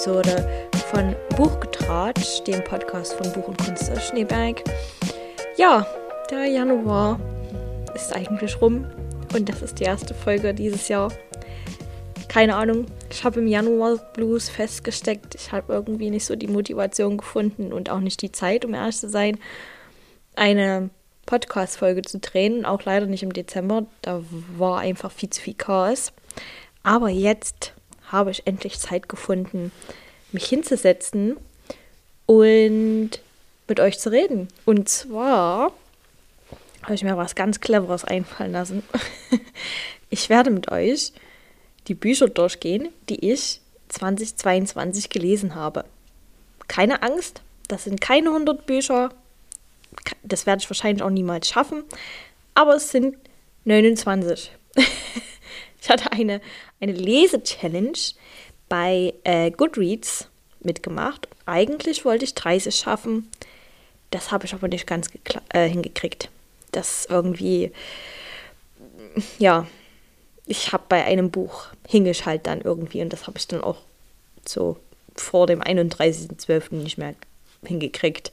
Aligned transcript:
Episode 0.00 0.64
von 0.90 1.14
Buchgetratsch, 1.36 2.42
dem 2.44 2.64
Podcast 2.64 3.12
von 3.12 3.30
Buch 3.34 3.48
und 3.48 3.58
Kunst 3.58 3.90
aus 3.90 4.08
Schneeberg. 4.08 4.64
Ja, 5.58 5.86
der 6.30 6.46
Januar 6.46 7.20
ist 7.94 8.16
eigentlich 8.16 8.58
rum 8.62 8.86
und 9.34 9.46
das 9.46 9.60
ist 9.60 9.78
die 9.78 9.84
erste 9.84 10.14
Folge 10.14 10.54
dieses 10.54 10.88
Jahr. 10.88 11.12
Keine 12.28 12.54
Ahnung, 12.54 12.86
ich 13.10 13.24
habe 13.24 13.40
im 13.40 13.46
Januar 13.46 13.98
Blues 14.14 14.48
festgesteckt. 14.48 15.34
Ich 15.34 15.52
habe 15.52 15.70
irgendwie 15.74 16.08
nicht 16.08 16.24
so 16.24 16.34
die 16.34 16.48
Motivation 16.48 17.18
gefunden 17.18 17.70
und 17.70 17.90
auch 17.90 18.00
nicht 18.00 18.22
die 18.22 18.32
Zeit, 18.32 18.64
um 18.64 18.72
ehrlich 18.72 18.96
zu 18.96 19.10
sein, 19.10 19.38
eine 20.34 20.88
Podcast-Folge 21.26 22.00
zu 22.00 22.20
drehen. 22.20 22.64
Auch 22.64 22.86
leider 22.86 23.04
nicht 23.04 23.22
im 23.22 23.34
Dezember. 23.34 23.84
Da 24.00 24.22
war 24.56 24.78
einfach 24.78 25.12
viel 25.12 25.28
zu 25.28 25.42
viel 25.42 25.52
Chaos. 25.52 26.14
Aber 26.82 27.10
jetzt 27.10 27.74
habe 28.12 28.30
ich 28.30 28.46
endlich 28.46 28.78
Zeit 28.78 29.08
gefunden, 29.08 29.72
mich 30.32 30.46
hinzusetzen 30.46 31.36
und 32.26 33.10
mit 33.68 33.80
euch 33.80 33.98
zu 33.98 34.10
reden. 34.10 34.48
Und 34.64 34.88
zwar 34.88 35.72
habe 36.82 36.94
ich 36.94 37.04
mir 37.04 37.16
was 37.16 37.34
ganz 37.34 37.60
Cleveres 37.60 38.04
einfallen 38.04 38.52
lassen. 38.52 38.82
ich 40.10 40.28
werde 40.28 40.50
mit 40.50 40.70
euch 40.70 41.12
die 41.88 41.94
Bücher 41.94 42.28
durchgehen, 42.28 42.88
die 43.08 43.32
ich 43.32 43.60
2022 43.88 45.10
gelesen 45.10 45.54
habe. 45.54 45.84
Keine 46.68 47.02
Angst, 47.02 47.42
das 47.68 47.84
sind 47.84 48.00
keine 48.00 48.28
100 48.28 48.66
Bücher. 48.66 49.10
Das 50.22 50.46
werde 50.46 50.62
ich 50.62 50.70
wahrscheinlich 50.70 51.02
auch 51.02 51.10
niemals 51.10 51.48
schaffen. 51.48 51.84
Aber 52.54 52.76
es 52.76 52.90
sind 52.90 53.16
29. 53.64 54.52
ich 55.80 55.88
hatte 55.88 56.12
eine, 56.12 56.40
eine 56.80 56.92
Lese-Challenge 56.92 57.98
bei 58.68 59.14
äh, 59.24 59.50
Goodreads 59.50 60.28
mitgemacht. 60.60 61.28
Eigentlich 61.46 62.04
wollte 62.04 62.24
ich 62.24 62.34
30 62.34 62.74
schaffen. 62.74 63.30
Das 64.10 64.30
habe 64.30 64.46
ich 64.46 64.54
aber 64.54 64.68
nicht 64.68 64.86
ganz 64.86 65.08
äh, 65.50 65.68
hingekriegt. 65.68 66.30
Das 66.72 67.06
irgendwie, 67.08 67.72
ja, 69.38 69.66
ich 70.46 70.72
habe 70.72 70.84
bei 70.88 71.04
einem 71.04 71.30
Buch 71.30 71.66
hing 71.86 72.06
ich 72.06 72.26
halt 72.26 72.46
dann 72.46 72.60
irgendwie 72.60 73.02
und 73.02 73.12
das 73.12 73.26
habe 73.26 73.38
ich 73.38 73.48
dann 73.48 73.62
auch 73.62 73.78
so 74.46 74.76
vor 75.16 75.46
dem 75.46 75.60
31.12. 75.60 76.74
nicht 76.76 76.98
mehr 76.98 77.14
hingekriegt. 77.64 78.32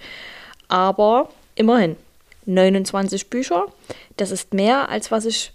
Aber 0.67 1.29
immerhin 1.55 1.95
29 2.45 3.29
Bücher. 3.29 3.65
Das 4.15 4.31
ist 4.31 4.53
mehr, 4.53 4.89
als 4.89 5.11
was 5.11 5.25
ich 5.25 5.51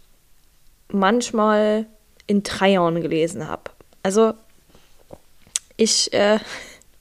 manchmal 0.92 1.86
in 2.26 2.42
drei 2.42 2.70
Jahren 2.70 3.00
gelesen 3.00 3.48
habe. 3.48 3.70
Also 4.02 4.34
ich, 5.76 6.12
äh, 6.12 6.38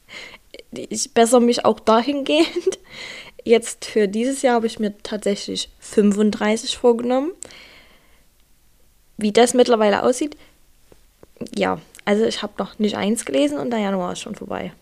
ich 0.71 1.13
bessere 1.13 1.41
mich 1.41 1.65
auch 1.65 1.79
dahingehend. 1.79 2.79
Jetzt 3.43 3.85
für 3.85 4.07
dieses 4.07 4.43
Jahr 4.43 4.55
habe 4.55 4.67
ich 4.67 4.79
mir 4.79 4.95
tatsächlich 5.01 5.69
35 5.79 6.77
vorgenommen. 6.77 7.31
Wie 9.17 9.31
das 9.31 9.53
mittlerweile 9.53 10.03
aussieht, 10.03 10.37
ja, 11.55 11.79
also 12.05 12.25
ich 12.25 12.41
habe 12.43 12.53
noch 12.57 12.79
nicht 12.79 12.95
eins 12.95 13.25
gelesen 13.25 13.57
und 13.57 13.71
der 13.71 13.79
Januar 13.79 14.13
ist 14.13 14.21
schon 14.21 14.35
vorbei. 14.35 14.73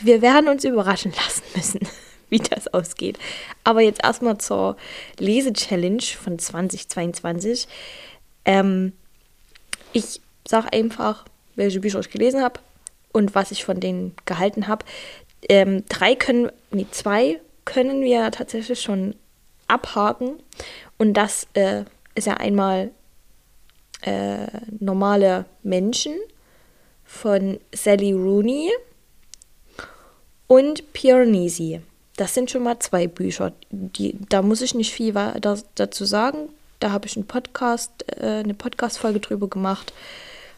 Wir 0.00 0.22
werden 0.22 0.48
uns 0.48 0.64
überraschen 0.64 1.12
lassen 1.16 1.42
müssen, 1.54 1.88
wie 2.38 2.38
das 2.38 2.66
ausgeht. 2.68 3.18
Aber 3.62 3.80
jetzt 3.80 4.02
erstmal 4.02 4.38
zur 4.38 4.76
Lese-Challenge 5.18 6.02
von 6.02 6.38
2022. 6.38 7.68
Ähm, 8.44 8.92
ich 9.92 10.20
sage 10.46 10.72
einfach, 10.72 11.24
welche 11.54 11.80
Bücher 11.80 12.00
ich 12.00 12.10
gelesen 12.10 12.42
habe 12.42 12.60
und 13.12 13.34
was 13.36 13.52
ich 13.52 13.64
von 13.64 13.78
denen 13.78 14.14
gehalten 14.24 14.66
habe. 14.66 14.84
Ähm, 15.48 15.84
drei 15.88 16.16
können, 16.16 16.50
nee, 16.72 16.86
zwei 16.90 17.40
können 17.64 18.02
wir 18.02 18.30
tatsächlich 18.32 18.80
schon 18.80 19.14
abhaken. 19.68 20.42
Und 20.98 21.14
das 21.14 21.46
äh, 21.54 21.84
ist 22.16 22.26
ja 22.26 22.34
einmal 22.34 22.90
äh, 24.02 24.46
normale 24.80 25.44
Menschen 25.62 26.14
von 27.04 27.60
Sally 27.72 28.12
Rooney 28.12 28.70
und 30.48 30.92
Piranesi. 30.92 31.80
Das 32.16 32.34
sind 32.34 32.50
schon 32.50 32.62
mal 32.62 32.78
zwei 32.78 33.06
Bücher. 33.06 33.52
Die, 33.70 34.16
da 34.28 34.42
muss 34.42 34.62
ich 34.62 34.74
nicht 34.74 34.92
viel 34.92 35.12
dazu 35.74 36.04
sagen. 36.04 36.48
Da 36.80 36.92
habe 36.92 37.06
ich 37.06 37.16
einen 37.16 37.26
Podcast, 37.26 38.04
äh, 38.20 38.40
eine 38.40 38.54
Podcast-Folge 38.54 39.20
drüber 39.20 39.48
gemacht. 39.48 39.92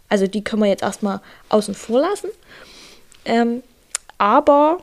Also 0.09 0.27
die 0.27 0.45
können 0.45 0.63
wir 0.63 0.69
jetzt 0.69 0.83
erstmal 0.83 1.21
außen 1.49 1.75
vor 1.75 2.01
lassen. 2.01 2.29
Ähm, 3.25 3.63
aber 4.19 4.79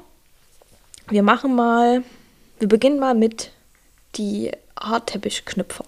wir 1.10 1.24
machen 1.24 1.56
mal, 1.56 2.04
wir 2.60 2.68
beginnen 2.68 3.00
mal 3.00 3.14
mit 3.14 3.52
die 4.16 4.52
Hartteppichknüpfer. 4.80 5.86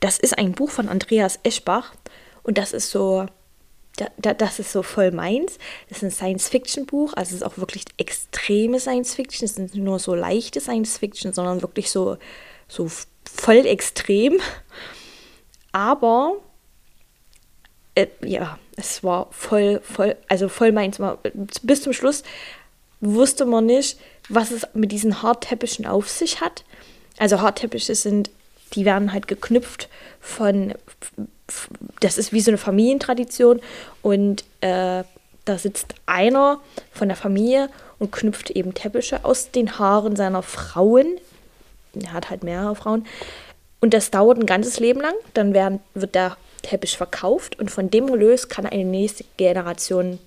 Das 0.00 0.18
ist 0.18 0.36
ein 0.36 0.52
Buch 0.52 0.70
von 0.70 0.88
Andreas 0.88 1.38
Eschbach 1.42 1.92
und 2.42 2.58
das 2.58 2.72
ist 2.72 2.90
so, 2.90 3.26
da, 3.96 4.06
da, 4.16 4.34
das 4.34 4.58
ist 4.58 4.72
so 4.72 4.82
voll 4.82 5.10
meins. 5.10 5.58
Das 5.88 5.98
ist 5.98 6.04
ein 6.04 6.10
Science-Fiction-Buch, 6.10 7.12
also 7.14 7.30
es 7.30 7.42
ist 7.42 7.42
auch 7.42 7.58
wirklich 7.58 7.84
extreme 7.98 8.80
Science-Fiction. 8.80 9.44
Es 9.44 9.58
nicht 9.58 9.74
nur 9.74 9.98
so 9.98 10.14
leichte 10.14 10.60
Science-Fiction, 10.60 11.32
sondern 11.32 11.62
wirklich 11.62 11.90
so, 11.90 12.16
so 12.68 12.90
voll 13.24 13.66
extrem. 13.66 14.40
Aber 15.72 16.36
äh, 17.94 18.06
ja, 18.24 18.58
es 18.76 19.04
war 19.04 19.28
voll, 19.30 19.80
voll, 19.82 20.16
also 20.28 20.48
voll 20.48 20.72
meins. 20.72 20.98
Bis 21.62 21.82
zum 21.82 21.92
Schluss 21.92 22.22
wusste 23.00 23.44
man 23.44 23.66
nicht, 23.66 23.98
was 24.28 24.50
es 24.50 24.66
mit 24.74 24.92
diesen 24.92 25.22
Hartteppichen 25.22 25.86
auf 25.86 26.08
sich 26.08 26.40
hat. 26.40 26.64
Also 27.18 27.40
Hartteppiche 27.40 27.94
sind 27.94 28.30
die 28.74 28.84
werden 28.84 29.12
halt 29.12 29.28
geknüpft 29.28 29.88
von, 30.20 30.74
das 32.00 32.18
ist 32.18 32.32
wie 32.32 32.40
so 32.40 32.50
eine 32.50 32.58
Familientradition 32.58 33.60
und 34.00 34.44
äh, 34.60 35.04
da 35.44 35.58
sitzt 35.58 35.94
einer 36.06 36.60
von 36.92 37.08
der 37.08 37.16
Familie 37.16 37.68
und 37.98 38.12
knüpft 38.12 38.50
eben 38.50 38.74
Teppiche 38.74 39.24
aus 39.24 39.50
den 39.50 39.78
Haaren 39.78 40.16
seiner 40.16 40.42
Frauen. 40.42 41.18
Er 42.00 42.12
hat 42.12 42.30
halt 42.30 42.44
mehrere 42.44 42.76
Frauen. 42.76 43.06
Und 43.80 43.92
das 43.92 44.10
dauert 44.10 44.38
ein 44.38 44.46
ganzes 44.46 44.78
Leben 44.78 45.00
lang. 45.00 45.14
Dann 45.34 45.54
werden, 45.54 45.80
wird 45.94 46.14
der 46.14 46.36
Teppich 46.62 46.96
verkauft 46.96 47.58
und 47.58 47.70
von 47.70 47.90
dem 47.90 48.08
Erlös 48.08 48.48
kann 48.48 48.66
eine 48.66 48.84
nächste 48.84 49.24
Generation 49.36 50.20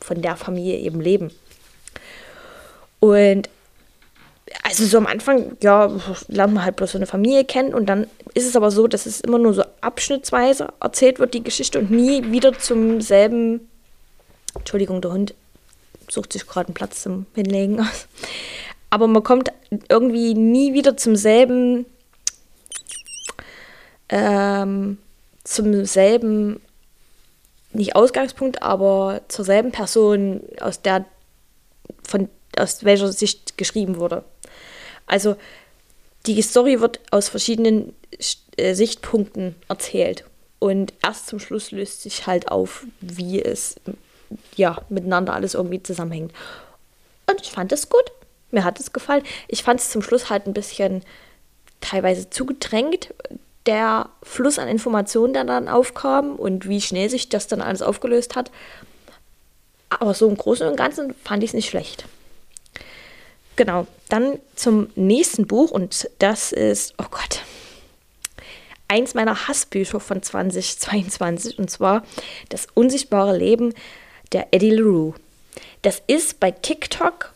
von 0.00 0.22
der 0.22 0.36
Familie 0.36 0.78
eben 0.78 1.00
leben. 1.00 1.30
Und 3.00 3.48
also 4.62 4.84
so 4.84 4.98
am 4.98 5.06
Anfang, 5.06 5.56
ja, 5.62 5.90
lernt 6.28 6.54
man 6.54 6.64
halt 6.64 6.76
bloß 6.76 6.92
so 6.92 6.98
eine 6.98 7.06
Familie 7.06 7.44
kennen 7.44 7.74
und 7.74 7.86
dann 7.86 8.06
ist 8.34 8.46
es 8.46 8.56
aber 8.56 8.70
so, 8.70 8.86
dass 8.86 9.06
es 9.06 9.20
immer 9.20 9.38
nur 9.38 9.54
so 9.54 9.64
abschnittsweise 9.80 10.68
erzählt 10.80 11.18
wird, 11.18 11.34
die 11.34 11.42
Geschichte 11.42 11.78
und 11.78 11.90
nie 11.90 12.30
wieder 12.30 12.58
zum 12.58 13.00
selben. 13.00 13.68
Entschuldigung, 14.54 15.00
der 15.00 15.12
Hund 15.12 15.34
sucht 16.10 16.32
sich 16.32 16.46
gerade 16.46 16.68
einen 16.68 16.74
Platz 16.74 17.02
zum 17.02 17.26
Hinlegen 17.34 17.80
aus. 17.80 18.06
Aber 18.90 19.06
man 19.06 19.22
kommt 19.22 19.50
irgendwie 19.88 20.34
nie 20.34 20.74
wieder 20.74 20.96
zum 20.96 21.16
selben, 21.16 21.86
ähm, 24.10 24.98
zum 25.44 25.84
selben, 25.86 26.60
nicht 27.72 27.96
Ausgangspunkt, 27.96 28.60
aber 28.60 29.22
zur 29.28 29.46
selben 29.46 29.72
Person, 29.72 30.42
aus 30.60 30.82
der, 30.82 31.06
von, 32.06 32.28
aus 32.58 32.84
welcher 32.84 33.10
Sicht 33.12 33.56
geschrieben 33.56 33.96
wurde. 33.96 34.24
Also 35.12 35.36
die 36.24 36.40
Story 36.40 36.80
wird 36.80 37.00
aus 37.10 37.28
verschiedenen 37.28 37.94
äh, 38.56 38.72
Sichtpunkten 38.72 39.54
erzählt. 39.68 40.24
Und 40.58 40.94
erst 41.02 41.26
zum 41.26 41.38
Schluss 41.38 41.70
löst 41.70 42.00
sich 42.00 42.26
halt 42.26 42.48
auf, 42.48 42.86
wie 43.02 43.42
es 43.42 43.76
ja 44.56 44.80
miteinander 44.88 45.34
alles 45.34 45.52
irgendwie 45.52 45.82
zusammenhängt. 45.82 46.32
Und 47.28 47.42
ich 47.42 47.50
fand 47.50 47.72
es 47.72 47.90
gut. 47.90 48.10
Mir 48.52 48.64
hat 48.64 48.80
es 48.80 48.94
gefallen. 48.94 49.22
Ich 49.48 49.62
fand 49.62 49.80
es 49.80 49.90
zum 49.90 50.00
Schluss 50.00 50.30
halt 50.30 50.46
ein 50.46 50.54
bisschen 50.54 51.02
teilweise 51.82 52.30
zugedrängt, 52.30 53.12
der 53.66 54.08
Fluss 54.22 54.58
an 54.58 54.68
Informationen, 54.68 55.34
der 55.34 55.44
dann 55.44 55.68
aufkam 55.68 56.36
und 56.36 56.68
wie 56.68 56.80
schnell 56.80 57.10
sich 57.10 57.28
das 57.28 57.48
dann 57.48 57.60
alles 57.60 57.82
aufgelöst 57.82 58.34
hat. 58.34 58.50
Aber 59.90 60.14
so 60.14 60.26
im 60.26 60.38
Großen 60.38 60.66
und 60.66 60.76
Ganzen 60.76 61.14
fand 61.22 61.44
ich 61.44 61.50
es 61.50 61.54
nicht 61.54 61.68
schlecht. 61.68 62.06
Genau, 63.56 63.86
dann 64.08 64.38
zum 64.56 64.88
nächsten 64.94 65.46
Buch 65.46 65.70
und 65.70 66.08
das 66.18 66.52
ist, 66.52 66.94
oh 66.98 67.06
Gott, 67.10 67.42
eins 68.88 69.14
meiner 69.14 69.48
Hassbücher 69.48 70.00
von 70.00 70.22
2022 70.22 71.58
und 71.58 71.70
zwar 71.70 72.04
Das 72.48 72.66
unsichtbare 72.74 73.36
Leben 73.36 73.74
der 74.32 74.48
Eddie 74.50 74.70
LaRue. 74.70 75.14
Das 75.82 76.02
ist 76.06 76.40
bei 76.40 76.50
TikTok, 76.50 77.32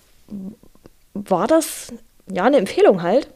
war 1.14 1.46
das 1.46 1.92
ja 2.30 2.44
eine 2.44 2.58
Empfehlung 2.58 3.02
halt. 3.02 3.28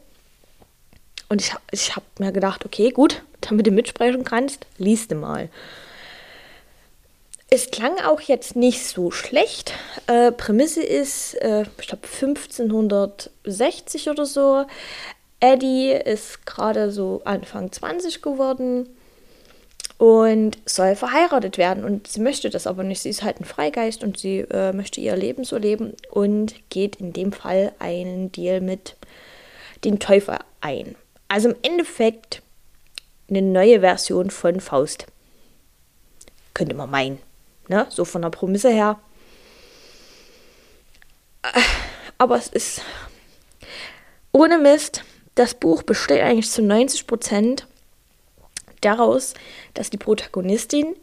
Und 1.29 1.41
ich, 1.41 1.55
ich 1.71 1.95
habe 1.95 2.07
mir 2.19 2.33
gedacht, 2.33 2.65
okay, 2.65 2.91
gut, 2.91 3.23
damit 3.41 3.67
du 3.67 3.71
mitsprechen 3.71 4.25
kannst, 4.25 4.67
liest 4.79 5.13
du 5.13 5.15
mal. 5.15 5.49
Es 7.51 7.73
klang 7.73 7.99
auch 8.01 8.21
jetzt 8.21 8.55
nicht 8.55 8.87
so 8.87 9.11
schlecht. 9.11 9.75
Äh, 10.07 10.31
Prämisse 10.31 10.83
ist, 10.83 11.35
äh, 11.35 11.65
ich 11.81 11.89
glaube 11.89 12.07
1560 12.07 14.09
oder 14.09 14.25
so. 14.25 14.65
Eddie 15.41 15.91
ist 15.91 16.47
gerade 16.47 16.93
so 16.93 17.23
Anfang 17.25 17.73
20 17.73 18.23
geworden 18.23 18.89
und 19.99 20.59
soll 20.65 20.95
verheiratet 20.95 21.59
werden. 21.59 21.85
Und 21.85 22.07
sie 22.07 22.21
möchte 22.21 22.51
das 22.51 22.69
aber 22.69 22.85
nicht. 22.85 23.03
Sie 23.03 23.11
ist 23.11 23.25
halt 23.25 23.41
ein 23.41 23.45
Freigeist 23.45 24.05
und 24.05 24.17
sie 24.17 24.41
äh, 24.51 24.73
möchte 24.73 25.01
ihr 25.01 25.17
Leben 25.17 25.43
so 25.43 25.57
leben 25.57 25.95
und 26.11 26.55
geht 26.71 26.97
in 26.97 27.13
dem 27.13 27.33
Fall 27.33 27.73
einen 27.81 28.31
Deal 28.31 28.61
mit 28.61 28.95
dem 29.85 29.99
Teufel 29.99 30.39
ein. 30.61 30.95
Also 31.27 31.49
im 31.49 31.57
Endeffekt 31.63 32.43
eine 33.29 33.43
neue 33.43 33.81
Version 33.81 34.31
von 34.31 34.61
Faust. 34.61 35.07
Könnte 36.55 36.77
man 36.77 36.91
meinen. 36.91 37.30
Ne? 37.71 37.87
So 37.89 38.05
von 38.05 38.23
der 38.23 38.31
Prämisse 38.31 38.69
her. 38.69 38.99
Aber 42.19 42.37
es 42.37 42.49
ist 42.49 42.83
ohne 44.33 44.59
Mist. 44.59 45.05
Das 45.37 45.55
Buch 45.55 45.85
besteht 45.85 46.21
eigentlich 46.21 46.51
zu 46.51 46.63
90 46.63 47.07
Prozent 47.07 47.69
daraus, 48.81 49.35
dass 49.75 49.89
die 49.89 49.99
Protagonistin 49.99 50.97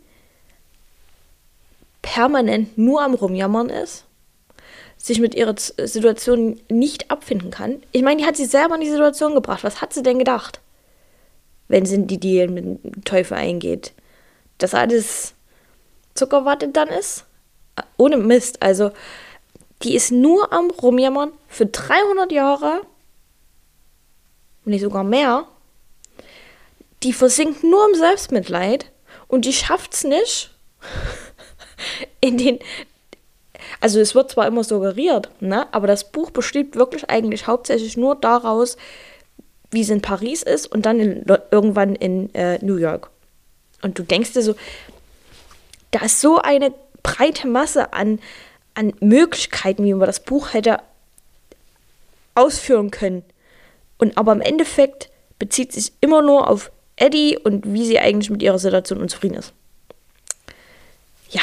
permanent 2.02 2.78
nur 2.78 3.02
am 3.02 3.14
Rumjammern 3.14 3.70
ist, 3.70 4.04
sich 4.98 5.22
mit 5.22 5.36
ihrer 5.36 5.56
Situation 5.58 6.60
nicht 6.70 7.10
abfinden 7.10 7.50
kann. 7.50 7.82
Ich 7.94 8.04
meine, 8.04 8.22
die 8.22 8.28
hat 8.28 8.36
sie 8.36 8.46
selber 8.46 8.76
in 8.76 8.82
die 8.82 8.90
Situation 8.90 9.34
gebracht. 9.36 9.64
Was 9.64 9.80
hat 9.80 9.94
sie 9.94 10.04
denn 10.04 10.20
gedacht, 10.20 10.60
wenn 11.70 11.86
sie 11.86 11.96
in 11.96 12.08
die 12.08 12.20
Deal 12.20 12.50
mit 12.50 12.66
dem 12.66 13.06
Teufel 13.06 13.36
eingeht? 13.36 13.94
Dass 14.58 14.74
alles 14.74 15.34
Zuckerwatte 16.18 16.68
dann 16.68 16.90
ist. 16.90 17.26
Ohne 17.98 18.18
Mist. 18.18 18.62
Also, 18.62 18.92
die 19.84 19.96
ist 19.96 20.12
nur 20.12 20.52
am 20.52 20.72
Rumjammern 20.72 21.32
für 21.48 21.68
300 21.68 22.32
Jahre, 22.32 22.82
nicht 24.66 24.82
sogar 24.82 25.04
mehr. 25.04 25.46
Die 27.04 27.14
versinkt 27.14 27.64
nur 27.64 27.88
im 27.88 27.96
Selbstmitleid 27.96 28.92
und 29.28 29.46
die 29.46 29.54
schafft 29.54 29.94
es 29.94 30.04
nicht 30.04 30.52
in 32.22 32.38
den. 32.38 32.60
Also 33.80 34.00
es 34.00 34.16
wird 34.16 34.32
zwar 34.32 34.48
immer 34.48 34.64
suggeriert, 34.64 35.30
ne, 35.40 35.72
aber 35.72 35.86
das 35.86 36.12
Buch 36.12 36.32
besteht 36.32 36.76
wirklich 36.76 37.10
eigentlich 37.10 37.46
hauptsächlich 37.46 37.96
nur 37.96 38.16
daraus, 38.16 38.78
wie 39.70 39.82
es 39.82 39.90
in 39.90 40.02
Paris 40.02 40.42
ist 40.42 40.66
und 40.66 40.86
dann 40.86 41.00
in, 41.00 41.26
irgendwann 41.52 41.96
in 41.96 42.34
äh, 42.34 42.58
New 42.66 42.78
York. 42.78 43.12
Und 43.84 44.00
du 44.00 44.04
denkst 44.04 44.34
dir 44.34 44.42
so, 44.42 44.56
da 45.92 46.06
ist 46.06 46.22
so 46.22 46.40
eine 46.40 46.74
breite 47.04 47.48
Masse 47.48 47.94
an, 47.94 48.20
an 48.74 48.94
Möglichkeiten, 49.00 49.84
wie 49.84 49.94
man 49.94 50.08
das 50.08 50.20
Buch 50.20 50.54
hätte 50.54 50.80
ausführen 52.36 52.92
können. 52.92 53.24
Und 53.98 54.18
aber 54.18 54.32
im 54.32 54.42
Endeffekt 54.42 55.10
bezieht 55.40 55.72
sich 55.72 55.94
immer 56.02 56.22
nur 56.22 56.50
auf 56.50 56.72
Eddie 56.96 57.38
und 57.38 57.74
wie 57.74 57.86
sie 57.86 58.00
eigentlich 58.00 58.30
mit 58.30 58.42
ihrer 58.42 58.60
Situation 58.60 59.00
unzufrieden 59.00 59.36
ist. 59.36 59.54
Ja, 61.30 61.42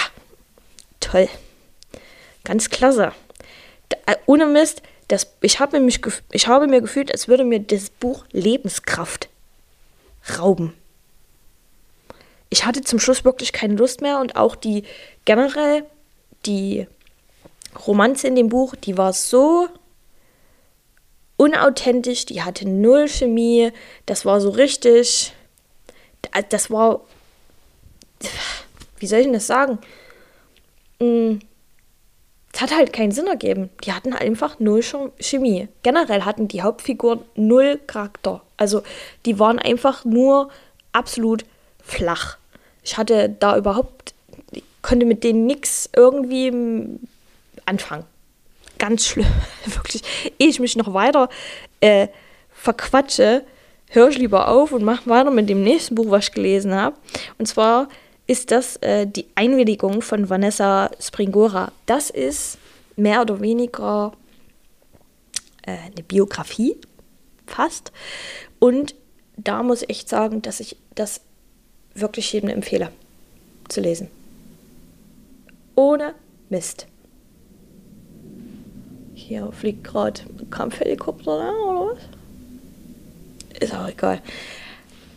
toll. 1.01 1.29
Ganz 2.45 2.71
klasse. 2.71 3.13
Da, 3.89 4.13
äh, 4.13 4.17
ohne 4.27 4.47
Mist, 4.47 4.83
das, 5.09 5.33
ich, 5.41 5.61
habe 5.61 5.81
mich, 5.81 6.01
ich 6.33 6.47
habe 6.47 6.67
mir 6.67 6.81
gefühlt, 6.81 7.13
als 7.13 7.29
würde 7.29 7.45
mir 7.45 7.61
das 7.61 7.91
Buch 7.91 8.25
Lebenskraft 8.33 9.29
rauben 10.39 10.75
ich 12.55 12.65
hatte 12.65 12.83
zum 12.83 13.01
Schluss 13.01 13.25
wirklich 13.25 13.53
keine 13.53 13.75
Lust 13.75 14.01
mehr 14.01 14.21
und 14.21 14.37
auch 14.37 14.55
die 14.55 14.85
generell 15.25 15.85
die 16.47 16.87
Romanze 17.85 18.29
in 18.29 18.37
dem 18.37 18.49
Buch, 18.49 18.77
die 18.77 18.97
war 18.97 19.13
so 19.13 19.69
unauthentisch, 21.37 22.27
die 22.27 22.45
hatte 22.45 22.69
null 22.69 23.09
Chemie, 23.09 23.73
das 24.07 24.25
war 24.25 24.41
so 24.41 24.51
richtig, 24.51 25.33
das 26.49 26.71
war, 26.71 27.01
wie 29.01 29.09
soll 29.09 29.19
ich 29.19 29.25
denn 29.25 29.35
das 29.35 29.49
sagen? 29.49 29.81
Mm, 31.01 31.39
es 32.53 32.61
hat 32.61 32.71
halt 32.71 32.93
keinen 32.93 33.11
Sinn 33.11 33.27
ergeben. 33.27 33.71
Die 33.83 33.93
hatten 33.93 34.13
einfach 34.13 34.61
null 34.61 34.81
Chemie. 35.19 35.67
Generell 35.83 36.25
hatten 36.25 36.47
die 36.47 36.63
Hauptfiguren 36.63 37.25
null 37.35 37.81
Charakter. 37.89 38.43
Also 38.57 38.85
die 39.27 39.41
waren 39.41 39.59
einfach 39.59 40.05
nur 40.05 40.51
absolut 40.93 41.45
flach. 41.83 42.39
Ich 42.85 42.97
hatte 42.97 43.31
da 43.31 43.57
überhaupt, 43.57 44.15
ich 44.53 44.63
konnte 44.83 45.07
mit 45.07 45.25
denen 45.25 45.47
nichts 45.47 45.89
irgendwie 45.97 46.53
anfangen. 47.65 48.05
Ganz 48.79 49.07
schlimm, 49.07 49.27
wirklich. 49.65 50.03
Ehe 50.39 50.49
ich 50.49 50.61
mich 50.61 50.77
noch 50.77 50.93
weiter 50.93 51.29
äh, 51.81 52.09
verquatsche, 52.53 53.45
höre 53.89 54.09
ich 54.09 54.19
lieber 54.19 54.49
auf 54.49 54.73
und 54.73 54.85
mache 54.85 55.09
weiter 55.09 55.31
mit 55.31 55.49
dem 55.49 55.63
nächsten 55.63 55.95
Buch, 55.95 56.11
was 56.11 56.29
ich 56.29 56.33
gelesen 56.33 56.75
habe. 56.75 56.97
Und 57.39 57.47
zwar 57.47 57.89
ist 58.27 58.51
das 58.51 58.77
äh, 58.77 59.07
die 59.07 59.27
Einwilligung 59.35 60.03
von 60.03 60.29
Vanessa 60.29 60.91
Springora. 61.01 61.73
Das 61.87 62.11
ist 62.11 62.59
mehr 62.97 63.23
oder 63.23 63.41
weniger 63.41 64.13
äh, 65.63 65.73
eine 65.73 66.03
Biografie, 66.07 66.77
fast. 67.47 67.93
Und 68.59 68.95
da 69.37 69.63
muss 69.63 69.83
ich 69.83 69.91
echt 69.91 70.09
sagen, 70.09 70.43
dass 70.43 70.61
ich 70.61 70.77
das 70.95 71.21
wirklich 71.95 72.33
jedem 72.33 72.49
empfehle 72.49 72.91
zu 73.69 73.81
lesen. 73.81 74.09
Ohne 75.75 76.15
Mist. 76.49 76.87
Hier 79.15 79.51
fliegt 79.53 79.85
gerade 79.85 80.21
ein 80.39 80.51
Kampfhelikopter 80.51 81.39
ne, 81.39 81.53
oder 81.53 81.95
was? 81.95 83.61
Ist 83.61 83.75
auch 83.75 83.89
egal. 83.89 84.21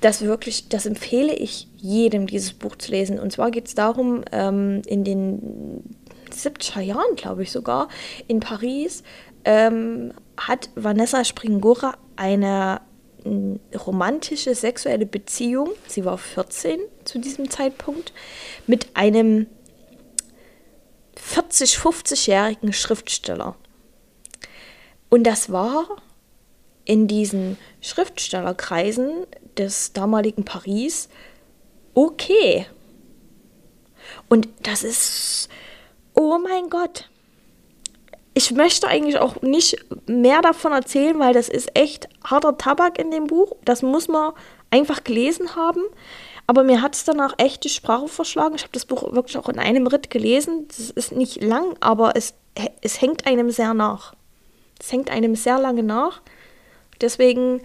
Das 0.01 0.21
wirklich, 0.21 0.69
das 0.69 0.85
empfehle 0.85 1.33
ich 1.33 1.67
jedem, 1.77 2.27
dieses 2.27 2.53
Buch 2.53 2.75
zu 2.75 2.91
lesen. 2.91 3.19
Und 3.19 3.31
zwar 3.31 3.51
geht 3.51 3.67
es 3.67 3.75
darum, 3.75 4.23
ähm, 4.31 4.81
in 4.85 5.03
den 5.03 5.83
70er 6.31 6.81
Jahren, 6.81 7.15
glaube 7.15 7.43
ich 7.43 7.51
sogar, 7.51 7.87
in 8.27 8.39
Paris, 8.39 9.03
ähm, 9.43 10.13
hat 10.37 10.69
Vanessa 10.75 11.23
Springora 11.23 11.95
eine 12.15 12.81
romantische 13.75 14.55
sexuelle 14.55 15.05
Beziehung, 15.05 15.69
sie 15.87 16.05
war 16.05 16.17
14 16.17 16.79
zu 17.03 17.19
diesem 17.19 17.49
Zeitpunkt, 17.49 18.13
mit 18.65 18.95
einem 18.95 19.47
40, 21.15 21.75
50-jährigen 21.75 22.73
Schriftsteller. 22.73 23.55
Und 25.09 25.23
das 25.23 25.51
war 25.51 25.85
in 26.85 27.07
diesen 27.07 27.57
Schriftstellerkreisen 27.81 29.25
des 29.57 29.93
damaligen 29.93 30.45
Paris 30.45 31.09
okay. 31.93 32.65
Und 34.29 34.47
das 34.63 34.83
ist, 34.83 35.49
oh 36.13 36.37
mein 36.37 36.69
Gott, 36.69 37.09
ich 38.37 38.51
möchte 38.51 38.87
eigentlich 38.87 39.17
auch 39.17 39.41
nicht 39.41 39.83
mehr 40.05 40.43
davon 40.43 40.71
erzählen, 40.71 41.17
weil 41.17 41.33
das 41.33 41.49
ist 41.49 41.75
echt 41.75 42.07
harter 42.23 42.55
Tabak 42.55 42.99
in 42.99 43.09
dem 43.09 43.25
Buch. 43.25 43.55
Das 43.65 43.81
muss 43.81 44.07
man 44.07 44.33
einfach 44.69 45.03
gelesen 45.03 45.55
haben. 45.55 45.81
Aber 46.45 46.63
mir 46.63 46.83
hat 46.83 46.93
es 46.93 47.03
danach 47.03 47.33
echt 47.39 47.63
die 47.63 47.69
Sprache 47.69 48.07
verschlagen. 48.07 48.53
Ich 48.53 48.61
habe 48.61 48.73
das 48.73 48.85
Buch 48.85 49.11
wirklich 49.11 49.39
auch 49.39 49.49
in 49.49 49.57
einem 49.57 49.87
Ritt 49.87 50.11
gelesen. 50.11 50.67
Das 50.67 50.91
ist 50.91 51.13
nicht 51.13 51.41
lang, 51.41 51.75
aber 51.79 52.15
es, 52.15 52.35
es 52.81 53.01
hängt 53.01 53.25
einem 53.25 53.49
sehr 53.49 53.73
nach. 53.73 54.13
Es 54.79 54.91
hängt 54.91 55.09
einem 55.09 55.35
sehr 55.35 55.57
lange 55.57 55.81
nach. 55.81 56.21
Deswegen, 57.01 57.61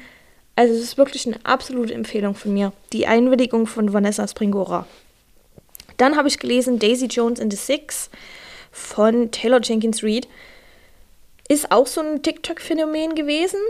also 0.56 0.72
es 0.72 0.80
ist 0.80 0.96
wirklich 0.96 1.26
eine 1.26 1.44
absolute 1.44 1.92
Empfehlung 1.92 2.34
von 2.34 2.54
mir. 2.54 2.72
Die 2.94 3.06
Einwilligung 3.06 3.66
von 3.66 3.92
Vanessa 3.92 4.26
Springora. 4.26 4.86
Dann 5.98 6.16
habe 6.16 6.28
ich 6.28 6.38
gelesen 6.38 6.78
Daisy 6.78 7.08
Jones 7.08 7.40
in 7.40 7.50
the 7.50 7.58
Six 7.58 8.08
von 8.70 9.30
Taylor 9.30 9.60
Jenkins 9.60 10.02
Reid. 10.02 10.26
Ist 11.52 11.70
auch 11.70 11.86
so 11.86 12.00
ein 12.00 12.22
TikTok-Phänomen 12.22 13.14
gewesen. 13.14 13.60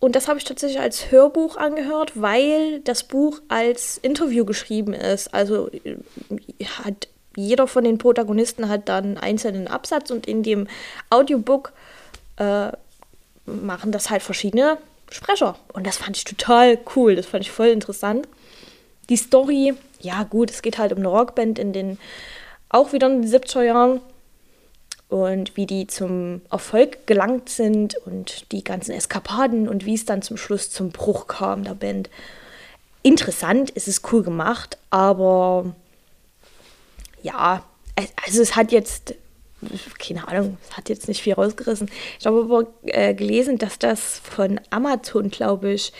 Und 0.00 0.14
das 0.14 0.28
habe 0.28 0.36
ich 0.36 0.44
tatsächlich 0.44 0.78
als 0.78 1.10
Hörbuch 1.10 1.56
angehört, 1.56 2.20
weil 2.20 2.80
das 2.80 3.04
Buch 3.04 3.40
als 3.48 3.96
Interview 3.96 4.44
geschrieben 4.44 4.92
ist. 4.92 5.32
Also 5.32 5.70
äh, 5.70 5.96
hat 6.84 7.08
jeder 7.34 7.68
von 7.68 7.84
den 7.84 7.96
Protagonisten 7.96 8.68
hat 8.68 8.90
dann 8.90 9.04
einen 9.04 9.16
einzelnen 9.16 9.66
Absatz 9.66 10.10
und 10.10 10.26
in 10.26 10.42
dem 10.42 10.68
Audiobook 11.08 11.72
äh, 12.36 12.70
machen 13.46 13.90
das 13.90 14.10
halt 14.10 14.22
verschiedene 14.22 14.76
Sprecher. 15.10 15.56
Und 15.72 15.86
das 15.86 15.96
fand 15.96 16.18
ich 16.18 16.24
total 16.24 16.78
cool. 16.96 17.16
Das 17.16 17.24
fand 17.24 17.44
ich 17.44 17.50
voll 17.50 17.68
interessant. 17.68 18.28
Die 19.08 19.16
Story, 19.16 19.72
ja 20.00 20.22
gut, 20.24 20.50
es 20.50 20.60
geht 20.60 20.76
halt 20.76 20.92
um 20.92 20.98
eine 20.98 21.08
Rockband 21.08 21.58
in 21.58 21.72
den 21.72 21.98
auch 22.68 22.92
wieder 22.92 23.06
in 23.06 23.22
den 23.22 23.30
70er 23.30 23.62
Jahren 23.62 24.02
und 25.08 25.56
wie 25.56 25.66
die 25.66 25.86
zum 25.86 26.42
Erfolg 26.50 27.06
gelangt 27.06 27.48
sind 27.48 27.96
und 28.06 28.52
die 28.52 28.62
ganzen 28.62 28.92
Eskapaden 28.92 29.68
und 29.68 29.86
wie 29.86 29.94
es 29.94 30.04
dann 30.04 30.22
zum 30.22 30.36
Schluss 30.36 30.70
zum 30.70 30.90
Bruch 30.90 31.26
kam 31.26 31.64
der 31.64 31.74
Band. 31.74 32.10
Interessant, 33.02 33.72
es 33.74 33.88
ist 33.88 34.12
cool 34.12 34.22
gemacht, 34.22 34.76
aber 34.90 35.74
ja, 37.22 37.64
also 38.24 38.42
es 38.42 38.54
hat 38.54 38.70
jetzt, 38.70 39.14
keine 39.98 40.28
Ahnung, 40.28 40.58
es 40.68 40.76
hat 40.76 40.88
jetzt 40.88 41.08
nicht 41.08 41.22
viel 41.22 41.32
rausgerissen. 41.32 41.90
Ich 42.20 42.26
habe 42.26 42.40
aber 42.40 42.66
äh, 42.84 43.14
gelesen, 43.14 43.58
dass 43.58 43.78
das 43.78 44.20
von 44.22 44.60
Amazon, 44.70 45.30
glaube 45.30 45.72
ich, 45.72 45.92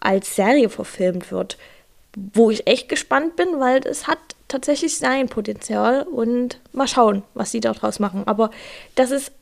als 0.00 0.34
Serie 0.34 0.70
verfilmt 0.70 1.30
wird. 1.30 1.58
Wo 2.16 2.50
ich 2.50 2.66
echt 2.66 2.88
gespannt 2.88 3.36
bin, 3.36 3.60
weil 3.60 3.86
es 3.86 4.06
hat 4.08 4.18
tatsächlich 4.48 4.98
sein 4.98 5.28
Potenzial 5.28 6.02
und 6.02 6.60
mal 6.72 6.88
schauen, 6.88 7.22
was 7.34 7.50
sie 7.50 7.60
daraus 7.60 7.98
machen. 7.98 8.22
Aber 8.26 8.50
das 8.94 9.10
ist 9.10 9.32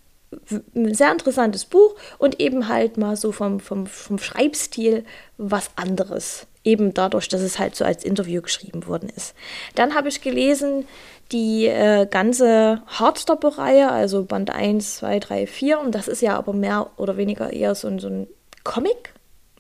ein 0.75 0.95
sehr 0.95 1.13
interessantes 1.13 1.65
Buch 1.65 1.95
und 2.19 2.41
eben 2.41 2.69
halt 2.69 2.97
mal 2.99 3.17
so 3.17 3.33
vom, 3.33 3.61
vom, 3.61 3.87
vom 3.87 4.19
Schreibstil 4.19 5.05
was 5.39 5.71
anderes. 5.77 6.47
Eben 6.65 6.95
dadurch, 6.95 7.29
dass 7.29 7.41
es 7.41 7.61
halt 7.61 7.77
so 7.77 7.85
als 7.85 8.05
Interview 8.05 8.43
geschrieben 8.43 8.87
worden 8.87 9.09
ist. 9.15 9.35
Dann 9.77 9.95
habe 9.95 10.09
ich 10.09 10.21
gelesen 10.21 10.87
die 11.33 11.67
äh, 11.67 12.07
ganze 12.07 12.83
Hardstopper-Reihe, 12.87 13.91
also 13.91 14.25
Band 14.25 14.51
1, 14.51 14.97
2, 14.97 15.21
3, 15.21 15.47
4. 15.47 15.81
Und 15.81 15.95
das 15.95 16.09
ist 16.09 16.23
ja 16.23 16.37
aber 16.37 16.53
mehr 16.53 16.91
oder 16.97 17.17
weniger 17.17 17.53
eher 17.53 17.75
so, 17.75 17.97
so 17.99 18.09
ein 18.09 18.29
Comic, 18.65 19.13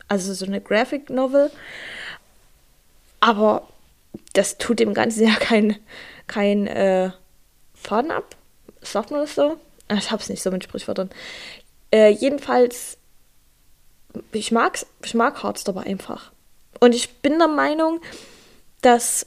also 0.09 0.35
so 0.35 0.47
eine 0.47 0.61
Graphic 0.61 1.11
Novel. 1.11 1.51
Aber 3.21 3.69
das 4.33 4.59
tut 4.59 4.79
dem 4.79 4.95
Ganzen 4.95 5.27
ja 5.29 5.35
kein, 5.35 5.77
kein 6.27 6.67
äh, 6.67 7.11
Faden 7.75 8.11
ab. 8.11 8.37
Sagt 8.81 9.11
man 9.11 9.21
das 9.21 9.35
so? 9.35 9.57
Ich 9.93 10.11
hab's 10.11 10.29
nicht 10.29 10.43
so 10.43 10.51
mit 10.51 10.65
Sprichwörtern. 10.65 11.11
Äh, 11.93 12.11
jedenfalls, 12.11 12.99
ich 14.33 14.51
mag's, 14.53 14.87
ich 15.05 15.15
mag 15.15 15.43
Hardstopper 15.43 15.81
einfach. 15.81 16.33
Und 16.81 16.95
ich 16.95 17.17
bin 17.17 17.39
der 17.39 17.49
Meinung, 17.49 18.01
dass 18.83 19.27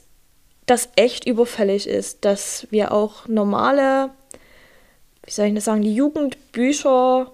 das 0.66 0.88
echt 0.96 1.26
überfällig 1.26 1.86
ist, 1.88 2.24
dass 2.24 2.66
wir 2.70 2.92
auch 2.92 3.26
normale, 3.26 4.10
wie 5.24 5.30
soll 5.30 5.46
ich 5.46 5.54
das 5.54 5.64
sagen, 5.64 5.82
die 5.82 5.94
Jugendbücher 5.94 7.32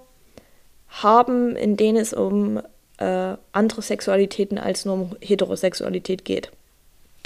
haben, 0.89 1.55
in 1.57 1.77
denen 1.77 1.99
es 1.99 2.15
um 2.15 2.63
äh, 2.99 3.37
andere 3.53 3.83
Sexualitäten 3.83 4.59
als 4.59 4.85
nur 4.85 4.95
um 4.95 5.17
Heterosexualität 5.21 6.25
geht. 6.25 6.51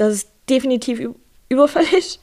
Das 0.00 0.14
ist 0.14 0.28
definitiv 0.48 1.00
überfällig. 1.48 2.20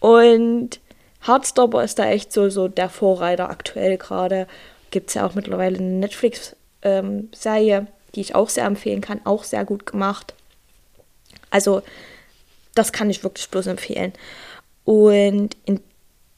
Und 0.00 0.80
Heartstopper 1.26 1.82
ist 1.82 1.98
da 1.98 2.06
echt 2.06 2.32
so, 2.32 2.50
so 2.50 2.68
der 2.68 2.88
Vorreiter 2.88 3.48
aktuell 3.48 3.96
gerade. 3.96 4.46
Gibt 4.90 5.08
es 5.08 5.14
ja 5.14 5.26
auch 5.26 5.34
mittlerweile 5.34 5.78
eine 5.78 5.86
Netflix-Serie, 5.86 7.78
ähm, 7.78 7.86
die 8.14 8.20
ich 8.20 8.34
auch 8.34 8.48
sehr 8.48 8.64
empfehlen 8.64 9.00
kann, 9.00 9.20
auch 9.24 9.44
sehr 9.44 9.64
gut 9.64 9.86
gemacht. 9.86 10.34
Also, 11.50 11.82
das 12.74 12.92
kann 12.92 13.10
ich 13.10 13.24
wirklich 13.24 13.48
bloß 13.48 13.66
empfehlen. 13.66 14.12
Und 14.84 15.56
in 15.64 15.80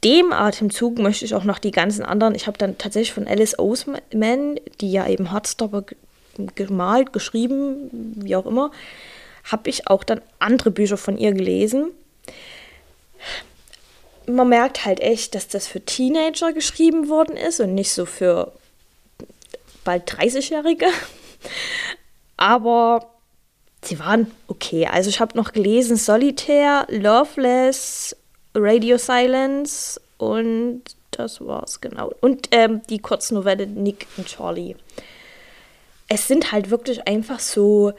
dem 0.04 0.32
Atemzug 0.32 0.98
möchte 0.98 1.24
ich 1.24 1.34
auch 1.34 1.44
noch 1.44 1.58
die 1.58 1.70
ganzen 1.70 2.04
anderen. 2.04 2.34
Ich 2.34 2.46
habe 2.46 2.58
dann 2.58 2.78
tatsächlich 2.78 3.12
von 3.12 3.26
Alice 3.26 3.58
Oseman, 3.58 4.60
die 4.80 4.92
ja 4.92 5.06
eben 5.06 5.30
Heartstopper 5.30 5.84
gemalt, 6.54 7.12
geschrieben, 7.12 7.90
wie 8.16 8.36
auch 8.36 8.46
immer, 8.46 8.70
habe 9.44 9.70
ich 9.70 9.88
auch 9.88 10.04
dann 10.04 10.20
andere 10.38 10.70
Bücher 10.70 10.96
von 10.96 11.18
ihr 11.18 11.32
gelesen 11.32 11.90
man 14.26 14.48
merkt 14.48 14.84
halt 14.84 15.00
echt, 15.00 15.34
dass 15.34 15.48
das 15.48 15.66
für 15.66 15.80
Teenager 15.80 16.52
geschrieben 16.52 17.08
worden 17.08 17.36
ist 17.36 17.60
und 17.60 17.74
nicht 17.74 17.92
so 17.92 18.06
für 18.06 18.52
bald 19.84 20.10
30-Jährige. 20.10 20.86
Aber 22.36 23.10
sie 23.82 23.98
waren 23.98 24.30
okay. 24.48 24.86
Also 24.86 25.10
ich 25.10 25.20
habe 25.20 25.36
noch 25.36 25.52
gelesen 25.52 25.96
Solitaire, 25.96 26.86
Loveless, 26.88 28.16
Radio 28.54 28.98
Silence 28.98 30.00
und 30.18 30.82
das 31.10 31.40
war's 31.44 31.80
genau. 31.80 32.12
Und 32.20 32.48
ähm, 32.52 32.82
die 32.88 32.98
Kurznovelle 32.98 33.66
Nick 33.66 34.06
und 34.16 34.26
Charlie. 34.26 34.76
Es 36.08 36.28
sind 36.28 36.52
halt 36.52 36.70
wirklich 36.70 37.06
einfach 37.06 37.40
so 37.40 37.92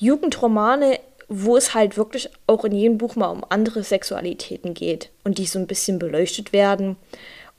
Jugendromane 0.00 0.98
wo 1.32 1.56
es 1.56 1.74
halt 1.74 1.96
wirklich 1.96 2.28
auch 2.48 2.64
in 2.64 2.72
jedem 2.72 2.98
Buch 2.98 3.14
mal 3.14 3.28
um 3.28 3.44
andere 3.48 3.84
Sexualitäten 3.84 4.74
geht 4.74 5.10
und 5.22 5.38
die 5.38 5.46
so 5.46 5.60
ein 5.60 5.68
bisschen 5.68 6.00
beleuchtet 6.00 6.52
werden 6.52 6.96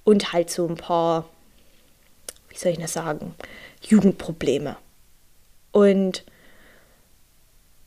und 0.03 0.33
halt 0.33 0.49
so 0.49 0.67
ein 0.67 0.75
paar, 0.75 1.29
wie 2.49 2.57
soll 2.57 2.73
ich 2.73 2.79
das 2.79 2.91
sagen, 2.91 3.33
Jugendprobleme. 3.81 4.75
Und 5.71 6.25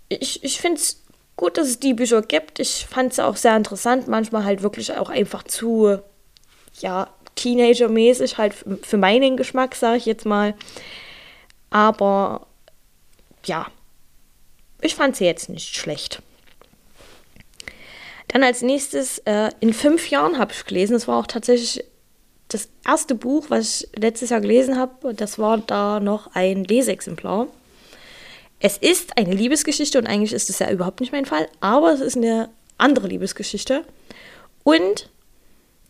ich, 0.08 0.42
ich 0.42 0.58
finde 0.58 0.80
es 0.80 1.02
gut, 1.36 1.58
dass 1.58 1.68
es 1.68 1.80
die 1.80 1.92
Bücher 1.92 2.22
gibt. 2.22 2.60
Ich 2.60 2.86
fand 2.86 3.12
es 3.12 3.20
auch 3.20 3.36
sehr 3.36 3.54
interessant, 3.54 4.08
manchmal 4.08 4.44
halt 4.44 4.62
wirklich 4.62 4.90
auch 4.96 5.10
einfach 5.10 5.42
zu, 5.42 5.98
ja, 6.80 7.10
Teenager-mäßig, 7.36 8.38
halt 8.38 8.54
für 8.54 8.96
meinen 8.96 9.36
Geschmack, 9.36 9.74
sage 9.74 9.98
ich 9.98 10.06
jetzt 10.06 10.24
mal. 10.24 10.54
Aber 11.68 12.46
ja, 13.44 13.66
ich 14.84 14.94
fand 14.94 15.16
sie 15.16 15.24
jetzt 15.24 15.48
nicht 15.48 15.76
schlecht. 15.76 16.22
Dann 18.28 18.42
als 18.42 18.62
nächstes, 18.62 19.18
äh, 19.20 19.50
in 19.60 19.72
fünf 19.72 20.10
Jahren 20.10 20.38
habe 20.38 20.52
ich 20.52 20.64
gelesen. 20.64 20.94
Das 20.94 21.06
war 21.06 21.18
auch 21.18 21.26
tatsächlich 21.26 21.84
das 22.48 22.68
erste 22.86 23.14
Buch, 23.14 23.46
was 23.48 23.82
ich 23.82 23.88
letztes 23.96 24.30
Jahr 24.30 24.40
gelesen 24.40 24.78
habe. 24.78 25.14
Das 25.14 25.38
war 25.38 25.58
da 25.58 26.00
noch 26.00 26.34
ein 26.34 26.64
Leseexemplar. 26.64 27.46
Es 28.60 28.76
ist 28.78 29.18
eine 29.18 29.34
Liebesgeschichte 29.34 29.98
und 29.98 30.06
eigentlich 30.06 30.32
ist 30.32 30.50
es 30.50 30.58
ja 30.58 30.70
überhaupt 30.70 31.00
nicht 31.00 31.12
mein 31.12 31.26
Fall, 31.26 31.48
aber 31.60 31.92
es 31.92 32.00
ist 32.00 32.16
eine 32.16 32.48
andere 32.78 33.08
Liebesgeschichte. 33.08 33.84
Und 34.62 35.10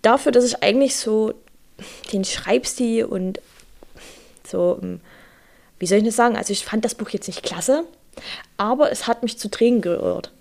dafür, 0.02 0.32
dass 0.32 0.44
ich 0.44 0.62
eigentlich 0.62 0.96
so 0.96 1.34
den 2.12 2.24
Schreibstil 2.24 3.04
und 3.04 3.40
so, 4.46 4.78
ähm, 4.82 5.00
wie 5.78 5.86
soll 5.86 5.98
ich 5.98 6.04
das 6.04 6.16
sagen? 6.16 6.36
Also 6.36 6.52
ich 6.52 6.64
fand 6.64 6.84
das 6.84 6.94
Buch 6.94 7.10
jetzt 7.10 7.26
nicht 7.26 7.42
klasse, 7.42 7.84
aber 8.56 8.90
es 8.92 9.06
hat 9.06 9.22
mich 9.22 9.38
zu 9.38 9.50
Tränen 9.50 9.80
gerührt. 9.80 10.32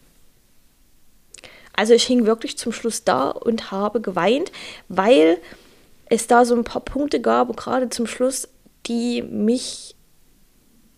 Also 1.75 1.93
ich 1.93 2.03
hing 2.03 2.25
wirklich 2.25 2.57
zum 2.57 2.71
Schluss 2.71 3.03
da 3.03 3.29
und 3.29 3.71
habe 3.71 3.99
geweint, 3.99 4.51
weil 4.89 5.39
es 6.05 6.27
da 6.27 6.45
so 6.45 6.55
ein 6.55 6.63
paar 6.63 6.81
Punkte 6.81 7.19
gab, 7.19 7.55
gerade 7.57 7.89
zum 7.89 8.05
Schluss, 8.05 8.47
die 8.85 9.23
mich 9.23 9.95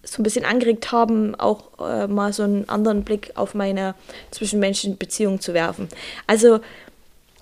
so 0.04 0.22
ein 0.22 0.24
bisschen 0.24 0.46
angeregt 0.46 0.92
haben, 0.92 1.34
auch 1.36 1.80
äh, 1.80 2.08
mal 2.08 2.32
so 2.34 2.44
einen 2.44 2.70
anderen 2.70 3.04
Blick 3.04 3.32
auf 3.36 3.56
meine 3.56 3.96
zwischenmenschlichen 4.32 4.98
Beziehungen 4.98 5.40
zu 5.40 5.54
werfen. 5.54 5.88
Also 6.28 6.60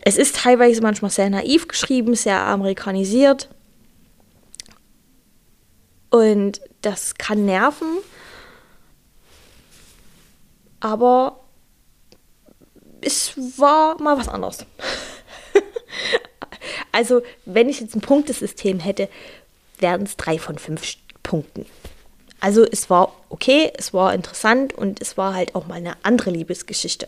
es 0.02 0.18
ist 0.18 0.38
teilweise 0.38 0.82
manchmal 0.82 1.12
sehr 1.12 1.30
naiv 1.30 1.68
geschrieben, 1.68 2.16
sehr 2.16 2.40
amerikanisiert. 2.40 3.50
Und 6.10 6.62
das 6.82 7.16
kann 7.16 7.46
nerven 7.46 7.98
aber 10.84 11.40
es 13.00 13.38
war 13.58 14.00
mal 14.02 14.18
was 14.18 14.28
anderes. 14.28 14.66
also, 16.92 17.22
wenn 17.46 17.70
ich 17.70 17.80
jetzt 17.80 17.96
ein 17.96 18.02
Punktesystem 18.02 18.82
hätte, 18.82 19.08
wären 19.80 20.04
es 20.04 20.18
drei 20.18 20.38
von 20.38 20.58
fünf 20.58 20.98
Punkten. 21.24 21.66
Also, 22.42 22.66
es 22.66 22.90
war 22.90 23.14
okay, 23.30 23.72
es 23.78 23.94
war 23.94 24.14
interessant 24.14 24.74
und 24.74 25.02
es 25.02 25.18
war 25.18 25.34
halt 25.34 25.56
auch 25.56 25.68
mal 25.68 25.76
eine 25.76 25.96
andere 26.04 26.32
Liebesgeschichte. 26.32 27.08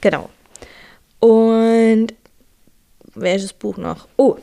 Genau. 0.00 0.28
Und 1.20 2.14
welches 3.14 3.52
Buch 3.52 3.76
noch? 3.76 4.08
Oh, 4.16 4.36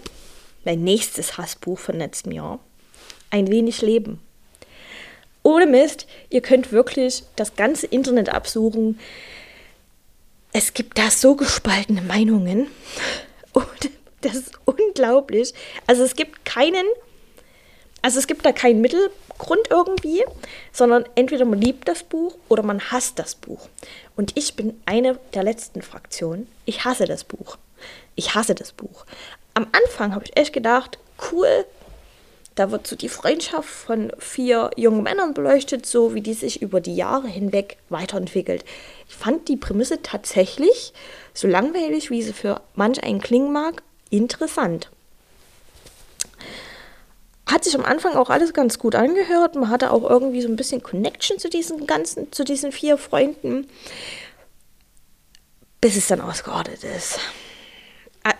mein 0.64 0.82
nächstes 0.82 1.38
Hassbuch 1.38 1.78
von 1.78 1.98
letztem 1.98 2.32
Jahr. 2.32 2.60
Ein 3.32 3.50
wenig 3.50 3.82
Leben 3.82 4.22
ohne 5.46 5.68
Mist, 5.68 6.08
ihr 6.32 6.42
könnt 6.42 6.72
wirklich 6.72 7.24
das 7.36 7.56
ganze 7.56 7.86
Internet 7.86 8.30
absuchen. 8.30 9.00
Es 10.52 10.74
gibt 10.74 10.98
da 10.98 11.12
so 11.12 11.36
gespaltene 11.36 12.02
Meinungen. 12.02 12.68
Und 13.54 13.92
das 14.22 14.36
ist 14.36 14.52
unglaublich. 14.66 15.54
Also 15.86 16.04
es 16.04 16.16
gibt 16.16 16.46
keinen, 16.46 16.86
also 18.02 18.18
es 18.18 18.26
gibt 18.26 18.44
da 18.44 18.54
keinen 18.54 18.82
Mittelgrund 18.82 19.68
irgendwie, 19.70 20.24
sondern 20.72 21.06
entweder 21.14 21.46
man 21.46 21.62
liebt 21.62 21.88
das 21.88 22.02
Buch 22.02 22.36
oder 22.50 22.64
man 22.64 22.82
hasst 22.92 23.20
das 23.20 23.36
Buch. 23.36 23.70
Und 24.16 24.36
ich 24.36 24.56
bin 24.56 24.82
eine 24.88 25.20
der 25.36 25.44
letzten 25.44 25.84
Fraktionen. 25.84 26.48
Ich 26.66 26.86
hasse 26.86 27.06
das 27.06 27.24
Buch. 27.24 27.58
Ich 28.16 28.34
hasse 28.34 28.56
das 28.56 28.72
Buch. 28.72 29.06
Am 29.54 29.68
Anfang 29.72 30.16
habe 30.16 30.26
ich 30.26 30.36
echt 30.38 30.54
gedacht, 30.54 30.98
cool, 31.32 31.66
da 32.56 32.72
wird 32.72 32.88
so 32.88 32.96
die 32.96 33.10
Freundschaft 33.10 33.68
von 33.70 34.12
vier 34.18 34.72
jungen 34.78 35.04
Männern 35.04 35.34
beleuchtet, 35.34 35.86
so 35.86 36.14
wie 36.16 36.22
die 36.22 36.34
sich 36.34 36.62
über 36.62 36.80
die 36.80 36.96
Jahre 36.96 37.28
hinweg 37.28 37.78
weiterentwickelt. 37.90 38.64
Ich 39.10 39.16
fand 39.16 39.50
die 39.50 39.58
Prämisse 39.58 40.02
tatsächlich, 40.02 40.94
so 41.34 41.48
langweilig 41.48 42.10
wie 42.12 42.24
sie 42.24 42.34
für 42.34 42.62
manch 42.74 43.04
einen 43.04 43.20
klingen 43.22 43.52
mag, 43.52 43.84
interessant. 44.10 44.90
Hat 47.46 47.64
sich 47.64 47.76
am 47.76 47.86
Anfang 47.86 48.16
auch 48.16 48.30
alles 48.30 48.54
ganz 48.54 48.80
gut 48.80 48.96
angehört. 48.96 49.56
Man 49.56 49.70
hatte 49.70 49.92
auch 49.92 50.10
irgendwie 50.10 50.42
so 50.42 50.48
ein 50.48 50.56
bisschen 50.56 50.82
Connection 50.82 51.38
zu 51.38 51.50
diesen 51.50 51.86
ganzen, 51.86 52.32
zu 52.32 52.44
diesen 52.44 52.72
vier 52.72 52.98
Freunden. 52.98 53.68
bis 55.82 55.98
es 55.98 56.08
dann 56.08 56.22
ausgeordnet 56.22 56.84
ist. 56.84 57.20
Äh, 58.24 58.34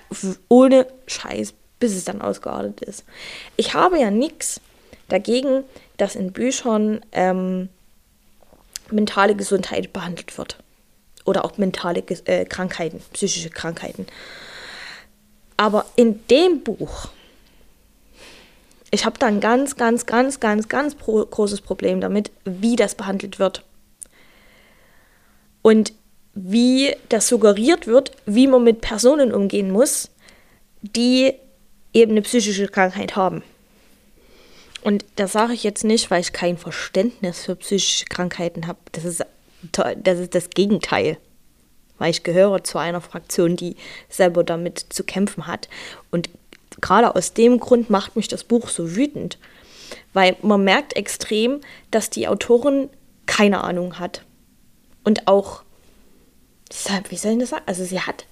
ohne 0.50 0.88
Scheiß, 1.06 1.54
bis 1.80 1.96
es 1.96 2.06
dann 2.06 2.22
ausgeordnet 2.22 2.82
ist. 2.82 3.04
Ich 3.58 3.74
habe 3.74 4.00
ja 4.00 4.12
nichts 4.12 4.62
dagegen, 5.08 5.64
dass 5.98 6.16
in 6.16 6.32
Büchern 6.32 7.02
ähm, 7.12 7.70
mentale 8.92 9.36
Gesundheit 9.36 9.94
behandelt 9.94 10.38
wird. 10.38 10.58
Oder 11.26 11.44
auch 11.44 11.58
mentale 11.58 12.04
äh, 12.26 12.46
Krankheiten, 12.46 13.02
psychische 13.14 13.50
Krankheiten. 13.50 14.06
Aber 15.58 15.86
in 15.96 16.26
dem 16.28 16.62
Buch, 16.62 17.10
ich 18.92 19.06
habe 19.06 19.18
da 19.18 19.28
ein 19.28 19.40
ganz, 19.40 19.76
ganz, 19.76 20.06
ganz, 20.06 20.40
ganz, 20.40 20.70
ganz 20.70 20.96
pro 20.96 21.26
großes 21.26 21.62
Problem 21.62 22.02
damit, 22.02 22.32
wie 22.44 22.76
das 22.76 22.96
behandelt 22.96 23.40
wird. 23.40 23.64
Und 25.62 25.94
wie 26.36 26.96
das 27.10 27.28
suggeriert 27.28 27.88
wird, 27.88 28.12
wie 28.26 28.46
man 28.46 28.64
mit 28.64 28.82
Personen 28.82 29.34
umgehen 29.34 29.72
muss, 29.72 30.12
die 30.82 31.34
eben 31.96 32.12
eine 32.12 32.22
psychische 32.22 32.68
Krankheit 32.68 33.16
haben. 33.16 33.42
Und 34.84 35.04
das 35.16 35.32
sage 35.32 35.54
ich 35.54 35.64
jetzt 35.64 35.84
nicht, 35.84 36.12
weil 36.12 36.22
ich 36.22 36.34
kein 36.34 36.58
Verständnis 36.58 37.46
für 37.46 37.56
psychische 37.56 38.06
Krankheiten 38.06 38.68
habe. 38.68 38.78
Das 38.92 39.04
ist, 39.04 39.26
das 39.72 40.20
ist 40.20 40.36
das 40.36 40.52
Gegenteil. 40.52 41.18
Weil 41.98 42.12
ich 42.12 42.24
gehöre 42.24 42.64
zu 42.64 42.78
einer 42.78 43.02
Fraktion, 43.02 43.56
die 43.56 43.78
selber 44.10 44.44
damit 44.44 44.86
zu 44.90 45.04
kämpfen 45.04 45.48
hat. 45.48 45.70
Und 46.12 46.30
gerade 46.82 47.16
aus 47.16 47.34
dem 47.34 47.60
Grund 47.60 47.90
macht 47.90 48.16
mich 48.16 48.28
das 48.28 48.44
Buch 48.44 48.70
so 48.70 48.96
wütend. 48.96 49.40
Weil 50.14 50.36
man 50.42 50.64
merkt 50.64 50.96
extrem, 50.96 51.62
dass 51.90 52.10
die 52.10 52.28
Autorin 52.28 52.90
keine 53.26 53.64
Ahnung 53.64 53.98
hat. 53.98 54.24
Und 55.04 55.28
auch, 55.28 55.64
wie 57.10 57.16
soll 57.16 57.34
ich 57.34 57.40
das 57.40 57.50
sagen? 57.50 57.64
Also 57.66 57.86
sie 57.86 58.02
hat 58.02 58.26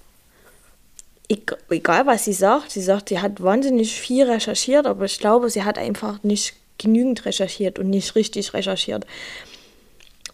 egal 1.28 2.06
was 2.06 2.24
sie 2.24 2.32
sagt, 2.32 2.70
sie 2.70 2.82
sagt, 2.82 3.08
sie 3.08 3.20
hat 3.20 3.42
wahnsinnig 3.42 3.98
viel 3.98 4.30
recherchiert, 4.30 4.86
aber 4.86 5.06
ich 5.06 5.18
glaube, 5.18 5.50
sie 5.50 5.64
hat 5.64 5.78
einfach 5.78 6.22
nicht 6.22 6.54
genügend 6.78 7.24
recherchiert 7.24 7.78
und 7.78 7.90
nicht 7.90 8.14
richtig 8.14 8.52
recherchiert. 8.52 9.06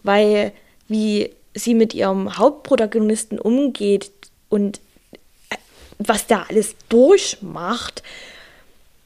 Weil 0.03 0.53
wie 0.89 1.31
sie 1.55 1.75
mit 1.75 1.95
ihrem 1.95 2.37
Hauptprotagonisten 2.39 3.39
umgeht 3.39 4.11
und 4.49 4.81
äh, 5.51 5.57
was 5.99 6.27
der 6.27 6.49
alles 6.49 6.75
durchmacht, 6.89 8.03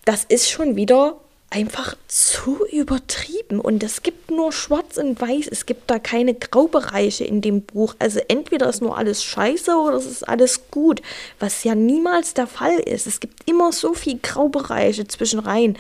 das 0.05 0.25
ist 0.25 0.51
schon 0.51 0.77
wieder 0.77 1.21
einfach 1.55 1.95
zu 2.09 2.67
übertrieben 2.67 3.61
und 3.61 3.85
es 3.85 4.03
gibt 4.03 4.33
nur 4.33 4.51
schwarz 4.51 4.97
und 4.97 5.21
weiß, 5.21 5.47
es 5.47 5.67
gibt 5.67 5.89
da 5.89 6.01
keine 6.01 6.35
Graubereiche 6.35 7.25
in 7.25 7.43
dem 7.43 7.63
Buch. 7.63 7.95
Also 8.01 8.21
entweder 8.27 8.69
ist 8.69 8.83
nur 8.83 8.99
alles 8.99 9.23
scheiße 9.23 9.73
oder 9.77 9.97
es 9.97 10.07
ist 10.07 10.29
alles 10.29 10.71
gut, 10.73 11.01
was 11.39 11.63
ja 11.63 11.77
niemals 11.77 12.35
der 12.35 12.49
Fall 12.49 12.77
ist. 12.81 13.07
Es 13.07 13.21
gibt 13.21 13.49
immer 13.49 13.71
so 13.71 13.95
viel 13.95 14.19
Graubereiche 14.21 15.07
zwischen 15.07 15.39
rein. 15.39 15.79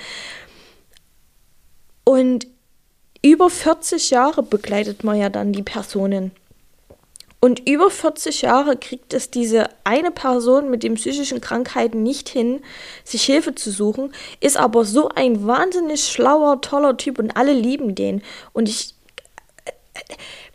Und 2.05 2.47
über 3.25 3.51
40 3.51 4.11
Jahre 4.11 4.45
begleitet 4.45 5.03
man 5.03 5.19
ja 5.19 5.29
dann 5.29 5.53
die 5.53 5.63
Personen. 5.63 6.31
Und 7.45 7.69
über 7.69 7.91
40 7.91 8.41
Jahre 8.41 8.75
kriegt 8.75 9.13
es 9.13 9.31
diese 9.31 9.69
eine 9.85 10.11
Person 10.11 10.71
mit 10.71 10.83
den 10.83 10.95
psychischen 10.95 11.43
Krankheiten 11.43 12.03
nicht 12.03 12.31
hin, 12.31 12.63
sich 13.05 13.25
Hilfe 13.25 13.55
zu 13.55 13.71
suchen, 13.71 14.15
ist 14.41 14.57
aber 14.57 14.87
so 14.87 15.11
ein 15.11 15.47
wahnsinnig 15.47 16.07
schlauer, 16.07 16.63
toller 16.63 16.97
Typ 16.97 17.19
und 17.19 17.37
alle 17.37 17.53
lieben 17.53 17.95
den. 17.95 18.23
Und 18.55 18.71
ich. 18.71 18.95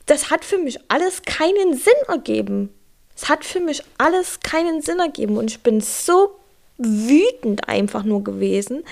Das 0.08 0.32
hat 0.32 0.44
für 0.44 0.58
mich 0.58 0.80
alles 0.88 1.22
keinen 1.22 1.76
Sinn 1.76 1.94
ergeben. 2.08 2.74
Es 3.16 3.30
hat 3.30 3.46
für 3.46 3.60
mich 3.60 3.84
alles 4.00 4.40
keinen 4.40 4.82
Sinn 4.82 4.98
ergeben. 4.98 5.38
Und 5.38 5.52
ich 5.52 5.60
bin 5.60 5.82
so 5.82 6.40
wütend 6.80 7.70
einfach 7.70 8.04
nur 8.04 8.24
gewesen. 8.24 8.84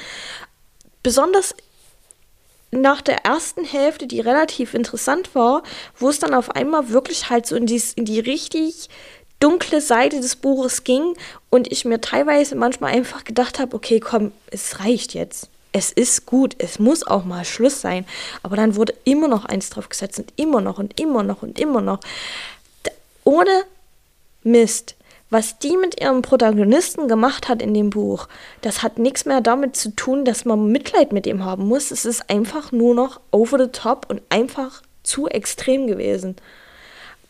Besonders 1.02 1.56
nach 2.82 3.02
der 3.02 3.26
ersten 3.26 3.64
Hälfte, 3.64 4.08
die 4.08 4.20
relativ 4.20 4.74
interessant 4.74 5.36
war, 5.36 5.64
wo 5.98 6.10
es 6.10 6.20
dann 6.20 6.34
auf 6.34 6.52
einmal 6.52 6.90
wirklich 6.90 7.30
halt 7.30 7.46
so 7.46 7.56
in 7.56 7.66
die, 7.66 7.82
in 7.96 8.06
die 8.06 8.20
richtig 8.20 8.90
dunkle 9.40 9.82
Seite 9.82 10.20
des 10.20 10.36
Buches 10.36 10.84
ging 10.84 11.16
und 11.50 11.72
ich 11.72 11.86
mir 11.86 12.02
teilweise 12.02 12.56
manchmal 12.56 12.94
einfach 12.94 13.24
gedacht 13.24 13.60
habe, 13.60 13.76
okay, 13.76 14.00
komm, 14.00 14.32
es 14.52 14.80
reicht 14.80 15.14
jetzt. 15.14 15.50
Es 15.74 15.92
ist 15.92 16.26
gut, 16.26 16.56
es 16.58 16.80
muss 16.80 17.06
auch 17.06 17.24
mal 17.24 17.46
Schluss 17.46 17.82
sein. 17.82 18.06
Aber 18.42 18.56
dann 18.56 18.76
wurde 18.76 18.96
immer 19.04 19.28
noch 19.28 19.46
eins 19.46 19.70
drauf 19.70 19.90
gesetzt 19.90 20.18
und 20.18 20.34
immer 20.36 20.62
noch 20.62 20.80
und 20.80 21.00
immer 21.00 21.22
noch 21.24 21.44
und 21.44 21.60
immer 21.60 21.82
noch. 21.82 22.00
Ohne 23.24 23.64
Mist 24.44 24.96
was 25.30 25.60
die 25.60 25.76
mit 25.76 26.00
ihrem 26.02 26.22
Protagonisten 26.22 27.08
gemacht 27.08 27.50
hat 27.50 27.62
in 27.62 27.74
dem 27.74 27.90
Buch, 27.90 28.28
das 28.62 28.82
hat 28.84 28.98
nichts 28.98 29.26
mehr 29.26 29.42
damit 29.42 29.76
zu 29.76 29.96
tun, 29.96 30.24
dass 30.24 30.46
man 30.46 30.72
Mitleid 30.72 31.12
mit 31.12 31.28
ihm 31.28 31.44
haben 31.44 31.68
muss. 31.68 31.92
Es 31.92 32.06
ist 32.06 32.30
einfach 32.30 32.72
nur 32.72 32.96
noch 32.96 33.20
over 33.32 33.60
the 33.60 33.72
top 33.72 34.06
und 34.10 34.22
einfach 34.30 34.82
zu 35.04 35.28
extrem 35.28 35.88
gewesen. 35.88 36.36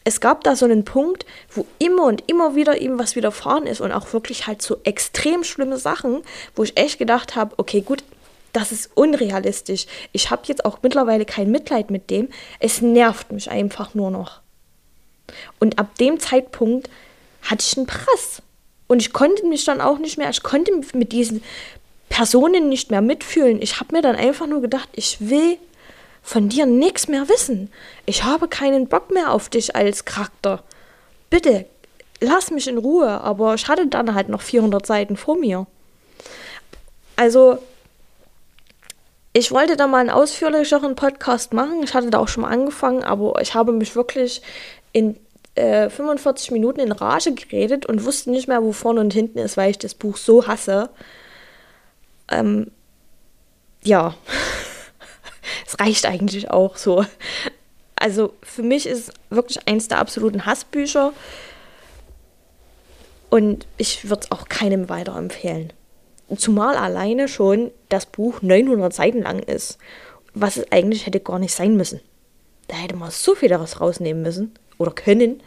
Es 0.03 0.21
gab 0.21 0.43
da 0.43 0.55
so 0.55 0.65
einen 0.65 0.85
Punkt, 0.85 1.25
wo 1.51 1.65
immer 1.79 2.05
und 2.05 2.23
immer 2.27 2.55
wieder 2.55 2.79
ihm 2.79 2.97
was 2.97 3.15
widerfahren 3.15 3.67
ist 3.67 3.81
und 3.81 3.91
auch 3.91 4.13
wirklich 4.13 4.47
halt 4.47 4.61
so 4.61 4.77
extrem 4.83 5.43
schlimme 5.43 5.77
Sachen, 5.77 6.21
wo 6.55 6.63
ich 6.63 6.77
echt 6.77 6.97
gedacht 6.97 7.35
habe, 7.35 7.55
okay, 7.57 7.81
gut, 7.81 8.03
das 8.53 8.71
ist 8.71 8.89
unrealistisch. 8.95 9.85
Ich 10.13 10.31
habe 10.31 10.43
jetzt 10.45 10.63
auch 10.63 10.79
mittlerweile 10.81 11.25
kein 11.25 11.51
Mitleid 11.51 11.91
mit 11.91 12.09
dem. 12.09 12.29
Es 12.59 12.81
nervt 12.81 13.31
mich 13.31 13.51
einfach 13.51 13.95
nur 13.95 14.09
noch. 14.09 14.39
Und 15.59 15.77
ab 15.77 15.95
dem 15.99 16.19
Zeitpunkt 16.19 16.89
hatte 17.49 17.65
ich 17.67 17.77
einen 17.77 17.87
Press. 17.87 18.41
Und 18.87 19.01
ich 19.01 19.11
konnte 19.11 19.45
mich 19.45 19.65
dann 19.65 19.81
auch 19.81 19.97
nicht 19.97 20.17
mehr, 20.17 20.29
ich 20.29 20.43
konnte 20.43 20.71
mit 20.93 21.11
diesen 21.11 21.43
Personen 22.09 22.69
nicht 22.69 22.89
mehr 22.89 23.01
mitfühlen. 23.01 23.61
Ich 23.61 23.79
habe 23.79 23.95
mir 23.95 24.01
dann 24.01 24.15
einfach 24.15 24.47
nur 24.47 24.61
gedacht, 24.61 24.89
ich 24.93 25.17
will 25.19 25.57
von 26.23 26.49
dir 26.49 26.65
nichts 26.65 27.07
mehr 27.07 27.29
wissen. 27.29 27.71
Ich 28.05 28.23
habe 28.23 28.47
keinen 28.47 28.87
Bock 28.87 29.11
mehr 29.11 29.31
auf 29.31 29.49
dich 29.49 29.75
als 29.75 30.05
Charakter. 30.05 30.63
Bitte, 31.29 31.65
lass 32.21 32.51
mich 32.51 32.67
in 32.67 32.77
Ruhe. 32.77 33.21
Aber 33.21 33.55
ich 33.55 33.67
hatte 33.67 33.87
dann 33.87 34.13
halt 34.13 34.29
noch 34.29 34.41
400 34.41 34.85
Seiten 34.85 35.17
vor 35.17 35.37
mir. 35.37 35.67
Also, 37.15 37.57
ich 39.33 39.51
wollte 39.51 39.75
da 39.75 39.87
mal 39.87 39.99
einen 39.99 40.09
ausführlicheren 40.09 40.95
Podcast 40.95 41.53
machen. 41.53 41.83
Ich 41.83 41.93
hatte 41.93 42.09
da 42.09 42.19
auch 42.19 42.27
schon 42.27 42.41
mal 42.41 42.51
angefangen, 42.51 43.03
aber 43.03 43.41
ich 43.41 43.53
habe 43.53 43.71
mich 43.71 43.95
wirklich 43.95 44.41
in 44.93 45.17
45 45.57 46.49
äh, 46.49 46.53
Minuten 46.53 46.79
in 46.79 46.91
Rage 46.91 47.33
geredet 47.33 47.85
und 47.85 48.05
wusste 48.05 48.29
nicht 48.29 48.47
mehr, 48.47 48.63
wo 48.63 48.71
vorne 48.71 49.01
und 49.01 49.13
hinten 49.13 49.39
ist, 49.39 49.57
weil 49.57 49.71
ich 49.71 49.79
das 49.79 49.95
Buch 49.95 50.17
so 50.17 50.45
hasse. 50.45 50.89
Ähm, 52.29 52.71
ja, 53.83 54.15
es 55.65 55.79
reicht 55.79 56.05
eigentlich 56.05 56.51
auch 56.51 56.77
so. 56.77 57.05
Also 57.95 58.33
für 58.43 58.61
mich 58.61 58.85
ist 58.85 59.09
es 59.09 59.13
wirklich 59.31 59.67
eins 59.67 59.87
der 59.87 59.97
absoluten 59.97 60.45
Hassbücher 60.45 61.13
und 63.31 63.65
ich 63.77 64.07
würde 64.09 64.21
es 64.25 64.31
auch 64.31 64.47
keinem 64.49 64.89
weiterempfehlen. 64.89 65.73
Zumal 66.37 66.75
alleine 66.75 67.27
schon 67.27 67.71
das 67.89 68.05
Buch 68.05 68.41
900 68.41 68.93
Seiten 68.93 69.23
lang 69.23 69.39
ist, 69.39 69.79
was 70.33 70.57
es 70.57 70.71
eigentlich 70.71 71.07
hätte 71.07 71.19
gar 71.19 71.39
nicht 71.39 71.53
sein 71.53 71.75
müssen. 71.75 72.01
Da 72.67 72.75
hätte 72.75 72.95
man 72.95 73.09
so 73.09 73.33
viel 73.33 73.49
daraus 73.49 73.81
rausnehmen 73.81 74.21
müssen 74.21 74.53
oder 74.77 74.91
können. 74.91 75.41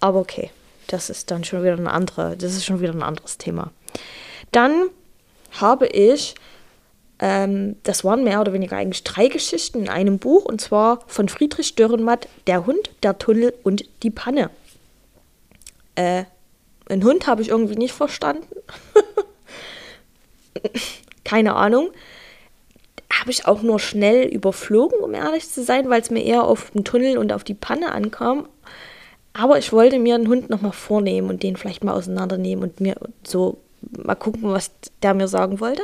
Aber 0.00 0.20
okay, 0.20 0.50
das 0.86 1.10
ist 1.10 1.30
dann 1.30 1.44
schon 1.44 1.62
wieder 1.62 1.74
ein 1.74 1.86
andere, 1.86 2.36
das 2.36 2.52
ist 2.52 2.64
schon 2.64 2.80
wieder 2.80 2.92
ein 2.92 3.02
anderes 3.02 3.38
Thema. 3.38 3.70
Dann 4.52 4.86
habe 5.52 5.86
ich, 5.86 6.34
ähm, 7.18 7.76
das 7.82 8.04
waren 8.04 8.24
mehr 8.24 8.40
oder 8.40 8.52
weniger 8.52 8.76
eigentlich 8.76 9.04
drei 9.04 9.28
Geschichten 9.28 9.80
in 9.80 9.88
einem 9.88 10.18
Buch, 10.18 10.44
und 10.44 10.60
zwar 10.60 11.00
von 11.06 11.28
Friedrich 11.28 11.74
Dürrenmatt, 11.74 12.28
Der 12.46 12.66
Hund, 12.66 12.90
der 13.02 13.18
Tunnel 13.18 13.54
und 13.62 13.84
die 14.02 14.10
Panne. 14.10 14.50
Äh, 15.94 16.24
einen 16.88 17.04
Hund 17.04 17.26
habe 17.26 17.40
ich 17.40 17.48
irgendwie 17.48 17.76
nicht 17.76 17.94
verstanden. 17.94 18.46
Keine 21.24 21.56
Ahnung 21.56 21.90
habe 23.20 23.30
ich 23.30 23.46
auch 23.46 23.62
nur 23.62 23.78
schnell 23.78 24.26
überflogen, 24.26 24.98
um 24.98 25.14
ehrlich 25.14 25.48
zu 25.48 25.62
sein, 25.62 25.88
weil 25.88 26.00
es 26.00 26.10
mir 26.10 26.24
eher 26.24 26.44
auf 26.44 26.70
den 26.70 26.84
Tunnel 26.84 27.18
und 27.18 27.32
auf 27.32 27.44
die 27.44 27.54
Panne 27.54 27.92
ankam. 27.92 28.48
Aber 29.34 29.58
ich 29.58 29.72
wollte 29.72 29.98
mir 29.98 30.14
einen 30.14 30.28
Hund 30.28 30.48
nochmal 30.48 30.72
vornehmen 30.72 31.28
und 31.28 31.42
den 31.42 31.56
vielleicht 31.56 31.84
mal 31.84 31.94
auseinandernehmen 31.94 32.64
und 32.64 32.80
mir 32.80 32.96
so 33.24 33.58
mal 33.90 34.14
gucken, 34.14 34.44
was 34.44 34.70
der 35.02 35.12
mir 35.12 35.28
sagen 35.28 35.60
wollte. 35.60 35.82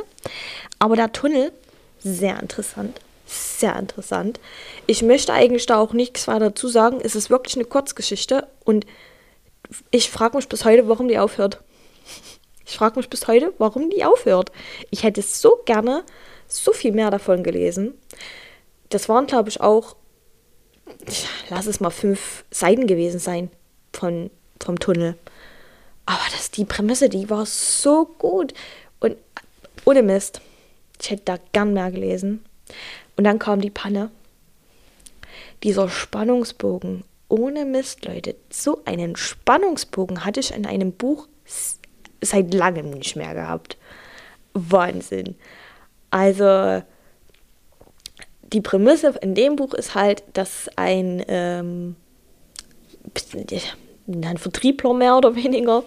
Aber 0.79 0.95
der 0.95 1.11
Tunnel, 1.11 1.51
sehr 1.99 2.39
interessant. 2.39 2.99
Sehr 3.27 3.77
interessant. 3.77 4.39
Ich 4.87 5.03
möchte 5.03 5.33
eigentlich 5.33 5.65
da 5.65 5.79
auch 5.79 5.93
nichts 5.93 6.27
weiter 6.27 6.49
dazu 6.49 6.67
sagen. 6.67 6.99
Es 7.03 7.15
ist 7.15 7.29
wirklich 7.29 7.55
eine 7.55 7.65
Kurzgeschichte 7.65 8.47
und 8.65 8.85
ich 9.91 10.09
frage 10.09 10.37
mich 10.37 10.49
bis 10.49 10.65
heute, 10.65 10.87
warum 10.87 11.07
die 11.07 11.19
aufhört. 11.19 11.59
Ich 12.63 12.77
frage 12.77 12.99
mich 12.99 13.09
bis 13.09 13.27
heute, 13.27 13.53
warum 13.57 13.89
die 13.89 14.05
aufhört. 14.05 14.53
Ich 14.91 15.03
hätte 15.03 15.21
so 15.21 15.59
gerne 15.65 16.05
so 16.47 16.71
viel 16.71 16.93
mehr 16.93 17.11
davon 17.11 17.43
gelesen. 17.43 17.95
Das 18.87 19.09
waren, 19.09 19.27
glaube 19.27 19.49
ich, 19.49 19.59
auch, 19.59 19.97
lass 21.49 21.65
es 21.65 21.79
mal 21.79 21.89
fünf 21.89 22.45
Seiten 22.51 22.87
gewesen 22.87 23.19
sein 23.19 23.49
von 23.93 24.29
vom 24.63 24.79
Tunnel. 24.79 25.15
Aber 26.05 26.21
das, 26.31 26.51
die 26.51 26.65
Prämisse, 26.65 27.09
die 27.09 27.29
war 27.29 27.45
so 27.45 28.05
gut. 28.17 28.53
Und 28.99 29.17
ohne 29.85 30.03
Mist, 30.03 30.41
ich 31.01 31.09
hätte 31.09 31.23
da 31.25 31.37
gern 31.51 31.73
mehr 31.73 31.91
gelesen. 31.91 32.43
Und 33.15 33.23
dann 33.23 33.39
kam 33.39 33.61
die 33.61 33.69
Panne. 33.69 34.11
Dieser 35.63 35.89
Spannungsbogen. 35.89 37.03
Ohne 37.29 37.65
Mist, 37.65 38.05
Leute. 38.05 38.35
So 38.49 38.81
einen 38.85 39.15
Spannungsbogen 39.15 40.25
hatte 40.25 40.39
ich 40.39 40.53
in 40.53 40.65
einem 40.65 40.91
Buch 40.91 41.27
seit 42.21 42.53
langem 42.53 42.91
nicht 42.91 43.15
mehr 43.15 43.33
gehabt. 43.33 43.77
Wahnsinn. 44.53 45.35
Also, 46.09 46.83
die 48.53 48.61
Prämisse 48.61 49.13
in 49.21 49.35
dem 49.35 49.55
Buch 49.55 49.73
ist 49.73 49.95
halt, 49.95 50.23
dass 50.33 50.69
ein, 50.75 51.23
ähm, 51.27 51.95
ein 54.07 54.37
Vertriebler 54.37 54.93
mehr 54.93 55.17
oder 55.17 55.35
weniger, 55.35 55.83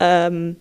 ähm, 0.00 0.56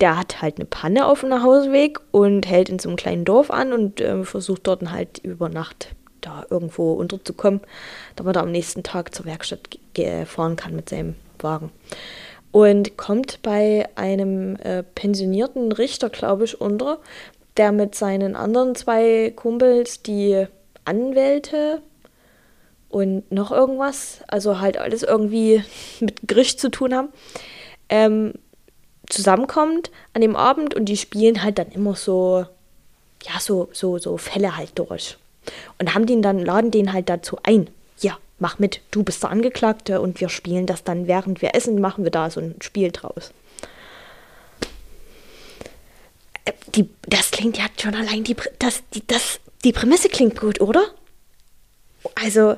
der 0.00 0.18
hat 0.18 0.40
halt 0.40 0.56
eine 0.56 0.64
Panne 0.64 1.06
auf 1.06 1.20
dem 1.20 1.28
Nachhauseweg 1.28 2.00
und 2.10 2.46
hält 2.46 2.70
in 2.70 2.78
so 2.78 2.88
einem 2.88 2.96
kleinen 2.96 3.24
Dorf 3.24 3.50
an 3.50 3.72
und 3.72 4.00
äh, 4.00 4.24
versucht 4.24 4.66
dort 4.66 4.90
halt 4.90 5.18
über 5.18 5.48
Nacht 5.48 5.94
da 6.22 6.44
irgendwo 6.50 6.92
unterzukommen, 6.94 7.60
damit 8.16 8.36
er 8.36 8.42
am 8.42 8.52
nächsten 8.52 8.82
Tag 8.82 9.14
zur 9.14 9.26
Werkstatt 9.26 9.60
fahren 10.26 10.56
kann 10.56 10.76
mit 10.76 10.88
seinem 10.88 11.14
Wagen. 11.38 11.70
Und 12.52 12.96
kommt 12.96 13.42
bei 13.42 13.88
einem 13.94 14.56
äh, 14.56 14.82
pensionierten 14.82 15.72
Richter, 15.72 16.10
glaube 16.10 16.44
ich, 16.44 16.60
unter, 16.60 16.98
der 17.56 17.72
mit 17.72 17.94
seinen 17.94 18.36
anderen 18.36 18.74
zwei 18.74 19.32
Kumpels, 19.34 20.02
die 20.02 20.46
Anwälte 20.84 21.82
und 22.88 23.30
noch 23.30 23.50
irgendwas, 23.52 24.20
also 24.28 24.60
halt 24.60 24.76
alles 24.76 25.02
irgendwie 25.02 25.62
mit 26.00 26.26
Gericht 26.26 26.60
zu 26.60 26.70
tun 26.70 26.94
haben, 26.94 27.08
ähm, 27.88 28.34
zusammenkommt 29.08 29.90
an 30.14 30.22
dem 30.22 30.36
Abend 30.36 30.74
und 30.74 30.86
die 30.86 30.96
spielen 30.96 31.42
halt 31.42 31.58
dann 31.58 31.70
immer 31.70 31.94
so, 31.94 32.46
ja, 33.24 33.40
so, 33.40 33.68
so, 33.72 33.98
so 33.98 34.16
Fälle 34.16 34.56
halt 34.56 34.78
durch. 34.78 35.16
Und 35.78 35.94
haben 35.94 36.06
den 36.06 36.22
dann, 36.22 36.38
laden 36.38 36.70
den 36.70 36.92
halt 36.92 37.08
dazu 37.08 37.38
ein. 37.42 37.68
Ja, 38.00 38.18
mach 38.38 38.58
mit, 38.58 38.80
du 38.90 39.02
bist 39.02 39.22
der 39.22 39.30
Angeklagte 39.30 40.00
und 40.00 40.20
wir 40.20 40.28
spielen 40.28 40.66
das 40.66 40.84
dann, 40.84 41.06
während 41.06 41.42
wir 41.42 41.54
essen, 41.54 41.80
machen 41.80 42.04
wir 42.04 42.10
da 42.10 42.30
so 42.30 42.40
ein 42.40 42.54
Spiel 42.60 42.90
draus. 42.92 43.32
Äh, 46.29 46.29
die, 46.74 46.88
das 47.02 47.30
klingt 47.30 47.58
ja 47.58 47.66
schon 47.80 47.94
allein, 47.94 48.24
die, 48.24 48.36
das, 48.58 48.82
die, 48.94 49.06
das, 49.06 49.40
die 49.64 49.72
Prämisse 49.72 50.08
klingt 50.08 50.38
gut, 50.40 50.60
oder? 50.60 50.84
Also, 52.14 52.56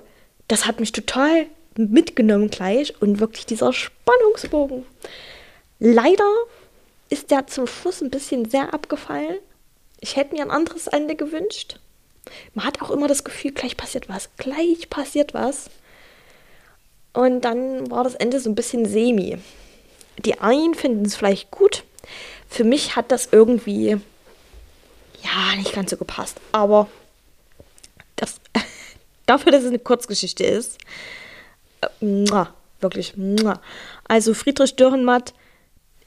das 0.49 0.67
hat 0.67 0.81
mich 0.81 0.93
total 0.93 1.47
mitgenommen 1.77 2.51
gleich 2.51 3.01
und 3.01 3.21
wirklich 3.21 3.47
dieser 3.47 3.73
Spannungsbogen. 3.73 4.85
Leider 5.79 6.31
ist 7.11 7.31
der 7.31 7.47
zum 7.47 7.67
Schluss 7.67 8.03
ein 8.03 8.11
bisschen 8.11 8.49
sehr 8.49 8.73
abgefallen. 8.75 9.39
Ich 10.01 10.17
hätte 10.17 10.35
mir 10.35 10.43
ein 10.43 10.51
anderes 10.51 10.87
Ende 10.87 11.15
gewünscht. 11.15 11.79
Man 12.55 12.65
hat 12.65 12.83
auch 12.83 12.91
immer 12.91 13.09
das 13.09 13.25
Gefühl, 13.25 13.53
gleich 13.53 13.77
passiert 13.77 14.09
was, 14.09 14.31
gleich 14.37 14.89
passiert 14.91 15.35
was. 15.35 15.71
Und 17.13 17.43
dann 17.43 17.91
war 17.91 18.05
das 18.05 18.15
Ende 18.15 18.41
so 18.41 18.49
ein 18.49 18.55
bisschen 18.55 18.87
semi. 18.87 19.39
Die 20.25 20.41
einen 20.41 20.75
finden 20.75 21.05
es 21.05 21.17
vielleicht 21.17 21.51
gut. 21.51 21.85
Für 22.53 22.65
mich 22.65 22.97
hat 22.97 23.11
das 23.11 23.31
irgendwie, 23.33 23.97
ja, 25.23 25.57
nicht 25.57 25.73
ganz 25.73 25.91
so 25.91 25.97
gepasst. 25.97 26.39
Aber 26.53 26.87
das, 28.17 28.41
dafür, 29.27 29.53
dass 29.53 29.63
es 29.63 29.69
eine 29.69 29.79
Kurzgeschichte 29.79 30.45
ist, 30.45 30.77
äh, 31.81 31.89
wirklich, 32.83 33.15
also 34.07 34.35
Friedrich 34.35 34.77
Dürrenmatt, 34.77 35.33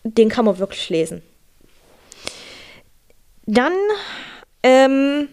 den 0.04 0.30
kann 0.30 0.46
man 0.46 0.60
wirklich 0.60 0.88
lesen. 0.90 1.24
Dann, 3.48 3.74
ähm, 4.62 5.30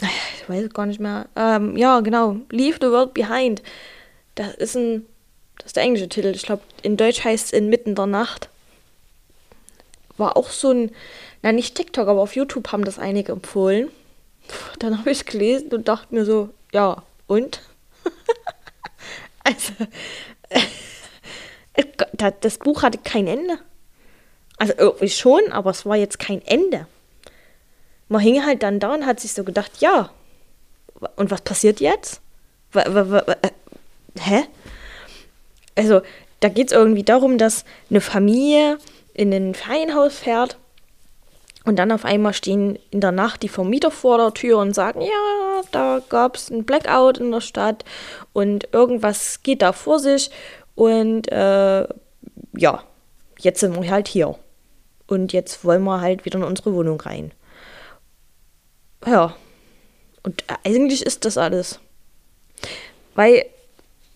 ich 0.00 0.48
weiß 0.48 0.68
gar 0.70 0.86
nicht 0.86 0.98
mehr. 0.98 1.28
Ähm, 1.36 1.76
ja, 1.76 2.00
genau. 2.00 2.38
Leave 2.50 2.78
the 2.80 2.88
World 2.88 3.14
Behind. 3.14 3.62
Das 4.34 4.52
ist 4.56 4.74
ein, 4.74 5.06
das 5.58 5.66
ist 5.66 5.76
der 5.76 5.84
englische 5.84 6.08
Titel. 6.08 6.32
Ich 6.34 6.42
glaube, 6.42 6.62
in 6.82 6.96
Deutsch 6.96 7.22
heißt 7.22 7.46
es 7.46 7.52
Inmitten 7.52 7.94
der 7.94 8.06
Nacht. 8.06 8.48
War 10.16 10.36
auch 10.36 10.50
so 10.50 10.70
ein, 10.70 10.90
na 11.42 11.52
nicht 11.52 11.74
TikTok, 11.74 12.08
aber 12.08 12.20
auf 12.20 12.36
YouTube 12.36 12.72
haben 12.72 12.84
das 12.84 12.98
einige 12.98 13.32
empfohlen. 13.32 13.90
Dann 14.78 14.98
habe 14.98 15.10
ich 15.10 15.20
es 15.20 15.24
gelesen 15.24 15.68
und 15.72 15.88
dachte 15.88 16.14
mir 16.14 16.24
so, 16.24 16.50
ja, 16.72 17.02
und? 17.26 17.60
also, 19.44 19.72
das 22.40 22.58
Buch 22.58 22.82
hatte 22.82 22.98
kein 22.98 23.26
Ende. 23.26 23.58
Also 24.58 24.74
irgendwie 24.76 25.08
schon, 25.08 25.50
aber 25.50 25.70
es 25.70 25.86
war 25.86 25.96
jetzt 25.96 26.18
kein 26.18 26.40
Ende 26.46 26.86
man 28.12 28.20
hing 28.20 28.44
halt 28.44 28.62
dann 28.62 28.78
da 28.78 28.94
und 28.94 29.06
hat 29.06 29.18
sich 29.18 29.32
so 29.32 29.42
gedacht, 29.42 29.72
ja, 29.80 30.10
und 31.16 31.30
was 31.32 31.40
passiert 31.40 31.80
jetzt? 31.80 32.20
Hä? 32.74 34.44
Also, 35.74 36.02
da 36.40 36.48
geht 36.48 36.68
es 36.68 36.72
irgendwie 36.72 37.02
darum, 37.02 37.38
dass 37.38 37.64
eine 37.90 38.00
Familie 38.00 38.78
in 39.14 39.32
ein 39.32 39.54
Ferienhaus 39.54 40.18
fährt 40.18 40.58
und 41.64 41.76
dann 41.76 41.92
auf 41.92 42.04
einmal 42.04 42.34
stehen 42.34 42.78
in 42.90 43.00
der 43.00 43.12
Nacht 43.12 43.42
die 43.42 43.48
Vermieter 43.48 43.90
vor 43.90 44.18
der 44.18 44.34
Tür 44.34 44.58
und 44.58 44.74
sagen, 44.74 45.00
ja, 45.00 45.62
da 45.70 46.00
gab 46.08 46.36
es 46.36 46.50
ein 46.50 46.64
Blackout 46.64 47.18
in 47.18 47.30
der 47.30 47.40
Stadt 47.40 47.84
und 48.32 48.68
irgendwas 48.72 49.42
geht 49.42 49.62
da 49.62 49.72
vor 49.72 49.98
sich 49.98 50.30
und 50.74 51.30
äh, 51.30 51.86
ja, 52.56 52.82
jetzt 53.38 53.60
sind 53.60 53.80
wir 53.80 53.90
halt 53.90 54.08
hier. 54.08 54.36
Und 55.06 55.32
jetzt 55.32 55.64
wollen 55.64 55.84
wir 55.84 56.00
halt 56.00 56.24
wieder 56.24 56.38
in 56.38 56.44
unsere 56.44 56.74
Wohnung 56.74 57.00
rein. 57.00 57.32
Ja. 59.06 59.34
Und 60.22 60.44
eigentlich 60.64 61.04
ist 61.04 61.24
das 61.24 61.36
alles. 61.36 61.80
Weil 63.14 63.44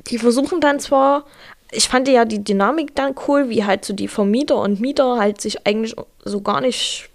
die 0.06 0.18
versuchen 0.18 0.60
dann 0.60 0.80
zwar, 0.80 1.26
ich 1.70 1.88
fand 1.88 2.08
ja 2.08 2.24
die 2.24 2.42
Dynamik 2.42 2.94
dann 2.94 3.14
cool, 3.26 3.48
wie 3.48 3.64
halt 3.64 3.84
so 3.84 3.92
die 3.92 4.08
Vermieter 4.08 4.60
und 4.60 4.80
Mieter 4.80 5.18
halt 5.18 5.40
sich 5.40 5.66
eigentlich 5.66 5.96
so 6.24 6.40
gar 6.40 6.60
nicht 6.60 7.08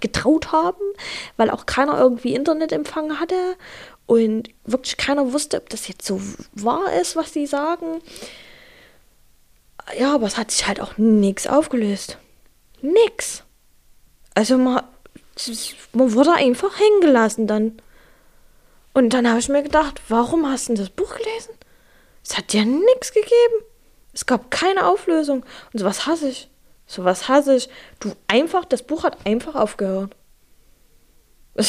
getraut 0.00 0.52
haben, 0.52 0.82
weil 1.36 1.50
auch 1.50 1.66
keiner 1.66 1.98
irgendwie 1.98 2.34
Internetempfang 2.34 3.18
hatte 3.18 3.56
und 4.06 4.48
wirklich 4.64 4.96
keiner 4.96 5.32
wusste, 5.32 5.58
ob 5.58 5.68
das 5.68 5.88
jetzt 5.88 6.06
so 6.06 6.20
wahr 6.52 6.92
ist, 7.00 7.16
was 7.16 7.32
sie 7.32 7.46
sagen. 7.46 8.00
Ja, 9.98 10.14
aber 10.14 10.26
es 10.26 10.36
hat 10.36 10.50
sich 10.50 10.66
halt 10.66 10.80
auch 10.80 10.96
nichts 10.98 11.46
aufgelöst. 11.46 12.18
Nix. 12.80 13.42
Also 14.34 14.56
man, 14.58 14.82
man 15.92 16.12
wurde 16.14 16.32
einfach 16.32 16.78
hängen 16.78 17.00
gelassen 17.00 17.46
dann. 17.46 17.82
Und 18.94 19.10
dann 19.10 19.28
habe 19.28 19.38
ich 19.38 19.48
mir 19.48 19.62
gedacht, 19.62 20.00
warum 20.08 20.48
hast 20.48 20.68
du 20.68 20.74
das 20.74 20.90
Buch 20.90 21.16
gelesen? 21.16 21.54
Es 22.24 22.36
hat 22.36 22.52
ja 22.52 22.64
nichts 22.64 23.12
gegeben. 23.12 23.64
Es 24.18 24.26
gab 24.26 24.50
keine 24.50 24.84
Auflösung. 24.88 25.44
Und 25.72 25.78
sowas 25.78 26.04
hasse 26.04 26.28
ich. 26.30 26.48
Sowas 26.88 27.28
hasse 27.28 27.54
ich. 27.54 27.68
Du 28.00 28.10
einfach, 28.26 28.64
das 28.64 28.82
Buch 28.82 29.04
hat 29.04 29.16
einfach 29.24 29.54
aufgehört. 29.54 30.16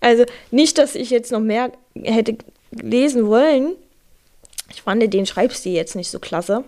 also 0.00 0.24
nicht, 0.50 0.76
dass 0.78 0.96
ich 0.96 1.10
jetzt 1.10 1.30
noch 1.30 1.38
mehr 1.38 1.70
hätte 1.94 2.38
lesen 2.72 3.28
wollen. 3.28 3.76
Ich 4.70 4.82
fand 4.82 5.14
den 5.14 5.26
Schreibstil 5.26 5.74
jetzt 5.74 5.94
nicht 5.94 6.10
so 6.10 6.18
klasse. 6.18 6.64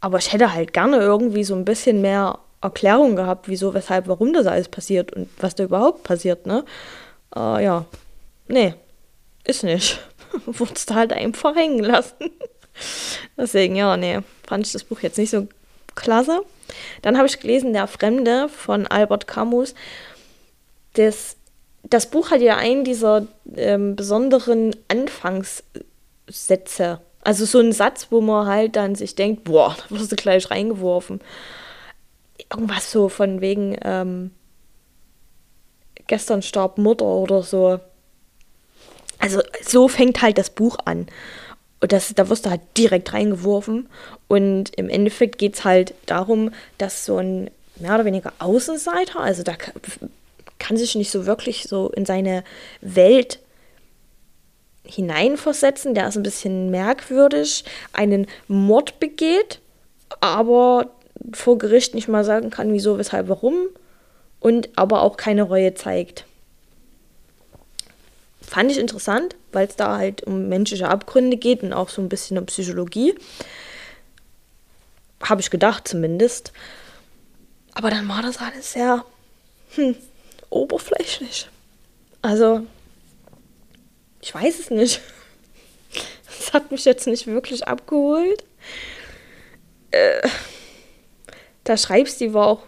Aber 0.00 0.16
ich 0.16 0.32
hätte 0.32 0.54
halt 0.54 0.72
gerne 0.72 1.00
irgendwie 1.00 1.44
so 1.44 1.54
ein 1.54 1.66
bisschen 1.66 2.00
mehr 2.00 2.38
Erklärung 2.62 3.14
gehabt, 3.14 3.46
wieso, 3.46 3.74
weshalb, 3.74 4.08
warum 4.08 4.32
das 4.32 4.46
alles 4.46 4.68
passiert 4.68 5.12
und 5.12 5.28
was 5.36 5.54
da 5.54 5.64
überhaupt 5.64 6.02
passiert, 6.04 6.46
ne? 6.46 6.64
Äh, 7.36 7.62
ja, 7.62 7.84
nee, 8.48 8.72
ist 9.44 9.64
nicht. 9.64 10.00
Wurdest 10.46 10.88
du 10.88 10.94
halt 10.94 11.12
einfach 11.12 11.54
hängen 11.54 11.84
lassen. 11.84 12.30
Deswegen, 13.36 13.76
ja, 13.76 13.96
nee, 13.96 14.20
fand 14.46 14.66
ich 14.66 14.72
das 14.72 14.84
Buch 14.84 15.00
jetzt 15.00 15.18
nicht 15.18 15.30
so 15.30 15.48
klasse. 15.94 16.42
Dann 17.02 17.16
habe 17.16 17.26
ich 17.26 17.40
gelesen 17.40 17.72
Der 17.72 17.86
Fremde 17.86 18.48
von 18.48 18.86
Albert 18.86 19.26
Camus. 19.26 19.74
Das, 20.94 21.36
das 21.82 22.10
Buch 22.10 22.30
hat 22.30 22.40
ja 22.40 22.56
einen 22.56 22.84
dieser 22.84 23.26
ähm, 23.56 23.96
besonderen 23.96 24.74
Anfangssätze. 24.88 27.00
Also 27.22 27.44
so 27.44 27.58
ein 27.58 27.72
Satz, 27.72 28.06
wo 28.10 28.20
man 28.20 28.46
halt 28.46 28.76
dann 28.76 28.94
sich 28.94 29.14
denkt, 29.14 29.44
boah, 29.44 29.76
da 29.76 29.96
wirst 29.96 30.12
du 30.12 30.16
gleich 30.16 30.50
reingeworfen 30.50 31.20
irgendwas 32.50 32.90
so 32.90 33.08
von 33.08 33.40
wegen, 33.40 33.76
ähm, 33.82 34.30
gestern 36.06 36.42
starb 36.42 36.78
Mutter 36.78 37.04
oder 37.04 37.42
so. 37.42 37.78
Also 39.18 39.40
so 39.62 39.88
fängt 39.88 40.22
halt 40.22 40.38
das 40.38 40.50
Buch 40.50 40.78
an. 40.84 41.06
Und 41.80 41.92
das, 41.92 42.12
da 42.14 42.28
wirst 42.28 42.46
du 42.46 42.50
halt 42.50 42.60
direkt 42.76 43.12
reingeworfen. 43.12 43.88
Und 44.28 44.76
im 44.76 44.88
Endeffekt 44.88 45.38
geht 45.38 45.54
es 45.54 45.64
halt 45.64 45.94
darum, 46.06 46.52
dass 46.78 47.06
so 47.06 47.16
ein 47.16 47.50
mehr 47.76 47.94
oder 47.94 48.04
weniger 48.04 48.32
Außenseiter, 48.38 49.20
also 49.20 49.42
da 49.42 49.54
kann, 49.54 49.74
kann 50.58 50.76
sich 50.76 50.94
nicht 50.94 51.10
so 51.10 51.26
wirklich 51.26 51.64
so 51.64 51.88
in 51.88 52.04
seine 52.04 52.44
Welt 52.82 53.38
hineinversetzen, 54.84 55.94
der 55.94 56.08
ist 56.08 56.16
ein 56.16 56.22
bisschen 56.22 56.70
merkwürdig, 56.70 57.64
einen 57.92 58.26
Mord 58.48 59.00
begeht, 59.00 59.60
aber 60.20 60.90
vor 61.32 61.58
Gericht 61.58 61.94
nicht 61.94 62.08
mal 62.08 62.24
sagen 62.24 62.50
kann, 62.50 62.72
wieso, 62.72 62.98
weshalb, 62.98 63.28
warum 63.28 63.68
und 64.40 64.68
aber 64.76 65.02
auch 65.02 65.16
keine 65.16 65.42
Reue 65.42 65.74
zeigt. 65.74 66.24
Fand 68.50 68.68
ich 68.72 68.78
interessant, 68.78 69.36
weil 69.52 69.68
es 69.68 69.76
da 69.76 69.96
halt 69.96 70.24
um 70.24 70.48
menschliche 70.48 70.88
Abgründe 70.88 71.36
geht 71.36 71.62
und 71.62 71.72
auch 71.72 71.88
so 71.88 72.02
ein 72.02 72.08
bisschen 72.08 72.36
um 72.36 72.46
Psychologie. 72.46 73.14
Habe 75.22 75.40
ich 75.40 75.50
gedacht 75.50 75.86
zumindest. 75.86 76.52
Aber 77.74 77.90
dann 77.90 78.08
war 78.08 78.22
das 78.22 78.38
alles 78.38 78.72
sehr 78.72 79.04
hm, 79.76 79.94
oberflächlich. 80.48 81.48
Also, 82.22 82.66
ich 84.20 84.34
weiß 84.34 84.58
es 84.58 84.70
nicht. 84.70 85.00
Das 86.26 86.52
hat 86.54 86.72
mich 86.72 86.84
jetzt 86.86 87.06
nicht 87.06 87.26
wirklich 87.28 87.68
abgeholt. 87.68 88.42
Äh, 89.92 90.26
der 91.66 91.76
Schreibstil 91.76 92.34
war 92.34 92.46
auch 92.46 92.62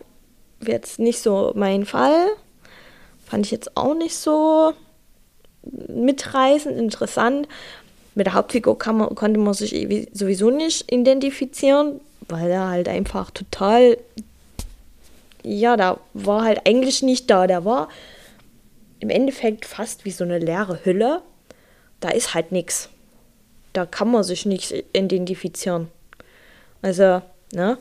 jetzt 0.60 1.00
nicht 1.00 1.20
so 1.20 1.52
mein 1.56 1.86
Fall. 1.86 2.28
Fand 3.26 3.46
ich 3.46 3.50
jetzt 3.50 3.76
auch 3.76 3.94
nicht 3.94 4.14
so 4.14 4.74
mitreißend, 5.64 6.78
interessant. 6.78 7.48
Mit 8.14 8.26
der 8.26 8.34
Hauptfigur 8.34 8.76
man, 8.92 9.14
konnte 9.14 9.40
man 9.40 9.54
sich 9.54 10.08
sowieso 10.12 10.50
nicht 10.50 10.92
identifizieren, 10.92 12.00
weil 12.28 12.50
er 12.50 12.68
halt 12.68 12.88
einfach 12.88 13.30
total, 13.30 13.96
ja, 15.42 15.76
da 15.76 15.98
war 16.12 16.44
halt 16.44 16.66
eigentlich 16.66 17.02
nicht 17.02 17.30
da. 17.30 17.46
Der 17.46 17.64
war 17.64 17.88
im 19.00 19.10
Endeffekt 19.10 19.64
fast 19.64 20.04
wie 20.04 20.10
so 20.10 20.24
eine 20.24 20.38
leere 20.38 20.84
Hülle. 20.84 21.22
Da 22.00 22.10
ist 22.10 22.34
halt 22.34 22.52
nichts. 22.52 22.88
Da 23.72 23.86
kann 23.86 24.10
man 24.10 24.24
sich 24.24 24.44
nicht 24.44 24.72
identifizieren. 24.92 25.88
Also, 26.82 27.22
ne? 27.52 27.78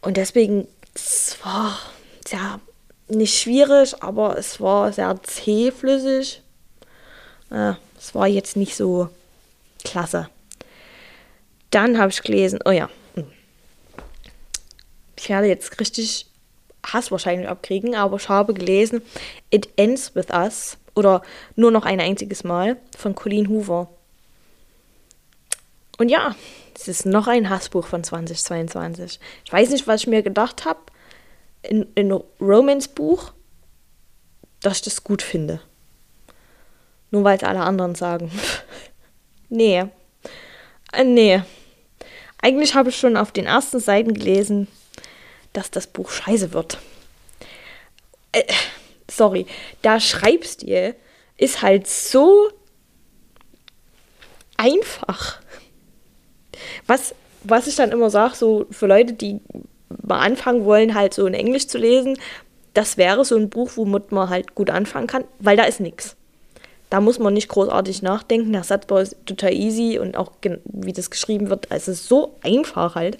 Und 0.00 0.16
deswegen, 0.16 0.68
es 0.94 1.36
war 1.42 1.78
sehr 2.26 2.60
nicht 3.08 3.38
schwierig, 3.38 4.02
aber 4.02 4.38
es 4.38 4.60
war 4.60 4.92
sehr 4.92 5.22
zähflüssig. 5.22 6.42
Äh, 7.50 7.74
es 7.98 8.14
war 8.14 8.26
jetzt 8.26 8.56
nicht 8.56 8.74
so 8.74 9.08
klasse. 9.84 10.28
Dann 11.70 11.98
habe 11.98 12.10
ich 12.10 12.22
gelesen, 12.22 12.60
oh 12.64 12.70
ja, 12.70 12.88
hm. 13.14 13.26
ich 15.16 15.28
werde 15.28 15.48
jetzt 15.48 15.80
richtig 15.80 16.26
Hass 16.84 17.10
wahrscheinlich 17.10 17.48
abkriegen, 17.48 17.94
aber 17.94 18.16
ich 18.16 18.28
habe 18.28 18.54
gelesen 18.54 19.02
It 19.50 19.68
Ends 19.76 20.14
With 20.14 20.30
Us 20.30 20.76
oder 20.94 21.22
nur 21.56 21.70
noch 21.70 21.84
ein 21.84 22.00
einziges 22.00 22.44
Mal 22.44 22.76
von 22.96 23.14
Colleen 23.14 23.48
Hoover. 23.48 23.88
Und 25.98 26.08
ja, 26.08 26.34
es 26.74 26.88
ist 26.88 27.06
noch 27.06 27.26
ein 27.26 27.48
Hassbuch 27.48 27.86
von 27.86 28.04
2022. 28.04 29.20
Ich 29.44 29.52
weiß 29.52 29.70
nicht, 29.70 29.86
was 29.86 30.02
ich 30.02 30.06
mir 30.06 30.22
gedacht 30.22 30.64
habe 30.64 30.80
in, 31.68 31.86
in 31.94 32.12
Romance-Buch, 32.40 33.32
dass 34.60 34.78
ich 34.78 34.82
das 34.82 35.04
gut 35.04 35.22
finde. 35.22 35.60
Nur 37.10 37.24
weil 37.24 37.36
es 37.36 37.44
alle 37.44 37.60
anderen 37.60 37.94
sagen. 37.94 38.30
nee. 39.48 39.84
Äh, 40.92 41.04
nee. 41.04 41.42
Eigentlich 42.40 42.74
habe 42.74 42.90
ich 42.90 42.96
schon 42.96 43.16
auf 43.16 43.32
den 43.32 43.46
ersten 43.46 43.80
Seiten 43.80 44.14
gelesen, 44.14 44.68
dass 45.52 45.70
das 45.70 45.86
Buch 45.86 46.10
scheiße 46.10 46.52
wird. 46.52 46.78
Äh, 48.32 48.44
sorry, 49.10 49.46
der 49.82 50.00
Schreibstil 50.00 50.94
ist 51.36 51.62
halt 51.62 51.86
so 51.86 52.50
einfach. 54.56 55.40
Was, 56.86 57.14
was 57.42 57.66
ich 57.66 57.76
dann 57.76 57.92
immer 57.92 58.10
sage, 58.10 58.34
so 58.34 58.66
für 58.70 58.86
Leute, 58.86 59.12
die 59.12 59.40
mal 60.02 60.20
anfangen 60.20 60.64
wollen, 60.64 60.94
halt 60.94 61.14
so 61.14 61.26
in 61.26 61.34
Englisch 61.34 61.66
zu 61.66 61.78
lesen, 61.78 62.18
das 62.74 62.96
wäre 62.96 63.24
so 63.24 63.36
ein 63.36 63.48
Buch, 63.48 63.72
womit 63.76 64.12
man 64.12 64.28
halt 64.28 64.54
gut 64.54 64.70
anfangen 64.70 65.06
kann, 65.06 65.24
weil 65.38 65.56
da 65.56 65.64
ist 65.64 65.80
nichts. 65.80 66.16
Da 66.90 67.00
muss 67.00 67.18
man 67.18 67.34
nicht 67.34 67.48
großartig 67.48 68.02
nachdenken. 68.02 68.52
Der 68.52 68.62
Satzbau 68.62 68.98
ist 68.98 69.16
total 69.26 69.52
easy 69.52 69.98
und 69.98 70.16
auch 70.16 70.32
wie 70.64 70.92
das 70.92 71.10
geschrieben 71.10 71.50
wird, 71.50 71.68
es 71.70 71.88
ist 71.88 72.08
so 72.08 72.36
einfach 72.42 72.94
halt. 72.94 73.18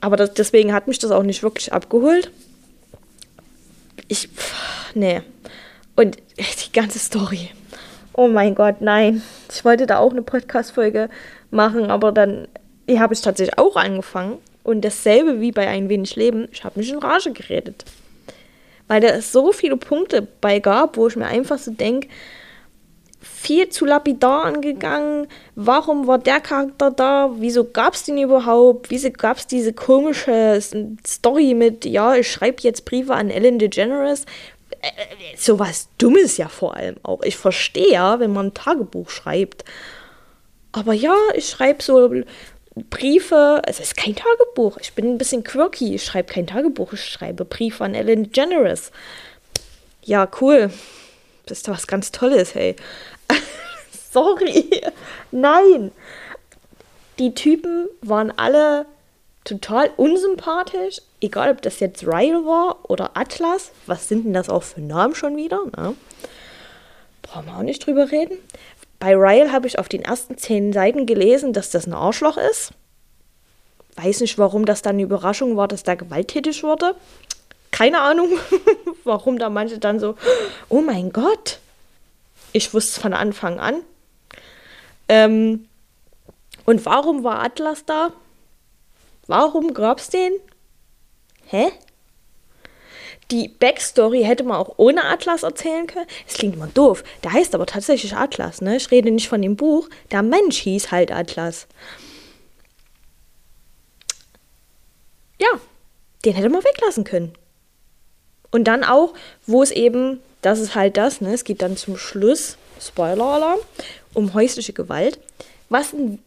Aber 0.00 0.16
das, 0.16 0.34
deswegen 0.34 0.72
hat 0.72 0.88
mich 0.88 0.98
das 0.98 1.10
auch 1.10 1.24
nicht 1.24 1.42
wirklich 1.42 1.72
abgeholt. 1.72 2.30
Ich, 4.06 4.28
nee. 4.94 5.22
Und 5.96 6.18
die 6.36 6.72
ganze 6.72 6.98
Story. 6.98 7.50
Oh 8.12 8.28
mein 8.28 8.54
Gott, 8.54 8.80
nein. 8.80 9.22
Ich 9.50 9.64
wollte 9.64 9.86
da 9.86 9.98
auch 9.98 10.12
eine 10.12 10.22
Podcast-Folge 10.22 11.08
machen, 11.50 11.90
aber 11.90 12.12
dann 12.12 12.48
habe 12.88 13.14
ich 13.14 13.20
tatsächlich 13.20 13.58
auch 13.58 13.76
angefangen. 13.76 14.38
Und 14.68 14.82
dasselbe 14.82 15.40
wie 15.40 15.50
bei 15.50 15.66
Ein 15.66 15.88
wenig 15.88 16.14
Leben, 16.14 16.46
ich 16.52 16.62
habe 16.62 16.78
mich 16.78 16.90
in 16.90 16.98
Rage 16.98 17.32
geredet. 17.32 17.86
Weil 18.86 19.00
da 19.00 19.22
so 19.22 19.50
viele 19.50 19.78
Punkte 19.78 20.28
bei 20.42 20.58
gab, 20.58 20.98
wo 20.98 21.08
ich 21.08 21.16
mir 21.16 21.24
einfach 21.24 21.56
so 21.56 21.70
denke, 21.70 22.08
viel 23.18 23.70
zu 23.70 23.86
lapidar 23.86 24.44
angegangen. 24.44 25.26
Warum 25.54 26.06
war 26.06 26.18
der 26.18 26.40
Charakter 26.40 26.90
da? 26.90 27.30
Wieso 27.38 27.64
gab 27.64 27.94
es 27.94 28.04
den 28.04 28.18
überhaupt? 28.18 28.90
Wieso 28.90 29.10
gab 29.10 29.38
es 29.38 29.46
diese 29.46 29.72
komische 29.72 30.60
Story 31.06 31.54
mit, 31.54 31.86
ja, 31.86 32.14
ich 32.14 32.30
schreibe 32.30 32.58
jetzt 32.60 32.84
Briefe 32.84 33.14
an 33.14 33.30
Ellen 33.30 33.58
DeGeneres? 33.58 34.26
Äh, 34.82 34.88
äh, 34.88 35.36
sowas 35.38 35.88
Dummes 35.96 36.36
ja 36.36 36.48
vor 36.48 36.76
allem 36.76 36.96
auch. 37.04 37.22
Ich 37.22 37.38
verstehe 37.38 37.92
ja, 37.92 38.20
wenn 38.20 38.34
man 38.34 38.48
ein 38.48 38.54
Tagebuch 38.54 39.08
schreibt. 39.08 39.64
Aber 40.72 40.92
ja, 40.92 41.16
ich 41.34 41.48
schreibe 41.48 41.82
so 41.82 42.12
Briefe, 42.90 43.62
es 43.66 43.80
ist 43.80 43.96
kein 43.96 44.14
Tagebuch. 44.14 44.78
Ich 44.80 44.92
bin 44.92 45.06
ein 45.06 45.18
bisschen 45.18 45.44
quirky. 45.44 45.94
Ich 45.94 46.04
schreibe 46.04 46.32
kein 46.32 46.46
Tagebuch, 46.46 46.92
ich 46.92 47.04
schreibe 47.04 47.44
Briefe 47.44 47.84
an 47.84 47.94
Ellen 47.94 48.24
DeGeneres. 48.24 48.90
Ja, 50.04 50.28
cool. 50.40 50.70
Das 51.46 51.58
ist 51.58 51.68
was 51.68 51.86
ganz 51.86 52.12
Tolles, 52.12 52.54
hey. 52.54 52.76
Sorry. 54.12 54.82
Nein. 55.30 55.92
Die 57.18 57.34
Typen 57.34 57.88
waren 58.02 58.32
alle 58.36 58.86
total 59.44 59.90
unsympathisch. 59.96 61.00
Egal, 61.20 61.50
ob 61.50 61.62
das 61.62 61.80
jetzt 61.80 62.06
Ryle 62.06 62.44
war 62.44 62.90
oder 62.90 63.16
Atlas. 63.16 63.72
Was 63.86 64.08
sind 64.08 64.24
denn 64.24 64.34
das 64.34 64.48
auch 64.48 64.62
für 64.62 64.80
Namen 64.80 65.14
schon 65.14 65.36
wieder? 65.36 65.60
Na? 65.76 65.94
Brauchen 67.22 67.46
wir 67.46 67.56
auch 67.56 67.62
nicht 67.62 67.84
drüber 67.86 68.10
reden. 68.10 68.38
Bei 68.98 69.14
Ryle 69.14 69.52
habe 69.52 69.66
ich 69.66 69.78
auf 69.78 69.88
den 69.88 70.02
ersten 70.02 70.36
zehn 70.38 70.72
Seiten 70.72 71.06
gelesen, 71.06 71.52
dass 71.52 71.70
das 71.70 71.86
ein 71.86 71.92
Arschloch 71.92 72.36
ist. 72.36 72.72
Weiß 73.96 74.20
nicht, 74.20 74.38
warum 74.38 74.64
das 74.64 74.82
dann 74.82 74.96
eine 74.96 75.02
Überraschung 75.02 75.56
war, 75.56 75.68
dass 75.68 75.82
da 75.82 75.94
gewalttätig 75.94 76.62
wurde. 76.62 76.94
Keine 77.70 78.00
Ahnung, 78.00 78.30
warum 79.04 79.38
da 79.38 79.50
manche 79.50 79.78
dann 79.78 80.00
so, 80.00 80.16
oh 80.68 80.80
mein 80.80 81.12
Gott. 81.12 81.58
Ich 82.52 82.72
wusste 82.74 82.92
es 82.92 82.98
von 82.98 83.12
Anfang 83.12 83.60
an. 83.60 83.82
Ähm, 85.08 85.68
und 86.64 86.84
warum 86.86 87.24
war 87.24 87.42
Atlas 87.42 87.84
da? 87.84 88.12
Warum 89.26 89.74
gab 89.74 89.98
es 89.98 90.08
den? 90.08 90.32
Hä? 91.46 91.70
Die 93.30 93.48
Backstory 93.48 94.22
hätte 94.24 94.44
man 94.44 94.56
auch 94.56 94.74
ohne 94.78 95.04
Atlas 95.04 95.42
erzählen 95.42 95.86
können. 95.86 96.06
Es 96.26 96.34
klingt 96.34 96.54
immer 96.54 96.68
doof. 96.68 97.04
Der 97.22 97.32
heißt 97.32 97.54
aber 97.54 97.66
tatsächlich 97.66 98.14
Atlas, 98.14 98.62
ne? 98.62 98.76
Ich 98.76 98.90
rede 98.90 99.10
nicht 99.10 99.28
von 99.28 99.42
dem 99.42 99.56
Buch. 99.56 99.88
Der 100.10 100.22
Mensch 100.22 100.58
hieß 100.58 100.90
halt 100.90 101.12
Atlas. 101.12 101.66
Ja, 105.38 105.48
den 106.24 106.34
hätte 106.34 106.48
man 106.48 106.64
weglassen 106.64 107.04
können. 107.04 107.34
Und 108.50 108.64
dann 108.64 108.82
auch, 108.82 109.12
wo 109.46 109.62
es 109.62 109.70
eben, 109.70 110.20
das 110.40 110.58
ist 110.58 110.74
halt 110.74 110.96
das, 110.96 111.20
ne? 111.20 111.34
Es 111.34 111.44
geht 111.44 111.60
dann 111.60 111.76
zum 111.76 111.98
Schluss, 111.98 112.56
Spoiler-Alarm, 112.80 113.60
um 114.14 114.32
häusliche 114.32 114.72
Gewalt. 114.72 115.20
Was 115.68 115.92
ein 115.92 116.22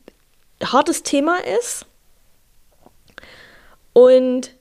hartes 0.64 1.02
Thema 1.02 1.38
ist. 1.60 1.88
Und 3.94 4.52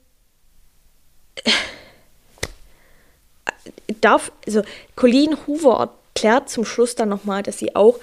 darf, 3.92 4.32
also 4.46 4.62
Colleen 4.96 5.36
Hoover 5.46 5.90
erklärt 6.14 6.48
zum 6.48 6.64
Schluss 6.64 6.94
dann 6.94 7.08
nochmal, 7.08 7.42
dass 7.42 7.58
sie 7.58 7.74
auch 7.74 7.98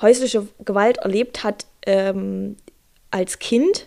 häusliche 0.00 0.46
Gewalt 0.64 0.98
erlebt 0.98 1.44
hat 1.44 1.66
ähm, 1.86 2.56
als 3.10 3.38
Kind. 3.38 3.86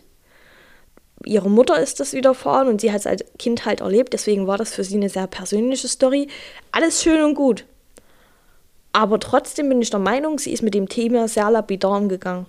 Ihre 1.26 1.50
Mutter 1.50 1.78
ist 1.80 2.00
das 2.00 2.14
widerfahren 2.14 2.68
und 2.68 2.82
sie 2.82 2.92
hat 2.92 3.02
es 3.02 3.08
als 3.08 3.26
Kind 3.38 3.66
halt 3.66 3.82
erlebt, 3.82 4.14
deswegen 4.14 4.48
war 4.48 4.58
das 4.58 4.74
für 4.74 4.84
sie 4.84 4.96
eine 4.96 5.10
sehr 5.10 5.28
persönliche 5.28 5.88
Story. 5.88 6.28
Alles 6.72 7.04
schön 7.04 7.22
und 7.24 7.36
gut. 7.36 7.66
Aber 8.94 9.20
trotzdem 9.20 9.70
bin 9.70 9.82
ich 9.82 9.90
der 9.90 10.00
Meinung, 10.00 10.40
sie 10.40 10.52
ist 10.52 10.64
mit 10.64 10.74
dem 10.74 10.90
Thema 10.90 11.28
sehr 11.28 11.52
lapidar 11.52 11.98
umgegangen. 11.98 12.48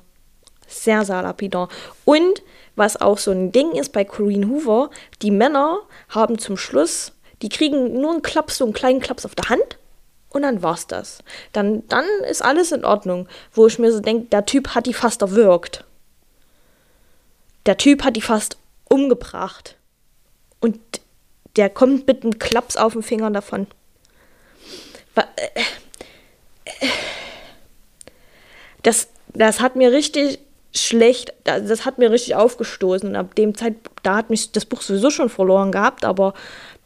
Sehr, 0.66 1.04
sehr 1.04 1.22
lapidar. 1.22 1.68
Und 2.04 2.42
was 2.76 3.00
auch 3.00 3.18
so 3.18 3.32
ein 3.32 3.52
Ding 3.52 3.72
ist 3.72 3.92
bei 3.92 4.04
Corinne 4.04 4.48
Hoover, 4.48 4.90
die 5.20 5.32
Männer 5.32 5.80
haben 6.08 6.38
zum 6.38 6.56
Schluss 6.56 7.12
die 7.42 7.48
kriegen 7.48 8.00
nur 8.00 8.12
einen 8.12 8.22
Klaps, 8.22 8.58
so 8.58 8.64
einen 8.64 8.74
kleinen 8.74 9.00
Klaps 9.00 9.24
auf 9.24 9.34
der 9.34 9.48
Hand 9.48 9.78
und 10.30 10.42
dann 10.42 10.62
war's 10.62 10.86
das. 10.86 11.22
Dann, 11.52 11.86
dann 11.88 12.04
ist 12.28 12.42
alles 12.42 12.72
in 12.72 12.84
Ordnung, 12.84 13.28
wo 13.52 13.66
ich 13.66 13.78
mir 13.78 13.92
so 13.92 14.00
denke, 14.00 14.26
der 14.26 14.46
Typ 14.46 14.74
hat 14.74 14.86
die 14.86 14.94
fast 14.94 15.22
erwürgt. 15.22 15.84
Der 17.66 17.76
Typ 17.76 18.04
hat 18.04 18.16
die 18.16 18.22
fast 18.22 18.56
umgebracht. 18.88 19.76
Und 20.60 20.78
der 21.56 21.68
kommt 21.68 22.06
mit 22.06 22.22
einem 22.22 22.38
Klaps 22.38 22.76
auf 22.76 22.92
den 22.92 23.02
Fingern 23.02 23.32
davon. 23.32 23.66
Äh, 25.14 25.62
das, 28.82 29.08
das 29.28 29.60
hat 29.60 29.76
mir 29.76 29.92
richtig 29.92 30.38
schlecht, 30.72 31.34
das 31.44 31.84
hat 31.84 31.98
mir 31.98 32.10
richtig 32.10 32.36
aufgestoßen. 32.36 33.08
Und 33.10 33.16
ab 33.16 33.34
dem 33.34 33.56
Zeit, 33.56 33.74
da 34.02 34.16
hat 34.16 34.30
mich 34.30 34.52
das 34.52 34.64
Buch 34.64 34.82
sowieso 34.82 35.10
schon 35.10 35.28
verloren 35.28 35.72
gehabt, 35.72 36.04
aber 36.04 36.34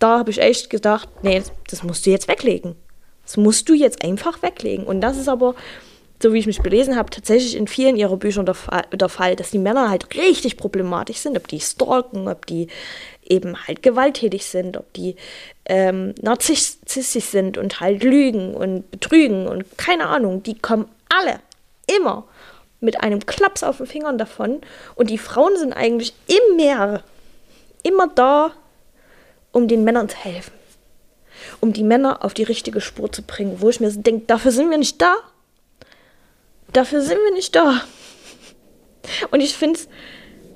da 0.05 0.19
habe 0.19 0.31
ich 0.31 0.39
echt 0.39 0.69
gedacht, 0.69 1.09
nee, 1.23 1.43
das 1.71 1.83
musst 1.83 2.05
du 2.05 2.11
jetzt 2.11 2.29
weglegen. 2.29 2.77
Das 3.25 3.39
musst 3.39 3.71
du 3.71 3.73
jetzt 3.73 4.05
einfach 4.05 4.43
weglegen. 4.43 4.85
Und 4.85 5.01
das 5.01 5.17
ist 5.17 5.31
aber, 5.31 5.55
so 6.23 6.35
wie 6.35 6.39
ich 6.39 6.47
mich 6.47 6.61
belesen 6.61 6.97
habe, 6.97 7.09
tatsächlich 7.09 7.57
in 7.57 7.67
vielen 7.67 7.97
ihrer 7.97 8.19
Bücher 8.19 8.45
der, 8.45 8.55
der 8.93 9.09
Fall, 9.09 9.35
dass 9.35 9.51
die 9.51 9.59
Männer 9.59 9.89
halt 9.89 10.15
richtig 10.15 10.59
problematisch 10.59 11.17
sind, 11.17 11.39
ob 11.39 11.49
die 11.49 11.59
stalken, 11.59 12.29
ob 12.29 12.45
die 12.45 12.69
eben 13.27 13.67
halt 13.67 13.83
gewalttätig 13.83 14.45
sind, 14.45 14.77
ob 14.77 14.93
die 14.93 15.17
ähm, 15.65 16.15
narzisstisch 16.21 17.25
sind 17.25 17.57
und 17.57 17.81
halt 17.81 18.03
lügen 18.03 18.55
und 18.55 18.91
betrügen 18.91 19.49
und 19.49 19.79
keine 19.79 20.09
Ahnung, 20.09 20.43
die 20.43 20.59
kommen 20.59 20.87
alle 21.09 21.41
immer 21.87 22.25
mit 22.81 23.03
einem 23.03 23.25
Klaps 23.25 23.63
auf 23.63 23.79
den 23.79 23.87
Fingern 23.87 24.19
davon 24.19 24.61
und 24.97 25.09
die 25.09 25.17
Frauen 25.17 25.57
sind 25.57 25.73
eigentlich 25.73 26.13
im 26.27 26.59
immer 27.83 28.09
da, 28.15 28.53
um 29.55 29.67
den 29.69 29.85
Männern 29.85 30.11
zu 30.11 30.17
helfen 30.17 30.53
um 31.61 31.73
die 31.73 31.83
Männer 31.83 32.25
auf 32.25 32.35
die 32.35 32.43
richtige 32.43 32.81
Spur 32.81 33.11
zu 33.11 33.23
bringen, 33.23 33.57
wo 33.61 33.69
ich 33.69 33.81
mir 33.81 33.91
denke, 33.91 34.27
dafür 34.27 34.53
sind 34.53 34.71
wir 34.71 34.79
nicht 34.79 35.01
da. 35.01 35.17
Dafür 36.73 37.01
sind 37.01 37.19
wir 37.25 37.33
nicht 37.33 37.55
da. 37.55 37.83
Und 39.31 39.41
ich 39.41 39.55
finde 39.55 39.81
es 39.81 39.89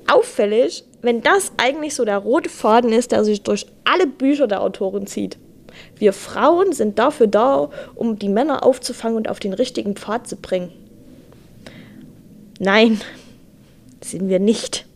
auffällig, 0.06 0.84
wenn 1.02 1.22
das 1.22 1.52
eigentlich 1.56 1.94
so 1.94 2.04
der 2.04 2.18
rote 2.18 2.48
Faden 2.48 2.92
ist, 2.92 3.12
der 3.12 3.24
sich 3.24 3.42
durch 3.42 3.66
alle 3.84 4.06
Bücher 4.06 4.46
der 4.46 4.62
Autorin 4.62 5.06
zieht. 5.06 5.38
Wir 5.96 6.12
Frauen 6.12 6.72
sind 6.72 6.98
dafür 6.98 7.26
da, 7.26 7.70
um 7.94 8.18
die 8.18 8.28
Männer 8.28 8.64
aufzufangen 8.64 9.16
und 9.16 9.28
auf 9.28 9.38
den 9.38 9.52
richtigen 9.52 9.94
Pfad 9.94 10.26
zu 10.26 10.36
bringen. 10.36 10.72
Nein, 12.58 13.00
sind 14.02 14.28
wir 14.28 14.40
nicht. 14.40 14.87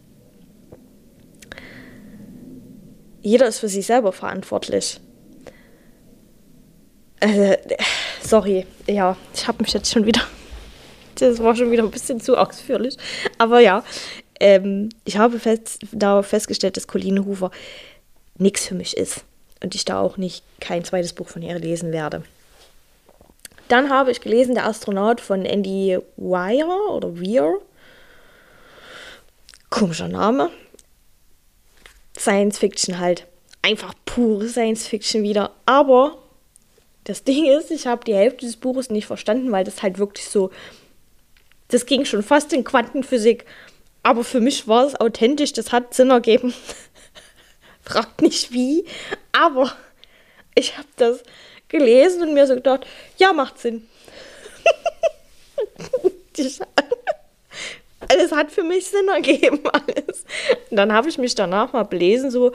Jeder 3.23 3.47
ist 3.47 3.61
für 3.61 3.69
sich 3.69 3.87
selber 3.87 4.13
verantwortlich. 4.13 5.01
Äh, 7.21 7.57
sorry, 8.21 8.67
ja, 8.89 9.17
ich 9.33 9.47
habe 9.47 9.63
mich 9.63 9.73
jetzt 9.73 9.91
schon 9.91 10.07
wieder. 10.07 10.23
Das 11.17 11.41
war 11.41 11.55
schon 11.55 11.71
wieder 11.71 11.83
ein 11.83 11.91
bisschen 11.91 12.21
zu 12.21 12.37
ausführlich. 12.37 12.97
Aber 13.37 13.61
ja, 13.61 13.85
ähm, 14.41 14.89
ich 15.05 15.19
habe 15.19 15.39
fest, 15.39 15.81
da 15.93 16.23
festgestellt, 16.23 16.77
dass 16.77 16.89
Colleen 16.89 17.27
Hoover 17.27 17.51
nichts 18.39 18.67
für 18.67 18.75
mich 18.75 18.97
ist. 18.97 19.23
Und 19.63 19.75
ich 19.75 19.85
da 19.85 20.01
auch 20.01 20.17
nicht 20.17 20.43
kein 20.59 20.85
zweites 20.85 21.13
Buch 21.13 21.29
von 21.29 21.43
ihr 21.43 21.57
lesen 21.59 21.93
werde. 21.93 22.25
Dann 23.69 23.91
habe 23.91 24.11
ich 24.11 24.23
gelesen 24.23 24.55
Der 24.55 24.67
Astronaut 24.67 25.21
von 25.21 25.45
Andy 25.45 25.99
Weir 26.17 26.67
oder 26.91 27.21
Weir. 27.21 27.59
Komischer 29.71 30.09
Name. 30.09 30.51
Science 32.19 32.59
Fiction 32.59 32.99
halt. 32.99 33.27
Einfach 33.63 33.95
pure 34.05 34.49
Science 34.49 34.87
Fiction 34.87 35.23
wieder. 35.23 35.53
Aber 35.67 36.19
das 37.05 37.25
Ding 37.25 37.47
ist, 37.47 37.71
ich 37.71 37.87
habe 37.87 38.05
die 38.05 38.15
Hälfte 38.15 38.47
des 38.47 38.57
Buches 38.57 38.91
nicht 38.91 39.07
verstanden, 39.07 39.53
weil 39.53 39.65
das 39.65 39.83
halt 39.83 39.99
wirklich 39.99 40.29
so. 40.29 40.51
Das 41.69 41.87
ging 41.87 42.05
schon 42.05 42.23
fast 42.23 42.53
in 42.53 42.65
Quantenphysik. 42.65 43.47
Aber 44.03 44.25
für 44.25 44.41
mich 44.41 44.67
war 44.67 44.85
es 44.85 45.01
authentisch, 45.01 45.53
das 45.53 45.73
hat 45.73 45.95
Sinn 45.95 46.11
ergeben. 46.11 46.53
Fragt 47.83 48.21
nicht 48.21 48.53
wie, 48.53 48.85
aber 49.33 49.73
ich 50.55 50.77
habe 50.77 50.89
das 50.97 51.23
gelesen 51.69 52.23
und 52.23 52.35
mir 52.35 52.47
so 52.47 52.55
gedacht, 52.55 52.87
ja, 53.17 53.33
macht 53.33 53.59
Sinn. 53.59 53.89
es 58.19 58.33
hat 58.33 58.51
für 58.51 58.63
mich 58.63 58.87
Sinn 58.87 59.09
ergeben, 59.09 59.61
alles. 59.73 60.25
Und 60.71 60.77
dann 60.77 60.93
habe 60.93 61.09
ich 61.09 61.19
mich 61.19 61.35
danach 61.35 61.73
mal 61.73 61.85
belesen, 61.85 62.31
so, 62.31 62.53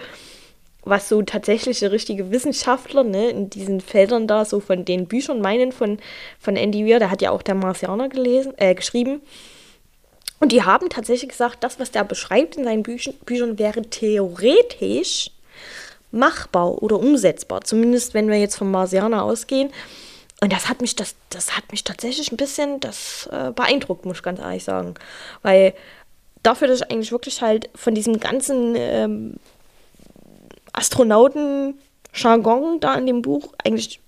was 0.84 1.10
so 1.10 1.22
tatsächliche 1.22 1.92
richtige 1.92 2.32
Wissenschaftler 2.32 3.04
ne, 3.04 3.30
in 3.30 3.50
diesen 3.50 3.82
Feldern 3.82 4.28
da, 4.28 4.46
so 4.46 4.60
von 4.60 4.86
den 4.86 5.08
Büchern 5.08 5.42
meinen 5.42 5.72
von, 5.72 6.00
von 6.40 6.56
Andy 6.56 6.86
Weir, 6.86 7.00
der 7.00 7.12
hat 7.12 7.22
ja 7.22 7.32
auch 7.32 7.42
der 7.42 7.56
Marcianer 7.56 8.10
gelesen, 8.10 8.54
äh, 8.58 8.74
geschrieben. 8.74 9.22
Und 10.40 10.52
die 10.52 10.64
haben 10.64 10.90
tatsächlich 10.90 11.30
gesagt, 11.30 11.64
das, 11.64 11.80
was 11.80 11.92
der 11.92 12.04
beschreibt 12.04 12.58
in 12.58 12.64
seinen 12.64 12.84
Büchern, 12.84 13.16
Büchern, 13.26 13.58
wäre 13.58 13.82
theoretisch 13.82 15.32
machbar 16.12 16.82
oder 16.82 17.00
umsetzbar. 17.00 17.62
Zumindest 17.62 18.14
wenn 18.14 18.30
wir 18.30 18.38
jetzt 18.38 18.56
vom 18.56 18.72
Marcianer 18.72 19.24
ausgehen. 19.24 19.72
Und 20.40 20.54
das 20.54 20.70
hat 20.70 20.82
mich, 20.82 20.96
das, 20.96 21.16
das 21.30 21.58
hat 21.58 21.72
mich 21.72 21.84
tatsächlich 21.84 22.32
ein 22.32 22.38
bisschen 22.38 22.80
das 22.80 23.28
äh, 23.32 23.52
beeindruckt, 23.52 24.06
muss 24.06 24.18
ich 24.18 24.24
ganz 24.24 24.40
ehrlich 24.40 24.64
sagen. 24.64 24.94
Weil 25.42 25.74
dafür, 26.44 26.68
dass 26.68 26.82
ich 26.82 26.92
eigentlich 26.92 27.12
wirklich 27.12 27.42
halt 27.42 27.72
von 27.74 27.96
diesem 27.96 28.20
ganzen 28.20 28.76
ähm, 28.76 29.38
Astronauten-Jargon 30.74 32.80
da 32.80 32.94
in 32.96 33.08
dem 33.08 33.24
Buch 33.24 33.52
eigentlich 33.64 34.00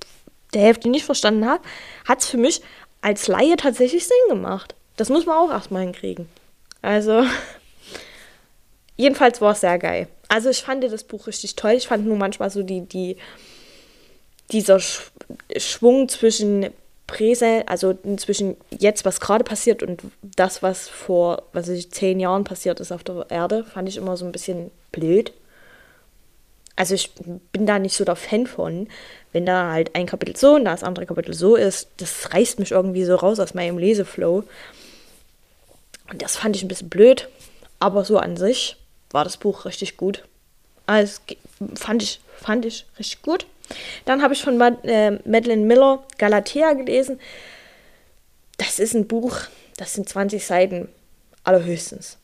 der 0.54 0.62
Hälfte 0.62 0.90
nicht 0.90 1.06
verstanden 1.06 1.48
habe, 1.48 1.64
hat 2.08 2.22
es 2.22 2.28
für 2.28 2.38
mich 2.38 2.62
als 3.02 3.28
Laie 3.28 3.56
tatsächlich 3.56 4.06
Sinn 4.06 4.16
gemacht. 4.30 4.76
Das 4.98 5.10
muss 5.10 5.26
man 5.26 5.38
auch 5.38 5.52
erstmal 5.52 5.84
hinkriegen. 5.84 6.28
Also, 6.82 7.24
jedenfalls 8.98 9.42
war 9.42 9.54
es 9.54 9.62
sehr 9.62 9.80
geil. 9.80 10.08
Also, 10.28 10.50
ich 10.50 10.62
fand 10.62 10.84
das 10.84 11.04
Buch 11.04 11.28
richtig 11.28 11.56
toll. 11.56 11.72
Ich 11.72 11.88
fand 11.88 12.06
nur 12.06 12.18
manchmal 12.18 12.50
so 12.50 12.62
die, 12.62 12.82
die, 12.82 13.18
dieser 14.52 14.80
Schwung 15.58 16.10
zwischen 16.10 16.70
Präse, 17.08 17.64
also 17.68 17.98
zwischen 18.18 18.56
jetzt, 18.70 19.04
was 19.04 19.20
gerade 19.20 19.44
passiert 19.44 19.82
und 19.82 20.02
das, 20.22 20.62
was 20.62 20.88
vor, 20.88 21.44
was 21.54 21.68
ich, 21.68 21.92
zehn 21.92 22.20
Jahren 22.20 22.44
passiert 22.44 22.80
ist 22.80 22.92
auf 22.92 23.04
der 23.04 23.26
Erde, 23.30 23.64
fand 23.64 23.90
ich 23.90 23.98
immer 23.98 24.16
so 24.16 24.26
ein 24.26 24.32
bisschen 24.32 24.70
blöd. 24.92 25.34
Also 26.76 26.94
ich 26.94 27.12
bin 27.52 27.66
da 27.66 27.80
nicht 27.80 27.96
so 27.96 28.06
der 28.06 28.16
Fan 28.16 28.48
von, 28.48 28.88
wenn 29.34 29.46
da 29.46 29.72
halt 29.72 29.96
ein 29.96 30.06
Kapitel 30.06 30.38
so 30.38 30.56
und 30.56 30.66
das 30.66 30.84
andere 30.84 31.06
Kapitel 31.06 31.34
so 31.34 31.56
ist. 31.56 31.90
Das 31.98 32.34
reißt 32.34 32.60
mich 32.60 32.72
irgendwie 32.72 33.04
so 33.04 33.16
raus 33.16 33.40
aus 33.40 33.54
meinem 33.54 33.78
Leseflow. 33.78 34.44
Und 36.10 36.22
das 36.22 36.38
fand 36.38 36.56
ich 36.56 36.64
ein 36.64 36.70
bisschen 36.70 36.90
blöd. 36.90 37.28
Aber 37.80 38.06
so 38.06 38.18
an 38.18 38.38
sich 38.38 38.78
war 39.12 39.24
das 39.24 39.38
Buch 39.38 39.66
richtig 39.66 39.98
gut. 39.98 40.24
Also 40.86 41.20
fand 41.76 42.02
ich, 42.02 42.22
fand 42.38 42.66
ich 42.66 42.86
richtig 42.98 43.24
gut. 43.24 43.46
Dann 44.06 44.22
habe 44.22 44.34
ich 44.34 44.42
von 44.42 44.58
Mad 44.58 44.88
äh, 44.88 45.20
Madeleine 45.26 45.66
Miller 45.66 46.04
Galatea 46.18 46.74
gelesen. 46.74 47.20
Das 48.58 48.80
ist 48.80 48.94
ein 48.94 49.08
Buch, 49.08 49.38
das 49.78 49.94
sind 49.94 50.10
20 50.10 50.46
Seiten 50.46 50.90
allerhöchstens. 51.44 52.18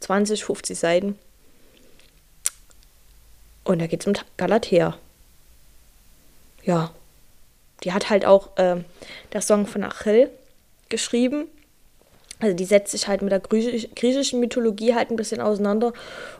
20, 0.00 0.44
50 0.44 0.78
Seiten. 0.78 1.18
Und 3.64 3.80
da 3.80 3.86
geht 3.86 4.00
es 4.00 4.06
um 4.06 4.14
Galatea. 4.36 4.98
Ja. 6.64 6.92
Die 7.82 7.92
hat 7.92 8.10
halt 8.10 8.24
auch 8.24 8.56
äh, 8.56 8.76
der 9.32 9.42
Song 9.42 9.66
von 9.66 9.84
Achill 9.84 10.30
geschrieben. 10.88 11.48
Also 12.38 12.54
die 12.54 12.64
setzt 12.64 12.92
sich 12.92 13.08
halt 13.08 13.22
mit 13.22 13.32
der 13.32 13.40
griechisch, 13.40 13.88
griechischen 13.94 14.40
Mythologie 14.40 14.94
halt 14.94 15.10
ein 15.10 15.16
bisschen 15.16 15.40
auseinander 15.40 15.92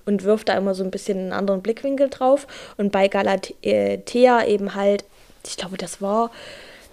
und 0.05 0.25
wirft 0.25 0.49
da 0.49 0.57
immer 0.57 0.75
so 0.75 0.85
ein 0.85 0.91
bisschen 0.91 1.19
einen 1.19 1.33
anderen 1.33 1.63
Blickwinkel 1.63 2.11
drauf. 2.11 2.47
Und 2.77 2.93
bei 2.93 3.09
Galatea 3.09 4.47
eben 4.47 4.75
halt, 4.75 5.05
ich 5.47 5.57
glaube, 5.57 5.79
das 5.79 6.03
war 6.03 6.31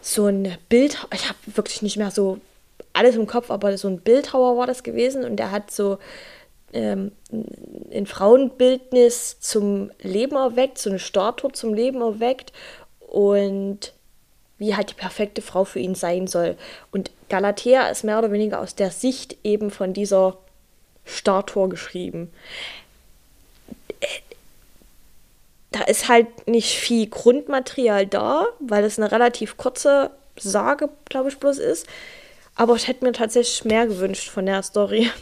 so 0.01 0.28
ein 0.28 0.58
Bild, 0.70 0.97
ich 1.14 1.28
habe 1.28 1.38
wirklich 1.47 1.82
nicht 1.82 1.97
mehr 1.97 2.12
so 2.12 2.39
alles 2.93 3.16
im 3.16 3.28
Kopf, 3.28 3.51
aber 3.51 3.78
so 3.78 3.88
ein 3.88 3.99
Bildhauer 3.99 4.58
war 4.58 4.68
das 4.68 4.84
gewesen 4.84 5.26
und 5.26 5.38
der 5.38 5.51
hat 5.51 5.72
so 5.72 5.97
ähm, 6.74 7.12
ein 7.93 8.06
Frauenbildnis 8.06 9.39
zum 9.39 9.91
Leben 10.01 10.36
erweckt, 10.36 10.78
so 10.78 10.89
eine 10.89 10.99
Statue 10.99 11.51
zum 11.51 11.74
Leben 11.74 12.01
erweckt 12.01 12.54
und 12.99 13.93
wie 14.58 14.76
halt 14.76 14.91
die 14.91 14.95
perfekte 14.95 15.41
Frau 15.41 15.66
für 15.66 15.80
ihn 15.80 15.95
sein 15.95 16.28
soll. 16.28 16.56
Und 16.91 17.12
Galatea 17.34 17.88
ist 17.88 18.03
mehr 18.03 18.19
oder 18.19 18.31
weniger 18.31 18.59
aus 18.59 18.75
der 18.75 18.91
Sicht 18.91 19.38
eben 19.43 19.71
von 19.71 19.91
dieser 19.91 20.38
Statue 21.03 21.67
geschrieben. 21.67 22.31
Da 25.71 25.81
ist 25.86 26.07
halt 26.07 26.47
nicht 26.47 26.77
viel 26.77 27.09
Grundmaterial 27.09 28.05
da, 28.05 28.45
weil 28.59 28.84
es 28.84 28.99
eine 28.99 29.11
relativ 29.11 29.57
kurze 29.57 30.11
Sage, 30.38 30.89
glaube 31.05 31.29
ich, 31.29 31.39
bloß 31.39 31.57
ist. 31.57 31.88
Aber 32.53 32.75
ich 32.75 32.88
hätte 32.88 33.03
mir 33.03 33.13
tatsächlich 33.13 33.65
mehr 33.65 33.88
gewünscht 33.88 34.29
von 34.29 34.45
der 34.45 34.61
Story. 34.61 35.09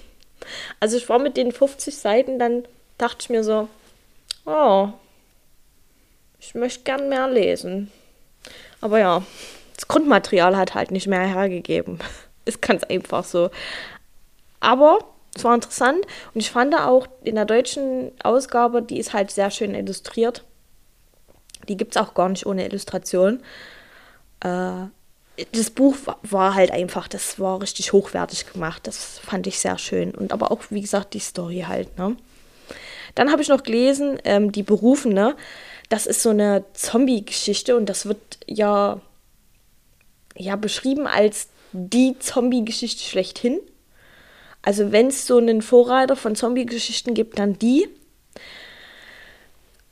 Also 0.80 0.98
ich 0.98 1.08
war 1.08 1.20
mit 1.20 1.38
den 1.38 1.52
50 1.52 1.96
Seiten, 1.96 2.40
dann 2.40 2.66
dachte 2.98 3.20
ich 3.22 3.30
mir 3.30 3.44
so, 3.44 3.70
oh, 4.48 4.90
ich 6.40 6.56
möchte 6.56 6.84
gern 6.84 7.10
mehr 7.10 7.30
lesen. 7.30 7.92
Aber 8.82 8.98
ja, 8.98 9.24
das 9.76 9.88
Grundmaterial 9.88 10.58
hat 10.58 10.76
halt 10.76 10.92
nicht 10.92 11.08
mehr 11.08 11.22
hergegeben. 11.22 12.00
Ist 12.46 12.62
ganz 12.62 12.84
einfach 12.84 13.24
so. 13.24 13.50
Aber 14.60 15.00
es 15.36 15.44
war 15.44 15.56
interessant 15.56 16.06
und 16.34 16.42
ich 16.42 16.52
fand 16.52 16.76
auch 16.76 17.08
in 17.24 17.36
der 17.36 17.46
deutschen 17.46 18.12
Ausgabe, 18.24 18.82
die 18.82 19.00
ist 19.00 19.14
halt 19.14 19.32
sehr 19.32 19.50
schön 19.50 19.76
illustriert. 19.76 20.44
Die 21.70 21.78
gibt 21.78 21.96
es 21.96 22.02
auch 22.02 22.14
gar 22.14 22.30
nicht 22.30 22.46
ohne 22.46 22.66
Illustration. 22.66 23.42
Äh, 24.42 24.88
das 25.54 25.70
Buch 25.70 25.96
war 26.24 26.54
halt 26.54 26.72
einfach, 26.72 27.08
das 27.08 27.40
war 27.40 27.62
richtig 27.62 27.94
hochwertig 27.94 28.52
gemacht. 28.52 28.86
Das 28.88 29.20
fand 29.20 29.48
ich 29.48 29.60
sehr 29.60 29.78
schön. 29.78 30.12
Und 30.12 30.34
aber 30.34 30.52
auch, 30.52 30.64
wie 30.70 30.82
gesagt, 30.82 31.14
die 31.14 31.20
Story 31.20 31.66
halt. 31.68 31.98
Ne? 31.98 32.18
Dann 33.16 33.32
habe 33.32 33.42
ich 33.42 33.48
noch 33.48 33.64
gelesen, 33.64 34.20
ähm, 34.24 34.52
Die 34.52 34.64
Berufene. 34.64 35.36
Das 35.90 36.06
ist 36.06 36.24
so 36.24 36.30
eine 36.30 36.64
Zombie-Geschichte 36.74 37.76
und 37.76 37.88
das 37.88 38.06
wird 38.06 38.20
ja, 38.48 39.02
ja 40.36 40.56
beschrieben 40.56 41.08
als 41.08 41.48
die 41.74 42.18
Zombie-Geschichte 42.20 43.04
schlechthin. 43.04 43.60
Also 44.62 44.92
wenn 44.92 45.08
es 45.08 45.26
so 45.26 45.38
einen 45.38 45.62
Vorreiter 45.62 46.16
von 46.16 46.36
Zombie-Geschichten 46.36 47.14
gibt, 47.14 47.40
dann 47.40 47.58
die. 47.58 47.88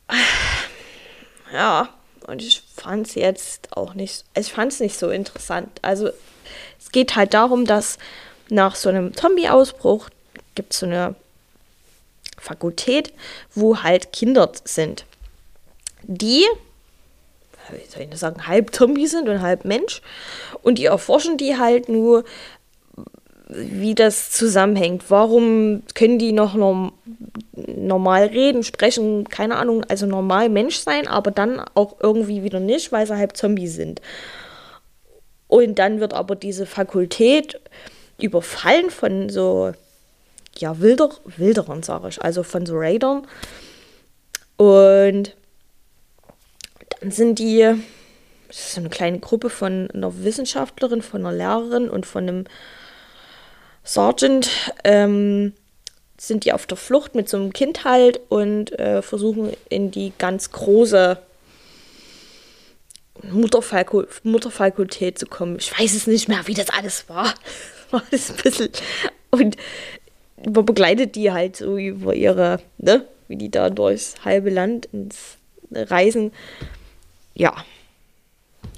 Ja, 1.51 1.89
und 2.27 2.43
ich 2.43 2.61
fand 2.75 3.07
es 3.07 3.15
jetzt 3.15 3.75
auch 3.75 3.95
nicht, 3.95 4.23
ich 4.37 4.53
fand 4.53 4.71
es 4.71 4.79
nicht 4.79 4.99
so 4.99 5.09
interessant. 5.09 5.79
Also 5.81 6.11
es 6.79 6.91
geht 6.91 7.15
halt 7.15 7.33
darum, 7.33 7.65
dass 7.65 7.97
nach 8.49 8.75
so 8.75 8.89
einem 8.89 9.15
Zombie-Ausbruch 9.15 10.09
gibt 10.53 10.73
es 10.73 10.79
so 10.81 10.85
eine 10.85 11.15
Fakultät, 12.37 13.13
wo 13.55 13.81
halt 13.81 14.13
Kinder 14.13 14.51
sind, 14.63 15.05
die, 16.03 16.45
wie 17.71 17.89
soll 17.89 18.03
ich 18.03 18.09
das 18.09 18.19
sagen, 18.19 18.47
halb 18.47 18.73
Zombie 18.73 19.07
sind 19.07 19.29
und 19.29 19.41
halb 19.41 19.65
Mensch. 19.65 20.01
Und 20.61 20.77
die 20.77 20.85
erforschen 20.85 21.37
die 21.37 21.57
halt 21.57 21.89
nur, 21.89 22.23
wie 23.49 23.95
das 23.95 24.31
zusammenhängt. 24.31 25.05
Warum 25.09 25.83
können 25.95 26.19
die 26.19 26.31
noch 26.31 26.53
norm 26.53 26.93
normal 27.67 28.25
reden, 28.27 28.63
sprechen, 28.63 29.27
keine 29.27 29.57
Ahnung, 29.57 29.83
also 29.89 30.05
normal 30.05 30.49
Mensch 30.49 30.77
sein, 30.77 31.07
aber 31.07 31.31
dann 31.31 31.61
auch 31.75 31.97
irgendwie 31.99 32.43
wieder 32.43 32.59
nicht, 32.59 32.91
weil 32.91 33.05
sie 33.05 33.17
halb 33.17 33.35
Zombie 33.35 33.67
sind. 33.67 34.01
Und 35.47 35.79
dann 35.79 35.99
wird 35.99 36.13
aber 36.13 36.35
diese 36.35 36.65
Fakultät 36.65 37.59
überfallen 38.19 38.89
von 38.91 39.29
so, 39.29 39.73
ja, 40.57 40.79
Wilder, 40.79 41.09
Wilderern, 41.37 41.83
sage 41.83 42.09
ich, 42.09 42.21
also 42.21 42.43
von 42.43 42.65
so 42.65 42.77
Raidern. 42.77 43.25
Und 44.57 45.35
dann 47.01 47.11
sind 47.11 47.39
die, 47.39 47.59
das 48.47 48.57
ist 48.57 48.73
so 48.73 48.81
eine 48.81 48.89
kleine 48.89 49.19
Gruppe 49.19 49.49
von 49.49 49.89
einer 49.91 50.23
Wissenschaftlerin, 50.23 51.01
von 51.01 51.25
einer 51.25 51.35
Lehrerin 51.35 51.89
und 51.89 52.05
von 52.05 52.27
einem 52.27 52.45
Sergeant 53.83 54.49
ähm, 54.83 55.53
sind 56.17 56.45
die 56.45 56.53
auf 56.53 56.67
der 56.67 56.77
Flucht 56.77 57.15
mit 57.15 57.29
so 57.29 57.37
einem 57.37 57.53
Kind 57.53 57.85
halt 57.85 58.19
und 58.29 58.77
äh, 58.77 59.01
versuchen 59.01 59.53
in 59.69 59.91
die 59.91 60.11
ganz 60.17 60.51
große 60.51 61.17
Mutterfakultät 63.23 65.17
zu 65.19 65.25
kommen. 65.25 65.57
Ich 65.59 65.77
weiß 65.77 65.93
es 65.93 66.07
nicht 66.07 66.27
mehr, 66.27 66.41
wie 66.45 66.53
das 66.53 66.69
alles 66.69 67.09
war. 67.09 67.33
war 67.91 68.03
das 68.11 68.29
ein 68.29 68.37
bisschen. 68.37 68.69
Und 69.31 69.57
man 70.45 70.65
begleitet 70.65 71.15
die 71.15 71.31
halt 71.31 71.57
so 71.57 71.77
über 71.77 72.13
ihre, 72.13 72.59
ne, 72.77 73.05
wie 73.27 73.35
die 73.35 73.49
da 73.49 73.69
durchs 73.69 74.15
halbe 74.23 74.49
Land 74.49 74.87
ins 74.91 75.37
Reisen. 75.71 76.31
Ja. 77.39 77.53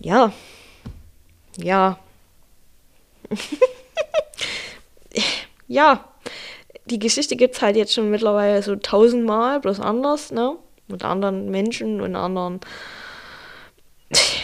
Ja. 0.01 0.31
Ja. 1.57 1.97
ja, 5.67 6.05
die 6.85 6.99
Geschichte 6.99 7.35
gibt 7.35 7.55
es 7.55 7.61
halt 7.63 7.75
jetzt 7.75 7.93
schon 7.93 8.11
mittlerweile 8.11 8.61
so 8.61 8.75
tausendmal, 8.75 9.59
bloß 9.61 9.79
anders, 9.79 10.31
ne? 10.31 10.57
Mit 10.87 11.03
anderen 11.03 11.49
Menschen 11.49 12.01
und 12.01 12.15
anderen 12.15 12.59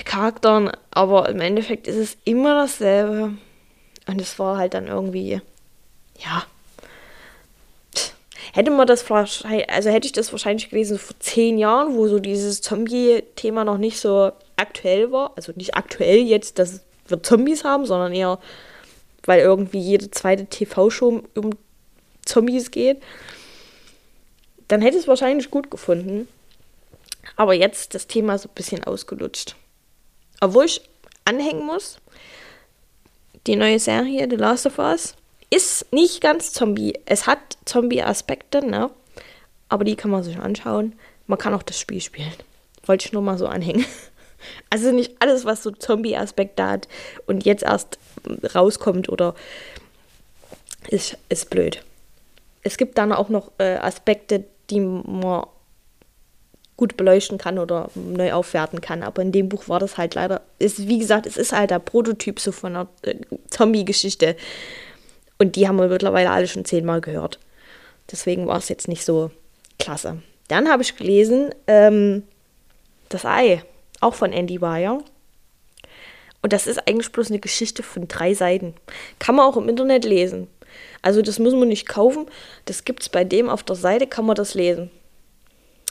Charakteren, 0.03 0.71
aber 0.89 1.29
im 1.29 1.39
Endeffekt 1.39 1.87
ist 1.87 1.97
es 1.97 2.17
immer 2.23 2.55
dasselbe. 2.55 3.37
Und 4.07 4.19
es 4.19 4.39
war 4.39 4.57
halt 4.57 4.73
dann 4.73 4.87
irgendwie, 4.87 5.41
ja. 6.17 6.43
Hätte 8.57 8.71
man 8.71 8.87
das 8.87 9.05
also 9.11 9.89
hätte 9.91 10.07
ich 10.07 10.13
das 10.13 10.31
wahrscheinlich 10.31 10.71
gelesen 10.71 10.97
vor 10.97 11.15
zehn 11.19 11.59
Jahren, 11.59 11.95
wo 11.95 12.07
so 12.07 12.17
dieses 12.17 12.59
Zombie-Thema 12.61 13.63
noch 13.63 13.77
nicht 13.77 13.99
so 13.99 14.31
aktuell 14.55 15.11
war. 15.11 15.33
Also 15.35 15.51
nicht 15.55 15.75
aktuell 15.75 16.21
jetzt, 16.21 16.57
dass 16.57 16.81
wir 17.07 17.21
Zombies 17.21 17.63
haben, 17.63 17.85
sondern 17.85 18.13
eher 18.13 18.39
weil 19.25 19.41
irgendwie 19.41 19.77
jede 19.77 20.09
zweite 20.09 20.47
TV-Show 20.47 21.21
um 21.35 21.51
Zombies 22.25 22.71
geht, 22.71 23.03
dann 24.69 24.81
hätte 24.81 24.95
ich 24.95 25.03
es 25.03 25.07
wahrscheinlich 25.07 25.51
gut 25.51 25.69
gefunden. 25.69 26.27
Aber 27.35 27.53
jetzt 27.53 27.93
das 27.93 28.07
Thema 28.07 28.39
so 28.39 28.49
ein 28.49 28.55
bisschen 28.55 28.83
ausgelutscht. 28.85 29.55
Obwohl 30.41 30.65
ich 30.65 30.81
anhängen 31.25 31.63
muss, 31.63 31.99
die 33.45 33.55
neue 33.55 33.77
Serie 33.77 34.27
The 34.27 34.35
Last 34.35 34.65
of 34.65 34.79
Us 34.79 35.13
ist 35.49 35.91
nicht 35.91 36.21
ganz 36.21 36.53
Zombie. 36.53 36.99
Es 37.05 37.27
hat 37.27 37.39
Zombie-Aspekte, 37.65 38.65
ne? 38.65 38.89
Aber 39.69 39.83
die 39.83 39.95
kann 39.95 40.11
man 40.11 40.23
sich 40.23 40.37
anschauen. 40.37 40.93
Man 41.25 41.37
kann 41.37 41.53
auch 41.53 41.63
das 41.63 41.79
Spiel 41.79 42.01
spielen. 42.01 42.33
Wollte 42.85 43.05
ich 43.05 43.13
nur 43.13 43.21
mal 43.21 43.37
so 43.37 43.47
anhängen. 43.47 43.85
Also 44.69 44.91
nicht 44.91 45.15
alles, 45.19 45.45
was 45.45 45.63
so 45.63 45.71
Zombie-Aspekte 45.71 46.63
hat 46.63 46.87
und 47.25 47.43
jetzt 47.43 47.63
erst 47.63 47.97
rauskommt 48.53 49.09
oder 49.09 49.33
ist, 50.89 51.17
ist 51.27 51.49
blöd. 51.49 51.83
Es 52.61 52.77
gibt 52.77 52.99
dann 52.99 53.11
auch 53.11 53.29
noch 53.29 53.51
äh, 53.57 53.77
Aspekte, 53.77 54.43
die 54.69 54.79
man 54.79 55.47
gut 56.77 56.95
beleuchten 56.95 57.39
kann 57.39 57.57
oder 57.57 57.89
neu 57.95 58.31
aufwerten 58.33 58.79
kann. 58.79 59.01
Aber 59.01 59.23
in 59.23 59.31
dem 59.31 59.49
Buch 59.49 59.67
war 59.67 59.79
das 59.79 59.97
halt 59.97 60.13
leider, 60.13 60.41
ist, 60.59 60.87
wie 60.87 60.99
gesagt, 60.99 61.25
es 61.25 61.35
ist 61.35 61.51
halt 61.51 61.71
der 61.71 61.79
Prototyp 61.79 62.39
so 62.39 62.51
von 62.51 62.75
einer 62.75 62.87
äh, 63.01 63.15
Zombie-Geschichte. 63.49 64.37
Und 65.37 65.55
die 65.55 65.67
haben 65.67 65.77
wir 65.77 65.87
mittlerweile 65.87 66.31
alle 66.31 66.47
schon 66.47 66.65
zehnmal 66.65 67.01
gehört. 67.01 67.39
Deswegen 68.11 68.47
war 68.47 68.57
es 68.57 68.69
jetzt 68.69 68.87
nicht 68.87 69.05
so 69.05 69.31
klasse. 69.79 70.21
Dann 70.47 70.69
habe 70.69 70.81
ich 70.81 70.95
gelesen, 70.95 71.53
ähm, 71.67 72.23
das 73.09 73.25
Ei 73.25 73.63
auch 73.99 74.13
von 74.13 74.33
Andy 74.33 74.61
Weir. 74.61 74.99
Und 76.41 76.53
das 76.53 76.67
ist 76.67 76.87
eigentlich 76.87 77.11
bloß 77.11 77.29
eine 77.29 77.39
Geschichte 77.39 77.83
von 77.83 78.07
drei 78.07 78.33
Seiten. 78.33 78.73
Kann 79.19 79.35
man 79.35 79.45
auch 79.45 79.57
im 79.57 79.69
Internet 79.69 80.05
lesen. 80.05 80.47
Also 81.01 81.21
das 81.21 81.39
muss 81.39 81.53
man 81.53 81.67
nicht 81.67 81.87
kaufen. 81.87 82.27
Das 82.65 82.85
gibt 82.85 83.01
es 83.01 83.09
bei 83.09 83.23
dem 83.23 83.49
auf 83.49 83.63
der 83.63 83.75
Seite, 83.75 84.07
kann 84.07 84.25
man 84.25 84.35
das 84.35 84.53
lesen. 84.53 84.91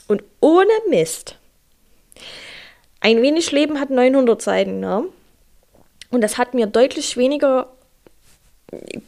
Und 0.07 0.23
ohne 0.39 0.71
Mist. 0.89 1.37
Ein 3.01 3.21
wenig 3.21 3.51
Leben 3.51 3.79
hat 3.79 3.89
900 3.89 4.41
Seiten. 4.41 4.79
Ne? 4.79 5.05
Und 6.09 6.21
das 6.21 6.37
hat 6.37 6.53
mir 6.53 6.65
deutlich 6.65 7.17
weniger 7.17 7.69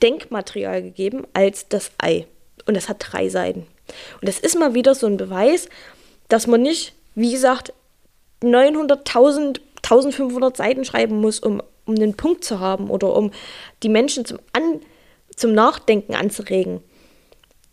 Denkmaterial 0.02 0.82
gegeben 0.82 1.28
als 1.34 1.68
das 1.68 1.92
Ei. 1.98 2.26
Und 2.66 2.76
das 2.76 2.88
hat 2.90 2.98
drei 3.00 3.30
Seiten. 3.30 3.68
Und 4.22 4.28
das 4.28 4.40
ist 4.40 4.58
mal 4.58 4.74
wieder 4.74 4.96
so 4.96 5.08
ein 5.08 5.18
Beweis, 5.18 5.68
dass 6.28 6.48
man 6.48 6.62
nicht, 6.62 6.94
wie 7.16 7.32
gesagt, 7.32 7.74
900.000, 8.42 9.60
1500 9.84 10.56
Seiten 10.56 10.86
schreiben 10.86 11.20
muss, 11.20 11.40
um, 11.40 11.62
um 11.86 11.96
einen 11.96 12.16
Punkt 12.16 12.44
zu 12.44 12.60
haben 12.60 12.90
oder 12.90 13.16
um 13.16 13.32
die 13.84 13.90
Menschen 13.90 14.26
zum, 14.26 14.40
An, 14.54 14.82
zum 15.36 15.54
Nachdenken 15.54 16.16
anzuregen. 16.16 16.82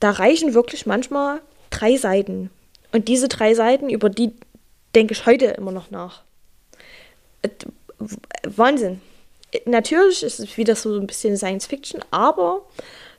Da 0.01 0.11
reichen 0.11 0.55
wirklich 0.55 0.87
manchmal 0.87 1.41
drei 1.71 1.97
Seiten. 1.97 2.51
Und 2.93 3.09
diese 3.09 3.29
drei 3.29 3.55
Seiten, 3.55 3.91
über 3.91 4.09
die 4.09 4.33
denke 4.95 5.13
ich 5.13 5.27
heute 5.27 5.47
immer 5.47 5.73
noch 5.73 5.91
nach. 5.91 6.23
Wahnsinn. 8.43 9.01
Natürlich 9.65 10.23
ist 10.23 10.41
es 10.41 10.57
wieder 10.57 10.77
so 10.77 10.99
ein 10.99 11.07
bisschen 11.07 11.37
Science 11.37 11.67
Fiction, 11.67 12.05
aber 12.11 12.63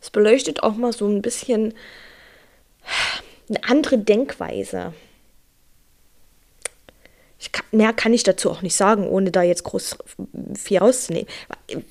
es 0.02 0.10
beleuchtet 0.10 0.64
auch 0.64 0.76
mal 0.76 0.94
so 0.94 1.08
ein 1.08 1.22
bisschen 1.22 1.74
eine 3.50 3.64
andere 3.64 3.98
Denkweise 3.98 4.94
kann, 7.58 7.66
mehr 7.72 7.94
kann 7.94 8.14
ich 8.14 8.24
dazu 8.24 8.50
auch 8.50 8.62
nicht 8.62 8.76
sagen, 8.76 9.08
ohne 9.08 9.32
da 9.32 9.42
jetzt 9.42 9.64
groß 9.64 9.98
viel 10.56 10.78
rauszunehmen. 10.78 11.28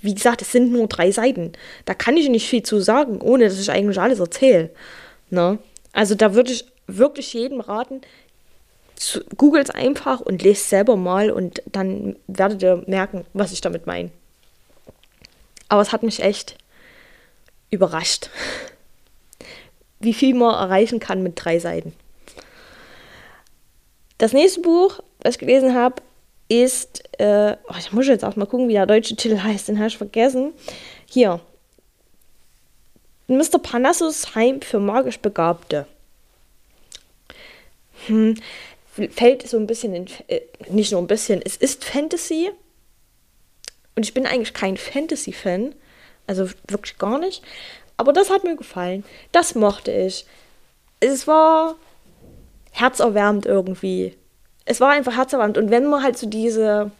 Wie 0.01 0.14
gesagt, 0.14 0.42
es 0.42 0.53
sind 0.53 0.72
nur 0.72 0.86
drei 0.86 1.11
Seiten. 1.11 1.53
Da 1.84 1.94
kann 1.94 2.16
ich 2.16 2.28
nicht 2.28 2.49
viel 2.49 2.62
zu 2.62 2.80
sagen, 2.80 3.20
ohne 3.20 3.44
dass 3.44 3.61
ich 3.61 3.70
eigentlich 3.70 4.01
alles 4.01 4.20
erzähle. 4.20 4.70
Ne? 5.30 5.59
Also 5.92 6.14
da 6.14 6.34
würde 6.34 6.53
ich 6.53 6.66
wirklich 6.86 7.32
jedem 7.32 7.61
raten, 7.61 8.01
googelt 9.36 9.68
es 9.68 9.74
einfach 9.74 10.20
und 10.20 10.42
lest 10.42 10.68
selber 10.68 10.97
mal 10.97 11.30
und 11.30 11.62
dann 11.66 12.16
werdet 12.28 12.62
ihr 12.62 12.84
merken, 12.86 13.24
was 13.32 13.53
ich 13.53 13.61
damit 13.61 13.86
meine. 13.86 14.11
Aber 15.68 15.82
es 15.82 15.92
hat 15.92 16.02
mich 16.02 16.22
echt 16.22 16.56
überrascht, 17.70 18.30
wie 20.00 20.14
viel 20.14 20.34
man 20.34 20.54
erreichen 20.54 21.00
kann 21.00 21.22
mit 21.22 21.32
drei 21.36 21.58
Seiten. 21.58 21.94
Das 24.18 24.32
nächste 24.32 24.60
Buch 24.60 25.00
was 25.26 25.34
ich 25.34 25.40
gelesen 25.40 25.74
habe, 25.74 25.96
ist, 26.48 27.02
äh, 27.18 27.56
oh, 27.68 27.74
ich 27.78 27.92
muss 27.92 28.06
jetzt 28.06 28.24
auch 28.24 28.36
mal 28.36 28.46
gucken, 28.46 28.68
wie 28.68 28.74
der 28.74 28.86
deutsche 28.86 29.16
Titel 29.16 29.42
heißt, 29.42 29.68
den 29.68 29.78
habe 29.78 29.88
ich 29.88 29.98
vergessen. 29.98 30.52
Hier. 31.06 31.40
Mr. 33.26 33.58
Parnassus 33.60 34.36
Heim 34.36 34.62
für 34.62 34.78
magisch 34.78 35.18
Begabte. 35.18 35.86
Hm, 38.06 38.36
fällt 39.10 39.48
so 39.48 39.56
ein 39.56 39.66
bisschen 39.66 39.94
in, 39.94 40.06
äh, 40.28 40.42
nicht 40.70 40.92
nur 40.92 41.02
ein 41.02 41.08
bisschen, 41.08 41.42
es 41.44 41.56
ist 41.56 41.84
Fantasy. 41.84 42.52
Und 43.97 44.05
ich 44.05 44.14
bin 44.14 44.26
eigentlich 44.26 44.55
kein 44.55 44.76
Fantasy-Fan. 44.76 45.74
Also 46.26 46.49
wirklich 46.68 46.99
gar 46.99 47.18
nicht. 47.18 47.42
Aber 47.97 48.12
das 48.12 48.30
hat 48.30 48.44
mir 48.44 48.57
gefallen. 48.57 49.05
Das 49.32 49.55
mochte 49.55 49.90
ich. 49.90 50.26
Es 51.01 51.26
war 51.26 51.76
herzerwärmend 52.72 53.47
irgendwie. 53.47 54.14
Es 54.64 54.80
war 54.80 54.90
einfach 54.90 55.16
herzerwärmend. 55.16 55.59
Und 55.59 55.70
wenn 55.70 55.86
man 55.86 56.03
halt 56.03 56.18
so 56.18 56.26
diese 56.26 56.90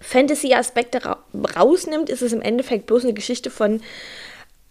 Fantasy-Aspekte 0.00 1.04
ra 1.04 1.18
rausnimmt, 1.56 2.08
ist 2.08 2.22
es 2.22 2.32
im 2.32 2.42
Endeffekt 2.42 2.86
bloß 2.86 3.04
eine 3.04 3.14
Geschichte 3.14 3.50
von 3.50 3.82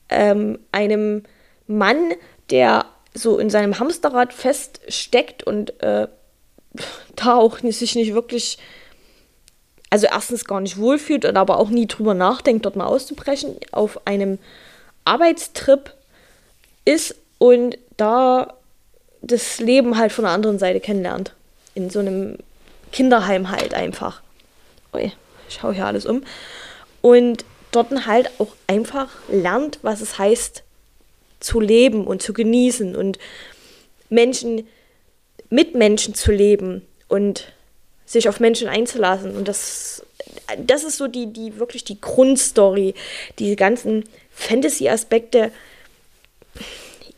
ähm, 0.10 0.60
einem 0.72 1.24
Mann, 1.68 2.14
der 2.50 2.86
so 3.14 3.40
in 3.40 3.50
seinem 3.50 3.80
Hamsterrad 3.80 4.34
feststeckt 4.34 5.44
und 5.44 5.82
äh, 5.84 6.08
da 7.16 7.36
auch 7.36 7.60
sich 7.60 7.96
nicht 7.96 8.14
wirklich, 8.14 8.58
also 9.90 10.08
erstens 10.08 10.46
gar 10.46 10.62
nicht 10.62 10.78
wohlfühlt 10.78 11.26
und 11.26 11.38
aber 11.38 11.60
auch 11.60 11.70
nie 11.70 11.88
drüber 11.88 12.14
nachdenkt, 12.14 12.66
dort 12.66 12.76
mal 12.76 12.86
auszubrechen, 12.86 13.56
auf 13.72 14.06
einem 14.06 14.40
Arbeitstrip 15.06 15.94
ist 16.86 17.16
und 17.38 17.78
da 17.96 18.54
das 19.22 19.60
Leben 19.60 19.98
halt 19.98 20.12
von 20.12 20.26
der 20.26 20.34
anderen 20.34 20.60
Seite 20.60 20.80
kennenlernt. 20.80 21.34
In 21.76 21.90
so 21.90 22.00
einem 22.00 22.38
Kinderheim 22.92 23.50
halt 23.50 23.74
einfach. 23.74 24.22
Ui, 24.94 25.12
ich 25.48 25.56
schaue 25.56 25.74
hier 25.74 25.86
alles 25.86 26.06
um. 26.06 26.24
Und 27.02 27.46
dort 27.72 28.08
halt 28.08 28.32
auch 28.40 28.54
einfach 28.68 29.10
lernt, 29.30 29.80
was 29.82 30.02
es 30.02 30.18
heißt, 30.18 30.64
zu 31.40 31.60
leben 31.60 32.08
und 32.08 32.22
zu 32.22 32.34
genießen 32.34 32.96
und 32.96 33.20
Menschen 34.10 34.68
mit 35.50 35.76
Menschen 35.76 36.16
zu 36.16 36.32
leben 36.32 36.86
und 37.08 37.52
sich 38.08 38.28
auf 38.30 38.40
Menschen 38.40 38.68
einzulassen. 38.68 39.36
Und 39.36 39.48
das, 39.48 40.04
das 40.58 40.84
ist 40.84 40.98
so 40.98 41.08
die, 41.08 41.32
die 41.32 41.60
wirklich 41.60 41.84
die 41.84 42.02
Grundstory. 42.02 42.96
Diese 43.38 43.56
ganzen 43.56 44.06
Fantasy-Aspekte. 44.32 45.52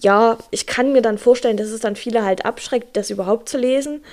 Ja, 0.01 0.37
ich 0.51 0.65
kann 0.65 0.91
mir 0.91 1.01
dann 1.01 1.17
vorstellen, 1.17 1.57
dass 1.57 1.69
es 1.69 1.79
dann 1.79 1.95
viele 1.95 2.25
halt 2.25 2.43
abschreckt, 2.45 2.97
das 2.97 3.09
überhaupt 3.09 3.47
zu 3.47 3.57
lesen. 3.57 4.03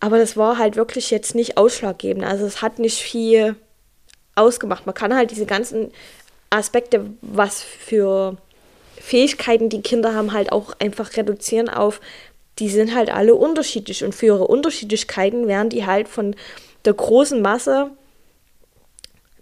Aber 0.00 0.18
das 0.18 0.36
war 0.36 0.58
halt 0.58 0.76
wirklich 0.76 1.10
jetzt 1.10 1.34
nicht 1.34 1.58
ausschlaggebend. 1.58 2.24
Also 2.24 2.46
es 2.46 2.62
hat 2.62 2.78
nicht 2.78 2.98
viel 2.98 3.56
ausgemacht. 4.34 4.86
Man 4.86 4.94
kann 4.94 5.14
halt 5.14 5.30
diese 5.30 5.46
ganzen 5.46 5.92
Aspekte, 6.50 7.10
was 7.20 7.62
für 7.62 8.36
Fähigkeiten 9.00 9.68
die 9.68 9.82
Kinder 9.82 10.14
haben, 10.14 10.32
halt 10.32 10.52
auch 10.52 10.74
einfach 10.78 11.16
reduzieren 11.16 11.68
auf, 11.68 12.00
die 12.58 12.70
sind 12.70 12.94
halt 12.94 13.10
alle 13.10 13.34
unterschiedlich 13.34 14.02
und 14.04 14.14
für 14.14 14.26
ihre 14.26 14.46
Unterschiedlichkeiten 14.46 15.46
werden 15.46 15.68
die 15.68 15.86
halt 15.86 16.08
von 16.08 16.34
der 16.84 16.94
großen 16.94 17.42
Masse 17.42 17.90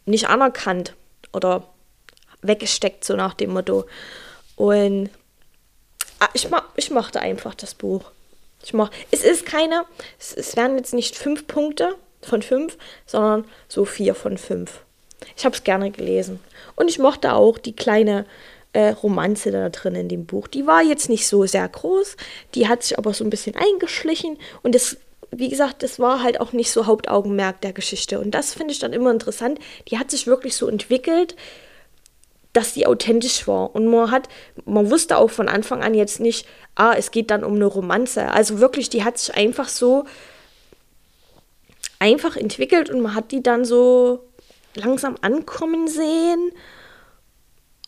nicht 0.06 0.28
anerkannt 0.28 0.94
oder 1.32 1.68
weggesteckt, 2.42 3.04
so 3.04 3.14
nach 3.16 3.34
dem 3.34 3.52
Motto. 3.52 3.86
Und 4.56 5.10
ah, 6.18 6.28
ich, 6.34 6.50
ma 6.50 6.64
ich 6.76 6.90
mochte 6.90 7.20
einfach 7.20 7.54
das 7.54 7.74
Buch. 7.74 8.10
Ich 8.62 8.72
mach, 8.72 8.90
es 9.10 9.22
ist 9.24 9.46
keine, 9.46 9.84
es, 10.18 10.34
es 10.34 10.56
werden 10.56 10.76
jetzt 10.76 10.94
nicht 10.94 11.16
fünf 11.16 11.46
Punkte 11.46 11.96
von 12.22 12.42
fünf, 12.42 12.78
sondern 13.06 13.44
so 13.68 13.84
vier 13.84 14.14
von 14.14 14.38
fünf. 14.38 14.80
Ich 15.36 15.44
habe 15.44 15.54
es 15.54 15.64
gerne 15.64 15.90
gelesen. 15.90 16.40
Und 16.76 16.88
ich 16.88 16.98
mochte 16.98 17.34
auch 17.34 17.58
die 17.58 17.76
kleine 17.76 18.26
äh, 18.74 18.90
Romanze 18.90 19.50
da 19.50 19.70
drin 19.70 19.94
in 19.94 20.08
dem 20.08 20.26
Buch. 20.26 20.46
Die 20.46 20.66
war 20.66 20.82
jetzt 20.82 21.08
nicht 21.08 21.26
so 21.26 21.46
sehr 21.46 21.66
groß, 21.66 22.16
die 22.54 22.68
hat 22.68 22.82
sich 22.82 22.98
aber 22.98 23.14
so 23.14 23.24
ein 23.24 23.30
bisschen 23.30 23.54
eingeschlichen 23.56 24.38
und 24.62 24.74
das, 24.74 24.98
wie 25.30 25.48
gesagt, 25.48 25.82
das 25.82 25.98
war 25.98 26.22
halt 26.22 26.40
auch 26.40 26.52
nicht 26.52 26.70
so 26.70 26.86
Hauptaugenmerk 26.86 27.60
der 27.62 27.72
Geschichte. 27.72 28.20
Und 28.20 28.32
das 28.32 28.54
finde 28.54 28.72
ich 28.72 28.78
dann 28.78 28.92
immer 28.92 29.10
interessant. 29.10 29.58
Die 29.88 29.98
hat 29.98 30.10
sich 30.10 30.26
wirklich 30.26 30.54
so 30.54 30.68
entwickelt, 30.68 31.34
dass 32.52 32.72
die 32.72 32.86
authentisch 32.86 33.48
war. 33.48 33.74
Und 33.74 33.86
man 33.88 34.10
hat, 34.10 34.28
man 34.64 34.90
wusste 34.90 35.18
auch 35.18 35.30
von 35.30 35.48
Anfang 35.48 35.82
an 35.82 35.92
jetzt 35.94 36.20
nicht, 36.20 36.46
ah, 36.76 36.94
es 36.96 37.10
geht 37.10 37.30
dann 37.30 37.42
um 37.42 37.56
eine 37.56 37.66
Romanze. 37.66 38.30
Also 38.30 38.60
wirklich, 38.60 38.90
die 38.90 39.02
hat 39.02 39.18
sich 39.18 39.34
einfach 39.34 39.68
so 39.68 40.04
einfach 41.98 42.36
entwickelt 42.36 42.90
und 42.90 43.00
man 43.00 43.14
hat 43.14 43.32
die 43.32 43.42
dann 43.42 43.64
so 43.64 44.20
langsam 44.74 45.16
ankommen 45.20 45.88
sehen. 45.88 46.52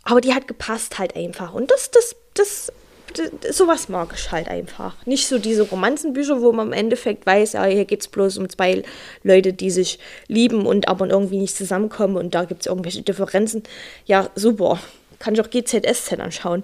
Aber 0.06 0.20
die 0.20 0.32
hat 0.32 0.46
gepasst 0.46 1.00
halt 1.00 1.16
einfach. 1.16 1.52
Und 1.52 1.72
das, 1.72 1.90
das, 1.90 2.14
das, 2.34 2.72
das, 3.12 3.56
sowas 3.56 3.88
mag 3.88 4.10
ich 4.14 4.30
halt 4.30 4.46
einfach. 4.46 4.94
Nicht 5.04 5.26
so 5.26 5.38
diese 5.38 5.62
Romanzenbücher, 5.62 6.40
wo 6.40 6.52
man 6.52 6.68
im 6.68 6.72
Endeffekt 6.72 7.26
weiß, 7.26 7.54
ja, 7.54 7.64
hier 7.64 7.84
geht 7.86 8.02
es 8.02 8.08
bloß 8.08 8.38
um 8.38 8.48
zwei 8.48 8.84
Leute, 9.24 9.52
die 9.52 9.70
sich 9.70 9.98
lieben 10.28 10.64
und 10.64 10.86
aber 10.86 11.08
irgendwie 11.08 11.38
nicht 11.40 11.56
zusammenkommen 11.56 12.16
und 12.16 12.36
da 12.36 12.44
gibt 12.44 12.60
es 12.60 12.66
irgendwelche 12.66 13.02
Differenzen. 13.02 13.64
Ja, 14.04 14.30
super. 14.36 14.78
Kann 15.18 15.34
ich 15.34 15.40
auch 15.40 15.50
GZSZ 15.50 16.20
anschauen. 16.20 16.62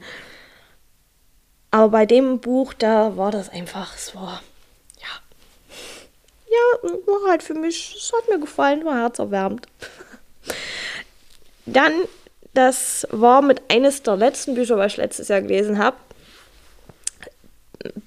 Aber 1.73 1.89
bei 1.89 2.07
dem 2.07 2.39
Buch, 2.39 2.75
da 2.75 3.17
war 3.17 3.33
das 3.33 3.49
einfach, 3.49 3.97
es 3.97 4.15
war, 4.15 4.41
ja. 5.01 5.09
Ja, 6.49 6.91
war 7.07 7.29
halt 7.29 7.43
für 7.43 7.55
mich, 7.55 7.97
es 7.99 8.13
hat 8.17 8.29
mir 8.31 8.39
gefallen, 8.39 8.85
war 8.85 9.01
herzerwärmend. 9.01 9.67
Dann 11.67 11.93
das 12.55 13.07
war 13.11 13.43
mit 13.43 13.63
eines 13.71 14.03
der 14.03 14.17
letzten 14.17 14.55
Bücher, 14.55 14.77
was 14.77 14.93
ich 14.93 14.99
letztes 14.99 15.29
Jahr 15.29 15.41
gelesen 15.41 15.79
habe, 15.79 15.97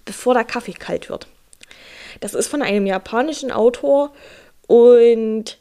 bevor 0.06 0.34
der 0.34 0.44
Kaffee 0.44 0.74
kalt 0.74 1.10
wird. 1.10 1.28
Das 2.22 2.34
ist 2.34 2.48
von 2.48 2.62
einem 2.62 2.86
japanischen 2.86 3.52
Autor 3.52 4.14
und 4.68 5.58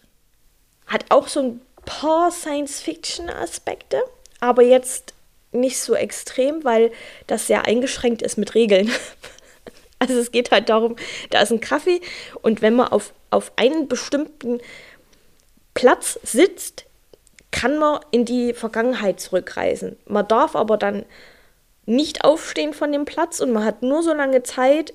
hat 0.87 1.07
auch 1.09 1.28
so 1.28 1.41
ein 1.41 1.61
paar 1.85 2.30
Science-Fiction-Aspekte, 2.30 4.03
aber 4.41 4.62
jetzt 4.62 5.14
nicht 5.53 5.78
so 5.78 5.95
extrem, 5.95 6.64
weil 6.64 6.93
das 7.26 7.47
sehr 7.47 7.66
eingeschränkt 7.66 8.22
ist 8.22 8.37
mit 8.39 8.55
Regeln. 8.55 8.91
Also 10.01 10.18
es 10.18 10.32
geht 10.32 10.51
halt 10.51 10.68
darum, 10.68 10.97
da 11.30 11.41
ist 11.41 11.51
ein 11.51 11.61
Kaffee 11.61 12.03
und 12.43 12.61
wenn 12.61 12.74
man 12.74 12.89
auf, 12.89 13.14
auf 13.30 13.53
einen 13.57 13.89
bestimmten 13.89 14.61
Platz 15.72 16.18
sitzt, 16.22 16.85
kann 17.55 17.78
man 17.78 18.00
in 18.11 18.24
die 18.24 18.52
Vergangenheit 18.52 19.20
zurückreisen. 19.20 19.96
Man 20.07 20.26
darf 20.26 20.57
aber 20.57 20.76
dann 20.76 21.05
nicht 21.86 22.24
aufstehen 22.24 22.74
von 22.74 22.90
dem 22.90 23.05
Platz 23.05 23.38
und 23.38 23.52
man 23.52 23.64
hat 23.64 23.80
nur 23.80 24.02
so 24.02 24.12
lange 24.12 24.42
Zeit, 24.42 24.92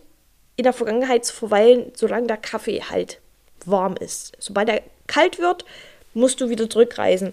in 0.57 0.63
der 0.63 0.73
Vergangenheit 0.73 1.23
zu 1.23 1.33
verweilen, 1.33 1.93
solange 1.95 2.27
der 2.27 2.35
Kaffee 2.35 2.81
halt 2.81 3.21
warm 3.65 3.95
ist. 3.95 4.33
Sobald 4.39 4.67
er 4.67 4.81
kalt 5.07 5.39
wird, 5.39 5.63
musst 6.13 6.41
du 6.41 6.49
wieder 6.49 6.69
zurückreisen. 6.69 7.31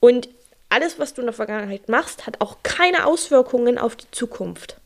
Und 0.00 0.30
alles, 0.70 0.98
was 0.98 1.12
du 1.12 1.20
in 1.20 1.26
der 1.26 1.34
Vergangenheit 1.34 1.90
machst, 1.90 2.26
hat 2.26 2.40
auch 2.40 2.56
keine 2.62 3.06
Auswirkungen 3.06 3.76
auf 3.76 3.96
die 3.96 4.10
Zukunft. 4.12 4.78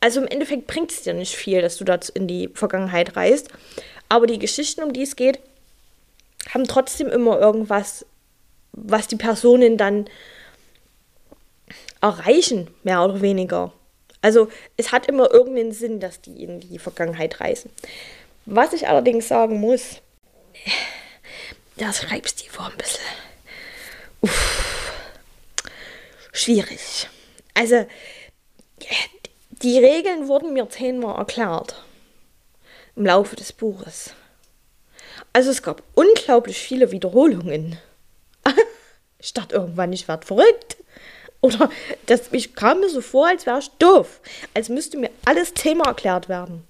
Also 0.00 0.20
im 0.20 0.26
Endeffekt 0.26 0.66
bringt 0.66 0.90
es 0.90 1.02
dir 1.02 1.14
nicht 1.14 1.36
viel, 1.36 1.62
dass 1.62 1.76
du 1.76 1.84
da 1.84 2.00
in 2.14 2.26
die 2.26 2.48
Vergangenheit 2.52 3.14
reist. 3.14 3.48
Aber 4.08 4.26
die 4.26 4.40
Geschichten, 4.40 4.82
um 4.82 4.92
die 4.92 5.02
es 5.02 5.14
geht, 5.14 5.38
haben 6.52 6.66
trotzdem 6.66 7.08
immer 7.10 7.38
irgendwas 7.38 8.04
was 8.84 9.08
die 9.08 9.16
Personen 9.16 9.76
dann 9.76 10.08
erreichen, 12.00 12.68
mehr 12.82 13.02
oder 13.04 13.20
weniger. 13.20 13.72
Also 14.20 14.48
es 14.76 14.92
hat 14.92 15.06
immer 15.06 15.30
irgendeinen 15.30 15.72
Sinn, 15.72 16.00
dass 16.00 16.20
die 16.20 16.42
in 16.42 16.60
die 16.60 16.78
Vergangenheit 16.78 17.40
reisen. 17.40 17.70
Was 18.46 18.72
ich 18.72 18.88
allerdings 18.88 19.28
sagen 19.28 19.60
muss, 19.60 20.00
das 21.76 21.98
Schreibstil 21.98 22.50
war 22.56 22.70
ein 22.70 22.76
bisschen 22.76 23.04
uff, 24.22 25.02
schwierig. 26.32 27.08
Also 27.54 27.86
die 29.62 29.78
Regeln 29.78 30.28
wurden 30.28 30.52
mir 30.52 30.68
zehnmal 30.68 31.18
erklärt 31.18 31.84
im 32.96 33.06
Laufe 33.06 33.36
des 33.36 33.52
Buches. 33.52 34.14
Also 35.32 35.50
es 35.50 35.62
gab 35.62 35.82
unglaublich 35.94 36.58
viele 36.58 36.90
Wiederholungen. 36.90 37.78
Ich 39.18 39.34
dachte 39.34 39.56
irgendwann, 39.56 39.92
ich 39.92 40.08
werde 40.08 40.26
verrückt. 40.26 40.76
Oder 41.40 41.70
das, 42.06 42.32
ich 42.32 42.54
kam 42.54 42.80
mir 42.80 42.88
so 42.88 43.00
vor, 43.00 43.28
als 43.28 43.46
wäre 43.46 43.58
ich 43.58 43.70
doof. 43.78 44.20
Als 44.54 44.68
müsste 44.68 44.96
mir 44.96 45.10
alles 45.24 45.54
Thema 45.54 45.86
erklärt 45.86 46.28
werden. 46.28 46.64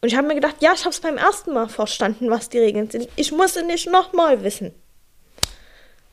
Und 0.00 0.08
ich 0.08 0.16
habe 0.16 0.26
mir 0.26 0.34
gedacht, 0.34 0.56
ja, 0.60 0.72
ich 0.74 0.80
habe 0.80 0.90
es 0.90 1.00
beim 1.00 1.16
ersten 1.16 1.52
Mal 1.52 1.68
verstanden, 1.68 2.30
was 2.30 2.48
die 2.48 2.58
Regeln 2.58 2.90
sind. 2.90 3.08
Ich 3.16 3.32
muss 3.32 3.56
es 3.56 3.64
nicht 3.64 3.88
nochmal 3.88 4.42
wissen. 4.42 4.74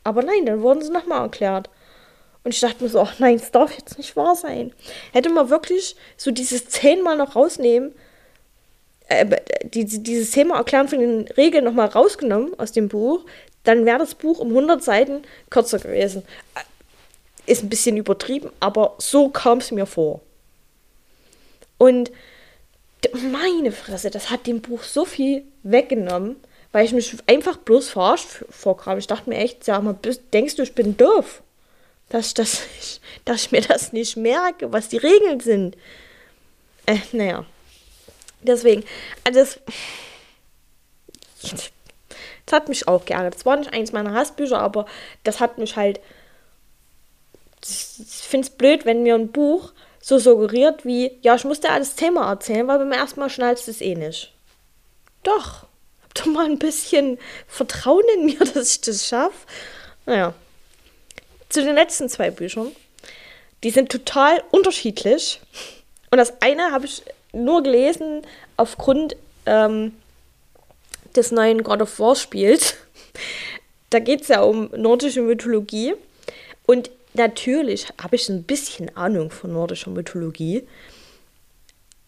Aber 0.04 0.22
nein, 0.22 0.46
dann 0.46 0.62
wurden 0.62 0.82
sie 0.82 0.92
nochmal 0.92 1.22
erklärt. 1.22 1.70
Und 2.44 2.54
ich 2.54 2.60
dachte 2.60 2.84
mir 2.84 2.90
so, 2.90 3.00
ach 3.02 3.20
nein, 3.20 3.36
es 3.36 3.52
darf 3.52 3.78
jetzt 3.78 3.98
nicht 3.98 4.16
wahr 4.16 4.36
sein. 4.36 4.74
Hätte 5.12 5.30
man 5.30 5.50
wirklich 5.50 5.96
so 6.18 6.32
dieses 6.32 6.68
zehnmal 6.70 7.18
noch 7.18 7.36
rausnehmen, 7.36 7.94
äh, 9.08 9.26
die, 9.64 9.86
dieses 9.86 10.32
Thema 10.32 10.58
Erklären 10.58 10.88
von 10.88 11.00
den 11.00 11.28
Regeln 11.30 11.64
nochmal 11.64 11.88
rausgenommen 11.88 12.58
aus 12.60 12.72
dem 12.72 12.88
Buch, 12.88 13.26
dann 13.64 13.86
wäre 13.86 14.00
das 14.00 14.16
Buch 14.16 14.40
um 14.40 14.50
100 14.50 14.84
Seiten 14.84 15.24
kürzer 15.50 15.80
gewesen. 15.80 16.24
Äh, 16.56 16.62
ist 17.52 17.64
ein 17.64 17.70
bisschen 17.70 17.98
übertrieben, 17.98 18.52
aber 18.60 18.96
so 19.00 19.30
kam 19.30 19.58
es 19.58 19.72
mir 19.72 19.86
vor. 19.86 20.22
Und 21.78 22.12
meine 23.32 23.72
Fresse, 23.72 24.12
das 24.12 24.30
hat 24.30 24.46
dem 24.46 24.62
Buch 24.62 24.84
so 24.84 25.06
viel 25.06 25.44
weggenommen, 25.64 26.36
weil 26.72 26.86
ich 26.86 26.92
mich 26.92 27.16
einfach 27.26 27.58
bloß 27.58 27.90
verarscht 27.90 28.46
vorkam. 28.50 28.98
Ich 28.98 29.08
dachte 29.08 29.30
mir 29.30 29.38
echt, 29.38 29.64
sag 29.64 29.82
mal, 29.82 29.98
denkst 30.34 30.56
du, 30.56 30.64
ich 30.64 30.76
bin 30.76 30.98
doof? 30.98 31.42
Dass 32.10 32.28
ich, 32.28 32.34
das, 32.34 32.62
dass 33.26 33.42
ich 33.42 33.52
mir 33.52 33.62
das 33.62 33.94
nicht 33.94 34.18
merke, 34.18 34.72
was 34.72 34.90
die 34.90 34.98
Regeln 34.98 35.40
sind. 35.40 35.78
Äh, 36.86 36.98
naja. 37.12 37.46
Deswegen, 38.42 38.84
also 39.24 39.40
das, 39.40 39.60
das 42.50 42.62
hat 42.62 42.70
mich 42.70 42.88
auch 42.88 43.06
geärgert. 43.06 43.36
Das 43.36 43.46
war 43.46 43.58
nicht 43.58 43.74
eins 43.74 43.92
meiner 43.92 44.14
Hassbücher, 44.14 44.60
aber 44.60 44.86
das 45.24 45.40
hat 45.40 45.60
mich 45.60 45.76
halt. 45.76 46.00
Ich 47.62 48.28
finde 48.28 48.48
es 48.48 48.54
blöd, 48.56 48.86
wenn 48.86 49.04
mir 49.04 49.16
ein 49.16 49.32
Buch 49.32 49.74
so 50.02 50.18
suggeriert 50.18 50.86
wie, 50.86 51.12
ja, 51.22 51.36
ich 51.36 51.44
muss 51.44 51.60
dir 51.60 51.72
alles 51.72 51.96
Thema 51.96 52.30
erzählen, 52.30 52.68
weil 52.68 52.80
beim 52.80 52.92
ersten 52.92 53.20
Mal 53.20 53.30
schnallst 53.30 53.68
du 53.68 53.72
es 53.72 53.82
eh 53.82 53.96
nicht. 53.96 54.34
Doch, 55.24 55.64
hab 56.02 56.14
doch 56.16 56.26
mal 56.26 56.46
ein 56.46 56.58
bisschen 56.58 57.20
Vertrauen 57.48 58.06
in 58.16 58.26
mir, 58.26 58.40
dass 58.54 58.72
ich 58.72 58.82
das 58.82 59.06
schaffe. 59.06 59.46
Naja. 60.06 60.34
Zu 61.50 61.64
den 61.64 61.76
letzten 61.76 62.10
zwei 62.10 62.32
Büchern. 62.32 62.72
Die 63.64 63.72
sind 63.72 63.92
total 63.92 64.42
unterschiedlich. 64.52 65.42
Und 66.12 66.18
das 66.18 66.42
eine 66.42 66.72
habe 66.72 66.86
ich 66.86 67.04
nur 67.34 67.62
gelesen 67.62 68.22
aufgrund 68.56 69.16
ähm, 69.46 69.99
des 71.16 71.32
neuen 71.32 71.64
God 71.64 71.82
of 71.82 72.00
War 72.00 72.16
Spiels. 72.16 72.76
Da 73.90 74.00
geht 74.00 74.22
es 74.22 74.28
ja 74.28 74.42
um 74.42 74.70
nordische 74.76 75.22
Mythologie. 75.22 75.96
Und 76.66 76.92
natürlich 77.14 77.88
habe 78.02 78.16
ich 78.16 78.30
ein 78.30 78.44
bisschen 78.44 78.96
Ahnung 78.96 79.32
von 79.32 79.52
nordischer 79.54 79.90
Mythologie. 79.90 80.68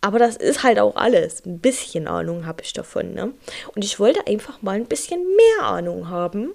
Aber 0.01 0.19
das 0.19 0.35
ist 0.35 0.63
halt 0.63 0.79
auch 0.79 0.95
alles. 0.95 1.45
Ein 1.45 1.59
bisschen 1.59 2.07
Ahnung 2.07 2.45
habe 2.45 2.63
ich 2.63 2.73
davon. 2.73 3.13
Ne? 3.13 3.33
Und 3.75 3.83
ich 3.83 3.99
wollte 3.99 4.25
einfach 4.27 4.61
mal 4.61 4.75
ein 4.75 4.87
bisschen 4.87 5.23
mehr 5.35 5.67
Ahnung 5.67 6.09
haben. 6.09 6.51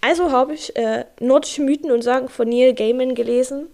Also 0.00 0.32
habe 0.32 0.54
ich 0.54 0.74
äh, 0.76 1.04
nordische 1.20 1.62
Mythen 1.62 1.92
und 1.92 2.02
Sagen 2.02 2.28
von 2.28 2.48
Neil 2.48 2.74
Gaiman 2.74 3.14
gelesen. 3.14 3.68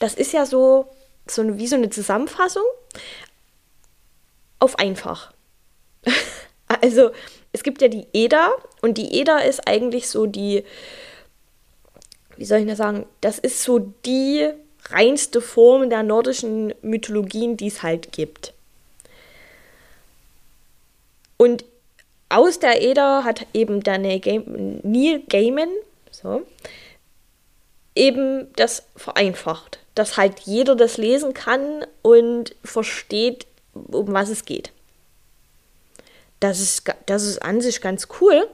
Das 0.00 0.14
ist 0.14 0.32
ja 0.32 0.46
so, 0.46 0.86
so 1.28 1.58
wie 1.58 1.68
so 1.68 1.76
eine 1.76 1.90
Zusammenfassung 1.90 2.64
auf 4.58 4.78
einfach. 4.78 5.32
also 6.80 7.10
es 7.52 7.62
gibt 7.62 7.82
ja 7.82 7.88
die 7.88 8.06
Eda 8.12 8.50
und 8.82 8.98
die 8.98 9.14
Eda 9.18 9.38
ist 9.38 9.66
eigentlich 9.66 10.08
so 10.08 10.26
die, 10.26 10.64
wie 12.36 12.44
soll 12.44 12.60
ich 12.60 12.66
das 12.66 12.78
sagen, 12.78 13.06
das 13.20 13.38
ist 13.38 13.62
so 13.62 13.78
die 13.78 14.48
reinste 14.90 15.40
Form 15.40 15.88
der 15.88 16.02
nordischen 16.02 16.74
Mythologien, 16.82 17.56
die 17.56 17.68
es 17.68 17.82
halt 17.82 18.12
gibt. 18.12 18.52
Und 21.36 21.64
aus 22.28 22.58
der 22.58 22.82
Eda 22.82 23.24
hat 23.24 23.46
eben 23.54 23.82
der 23.82 23.98
Neil 23.98 24.20
Gaiman 25.28 25.68
so, 26.10 26.42
eben 27.94 28.52
das 28.56 28.84
vereinfacht, 28.96 29.78
dass 29.94 30.16
halt 30.16 30.40
jeder 30.40 30.74
das 30.74 30.96
lesen 30.96 31.34
kann 31.34 31.84
und 32.02 32.54
versteht, 32.64 33.46
um 33.72 34.12
was 34.12 34.28
es 34.30 34.44
geht. 34.44 34.72
Das 36.40 36.60
ist, 36.60 36.84
das 37.06 37.22
ist 37.22 37.42
an 37.42 37.60
sich 37.60 37.80
ganz 37.80 38.08
cool, 38.20 38.48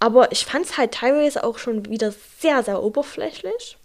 aber 0.00 0.32
ich 0.32 0.44
fand 0.44 0.66
es 0.66 0.76
halt 0.76 0.92
teilweise 0.92 1.44
auch 1.44 1.58
schon 1.58 1.86
wieder 1.86 2.12
sehr, 2.38 2.62
sehr 2.62 2.82
oberflächlich. 2.82 3.76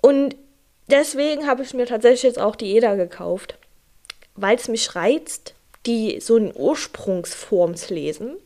Und 0.00 0.36
deswegen 0.88 1.46
habe 1.46 1.62
ich 1.62 1.74
mir 1.74 1.86
tatsächlich 1.86 2.22
jetzt 2.22 2.38
auch 2.38 2.56
die 2.56 2.76
EDA 2.76 2.94
gekauft, 2.94 3.58
weil 4.34 4.56
es 4.56 4.68
mich 4.68 4.94
reizt, 4.94 5.54
die 5.86 6.20
so 6.20 6.36
in 6.36 6.54
Ursprungsform 6.54 7.76
zu 7.76 7.94
lesen. 7.94 8.36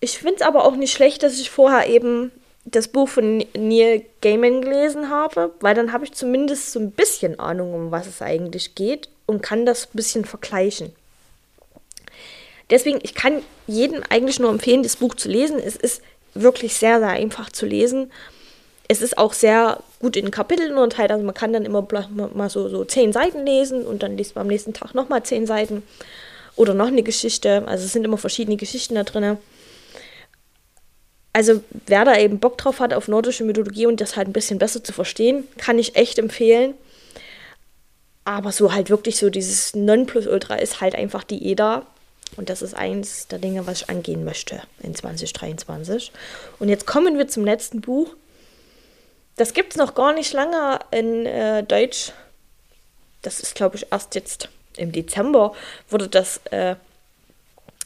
Ich 0.00 0.18
finde 0.18 0.36
es 0.36 0.42
aber 0.42 0.64
auch 0.64 0.76
nicht 0.76 0.92
schlecht, 0.92 1.22
dass 1.22 1.38
ich 1.38 1.50
vorher 1.50 1.88
eben 1.88 2.32
das 2.64 2.88
Buch 2.88 3.08
von 3.08 3.44
Neil 3.54 4.04
Gaiman 4.20 4.60
gelesen 4.60 5.08
habe, 5.08 5.54
weil 5.60 5.74
dann 5.74 5.92
habe 5.92 6.04
ich 6.04 6.12
zumindest 6.12 6.72
so 6.72 6.80
ein 6.80 6.90
bisschen 6.90 7.38
Ahnung, 7.38 7.74
um 7.74 7.90
was 7.90 8.06
es 8.06 8.20
eigentlich 8.20 8.74
geht 8.74 9.08
und 9.26 9.42
kann 9.42 9.66
das 9.66 9.86
ein 9.86 9.96
bisschen 9.96 10.24
vergleichen. 10.24 10.92
Deswegen, 12.70 12.98
ich 13.02 13.14
kann 13.14 13.42
jedem 13.66 14.02
eigentlich 14.08 14.40
nur 14.40 14.50
empfehlen, 14.50 14.82
das 14.82 14.96
Buch 14.96 15.14
zu 15.14 15.28
lesen. 15.28 15.58
Es 15.58 15.76
ist 15.76 16.02
wirklich 16.34 16.74
sehr, 16.74 16.98
sehr 16.98 17.10
einfach 17.10 17.50
zu 17.50 17.66
lesen. 17.66 18.10
Es 18.88 19.02
ist 19.02 19.18
auch 19.18 19.32
sehr 19.32 19.80
gut 20.00 20.16
in 20.16 20.30
Kapiteln 20.30 20.76
unterteilt. 20.76 21.10
Also 21.10 21.24
man 21.24 21.34
kann 21.34 21.52
dann 21.52 21.64
immer 21.64 21.86
mal 22.34 22.50
so, 22.50 22.68
so 22.68 22.84
zehn 22.84 23.12
Seiten 23.12 23.44
lesen 23.44 23.84
und 23.84 24.02
dann 24.02 24.16
liest 24.16 24.34
man 24.34 24.42
am 24.42 24.48
nächsten 24.48 24.74
Tag 24.74 24.94
nochmal 24.94 25.22
zehn 25.22 25.46
Seiten. 25.46 25.82
Oder 26.56 26.74
noch 26.74 26.86
eine 26.88 27.02
Geschichte. 27.02 27.64
Also 27.66 27.84
es 27.84 27.92
sind 27.92 28.04
immer 28.04 28.18
verschiedene 28.18 28.56
Geschichten 28.56 28.94
da 28.94 29.04
drin. 29.04 29.38
Also 31.32 31.62
wer 31.86 32.04
da 32.04 32.18
eben 32.18 32.38
Bock 32.38 32.56
drauf 32.56 32.80
hat 32.80 32.94
auf 32.94 33.08
nordische 33.08 33.44
Mythologie 33.44 33.86
und 33.86 34.00
das 34.00 34.16
halt 34.16 34.26
ein 34.26 34.32
bisschen 34.32 34.58
besser 34.58 34.82
zu 34.82 34.92
verstehen, 34.92 35.46
kann 35.58 35.78
ich 35.78 35.94
echt 35.94 36.18
empfehlen. 36.18 36.74
Aber 38.26 38.50
so 38.50 38.72
halt 38.72 38.90
wirklich 38.90 39.18
so 39.18 39.30
dieses 39.30 39.76
Nonplusultra 39.76 40.56
ist 40.56 40.80
halt 40.80 40.96
einfach 40.96 41.22
die 41.22 41.48
EDA. 41.48 41.86
Und 42.36 42.50
das 42.50 42.60
ist 42.60 42.74
eins 42.74 43.28
der 43.28 43.38
Dinge, 43.38 43.68
was 43.68 43.82
ich 43.82 43.88
angehen 43.88 44.24
möchte 44.24 44.60
in 44.82 44.96
2023. 44.96 46.10
Und 46.58 46.68
jetzt 46.68 46.88
kommen 46.88 47.18
wir 47.18 47.28
zum 47.28 47.44
letzten 47.44 47.80
Buch. 47.80 48.08
Das 49.36 49.54
gibt 49.54 49.74
es 49.74 49.76
noch 49.78 49.94
gar 49.94 50.12
nicht 50.12 50.32
lange 50.32 50.80
in 50.90 51.24
äh, 51.24 51.62
Deutsch. 51.62 52.12
Das 53.22 53.38
ist, 53.38 53.54
glaube 53.54 53.76
ich, 53.76 53.86
erst 53.92 54.16
jetzt 54.16 54.48
im 54.76 54.90
Dezember 54.90 55.54
wurde 55.88 56.08
das 56.08 56.40
äh, 56.50 56.74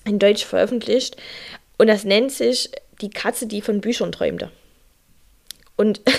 in 0.06 0.18
Deutsch 0.18 0.46
veröffentlicht. 0.46 1.18
Und 1.76 1.88
das 1.88 2.04
nennt 2.04 2.32
sich 2.32 2.70
Die 3.02 3.10
Katze, 3.10 3.46
die 3.46 3.60
von 3.60 3.82
Büchern 3.82 4.10
träumte. 4.10 4.50
Und 5.76 6.00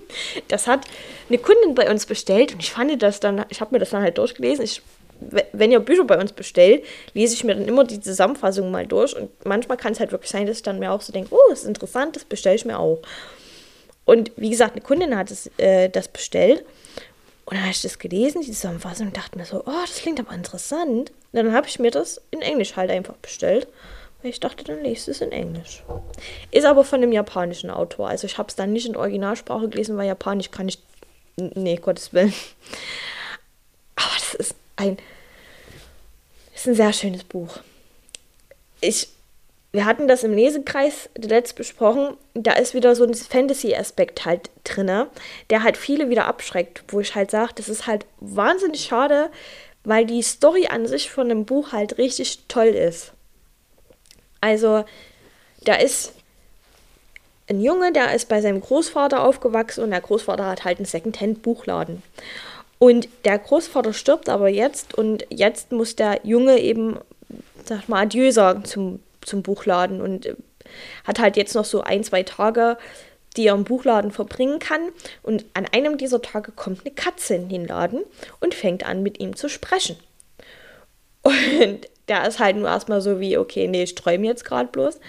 das 0.48 0.66
hat 0.66 0.80
eine 1.28 1.38
Kundin 1.38 1.74
bei 1.74 1.90
uns 1.90 2.06
bestellt 2.06 2.52
und 2.54 2.60
ich 2.60 2.72
fand 2.72 3.02
das 3.02 3.20
dann, 3.20 3.44
ich 3.48 3.60
habe 3.60 3.74
mir 3.74 3.78
das 3.78 3.90
dann 3.90 4.02
halt 4.02 4.18
durchgelesen. 4.18 4.64
Ich 4.64 4.82
wenn 5.52 5.70
ihr 5.70 5.80
Bücher 5.80 6.04
bei 6.04 6.18
uns 6.18 6.32
bestellt, 6.32 6.84
lese 7.14 7.34
ich 7.34 7.44
mir 7.44 7.54
dann 7.54 7.66
immer 7.66 7.84
die 7.84 8.00
Zusammenfassung 8.00 8.70
mal 8.70 8.86
durch. 8.86 9.16
Und 9.16 9.30
manchmal 9.44 9.76
kann 9.76 9.92
es 9.92 10.00
halt 10.00 10.12
wirklich 10.12 10.30
sein, 10.30 10.46
dass 10.46 10.56
ich 10.56 10.62
dann 10.62 10.78
mir 10.78 10.90
auch 10.90 11.00
so 11.00 11.12
denke, 11.12 11.32
oh, 11.32 11.50
das 11.50 11.60
ist 11.60 11.68
interessant, 11.68 12.16
das 12.16 12.24
bestelle 12.24 12.56
ich 12.56 12.64
mir 12.64 12.78
auch. 12.78 13.00
Und 14.04 14.32
wie 14.36 14.50
gesagt, 14.50 14.72
eine 14.72 14.80
Kundin 14.82 15.16
hat 15.16 15.30
es, 15.30 15.50
äh, 15.58 15.88
das 15.88 16.08
bestellt. 16.08 16.64
Und 17.44 17.56
dann 17.56 17.62
habe 17.62 17.72
ich 17.72 17.82
das 17.82 17.98
gelesen, 17.98 18.42
die 18.42 18.52
Zusammenfassung, 18.52 19.08
und 19.08 19.16
dachte 19.16 19.38
mir 19.38 19.44
so, 19.44 19.62
oh, 19.64 19.80
das 19.86 19.96
klingt 19.96 20.20
aber 20.20 20.34
interessant. 20.34 21.10
Und 21.10 21.12
dann 21.32 21.52
habe 21.52 21.66
ich 21.68 21.78
mir 21.78 21.90
das 21.90 22.20
in 22.30 22.40
Englisch 22.40 22.76
halt 22.76 22.90
einfach 22.90 23.14
bestellt. 23.14 23.68
Ich 24.22 24.40
dachte, 24.40 24.64
dann 24.64 24.82
lese 24.82 25.10
es 25.10 25.20
in 25.20 25.32
Englisch. 25.32 25.82
Ist 26.50 26.64
aber 26.64 26.84
von 26.84 27.02
einem 27.02 27.12
japanischen 27.12 27.70
Autor. 27.70 28.08
Also 28.08 28.26
ich 28.26 28.38
habe 28.38 28.48
es 28.48 28.56
dann 28.56 28.72
nicht 28.72 28.86
in 28.86 28.96
Originalsprache 28.96 29.68
gelesen, 29.68 29.96
weil 29.96 30.06
Japanisch 30.06 30.50
kann 30.50 30.68
ich. 30.68 30.78
Nee, 31.36 31.76
Gottes 31.76 32.12
Willen. 32.12 32.32
Aber 33.96 34.14
das 34.14 34.34
ist 34.34 34.54
ein 34.76 34.98
ist 36.62 36.68
ein 36.68 36.74
sehr 36.76 36.92
schönes 36.92 37.24
Buch. 37.24 37.58
Ich, 38.80 39.08
wir 39.72 39.84
hatten 39.84 40.06
das 40.06 40.22
im 40.22 40.32
Lesekreis 40.32 41.10
letzt 41.16 41.56
besprochen. 41.56 42.16
Da 42.34 42.52
ist 42.52 42.74
wieder 42.74 42.94
so 42.94 43.04
ein 43.04 43.14
Fantasy-Aspekt 43.14 44.24
halt 44.24 44.50
drin, 44.62 45.06
der 45.50 45.62
halt 45.64 45.76
viele 45.76 46.08
wieder 46.08 46.26
abschreckt, 46.26 46.84
wo 46.88 47.00
ich 47.00 47.16
halt 47.16 47.32
sage, 47.32 47.52
das 47.56 47.68
ist 47.68 47.88
halt 47.88 48.06
wahnsinnig 48.20 48.82
schade, 48.82 49.30
weil 49.82 50.06
die 50.06 50.22
Story 50.22 50.68
an 50.68 50.86
sich 50.86 51.10
von 51.10 51.28
dem 51.28 51.44
Buch 51.46 51.72
halt 51.72 51.98
richtig 51.98 52.46
toll 52.46 52.68
ist. 52.68 53.12
Also, 54.42 54.84
da 55.64 55.76
ist 55.76 56.12
ein 57.48 57.60
Junge, 57.60 57.92
der 57.92 58.14
ist 58.14 58.28
bei 58.28 58.40
seinem 58.40 58.60
Großvater 58.60 59.24
aufgewachsen 59.24 59.84
und 59.84 59.90
der 59.90 60.00
Großvater 60.00 60.46
hat 60.46 60.64
halt 60.64 60.78
einen 60.78 60.86
Secondhand-Buchladen. 60.86 62.02
Und 62.78 63.08
der 63.24 63.38
Großvater 63.38 63.92
stirbt 63.92 64.28
aber 64.28 64.48
jetzt 64.48 64.94
und 64.94 65.24
jetzt 65.30 65.70
muss 65.70 65.94
der 65.94 66.20
Junge 66.24 66.58
eben, 66.58 66.98
sag 67.64 67.88
mal, 67.88 68.02
Adieu 68.02 68.32
sagen 68.32 68.64
zum, 68.64 69.00
zum 69.20 69.42
Buchladen 69.42 70.00
und 70.00 70.26
äh, 70.26 70.34
hat 71.04 71.20
halt 71.20 71.36
jetzt 71.36 71.54
noch 71.54 71.64
so 71.64 71.82
ein, 71.82 72.02
zwei 72.02 72.24
Tage, 72.24 72.76
die 73.36 73.46
er 73.46 73.54
im 73.54 73.64
Buchladen 73.64 74.10
verbringen 74.10 74.58
kann. 74.58 74.80
Und 75.22 75.44
an 75.54 75.66
einem 75.66 75.96
dieser 75.96 76.22
Tage 76.22 76.52
kommt 76.52 76.80
eine 76.80 76.94
Katze 76.94 77.36
in 77.36 77.48
den 77.48 77.66
Laden 77.66 78.02
und 78.40 78.54
fängt 78.54 78.84
an, 78.84 79.02
mit 79.02 79.20
ihm 79.20 79.36
zu 79.36 79.48
sprechen. 79.48 79.96
Und 81.22 81.86
der 82.12 82.28
ist 82.28 82.38
halt 82.38 82.56
nur 82.56 82.68
erstmal 82.68 83.00
so 83.00 83.20
wie, 83.20 83.38
okay, 83.38 83.66
nee, 83.68 83.84
ich 83.84 83.94
träume 83.94 84.26
jetzt 84.26 84.44
gerade 84.44 84.68
bloß. 84.68 85.00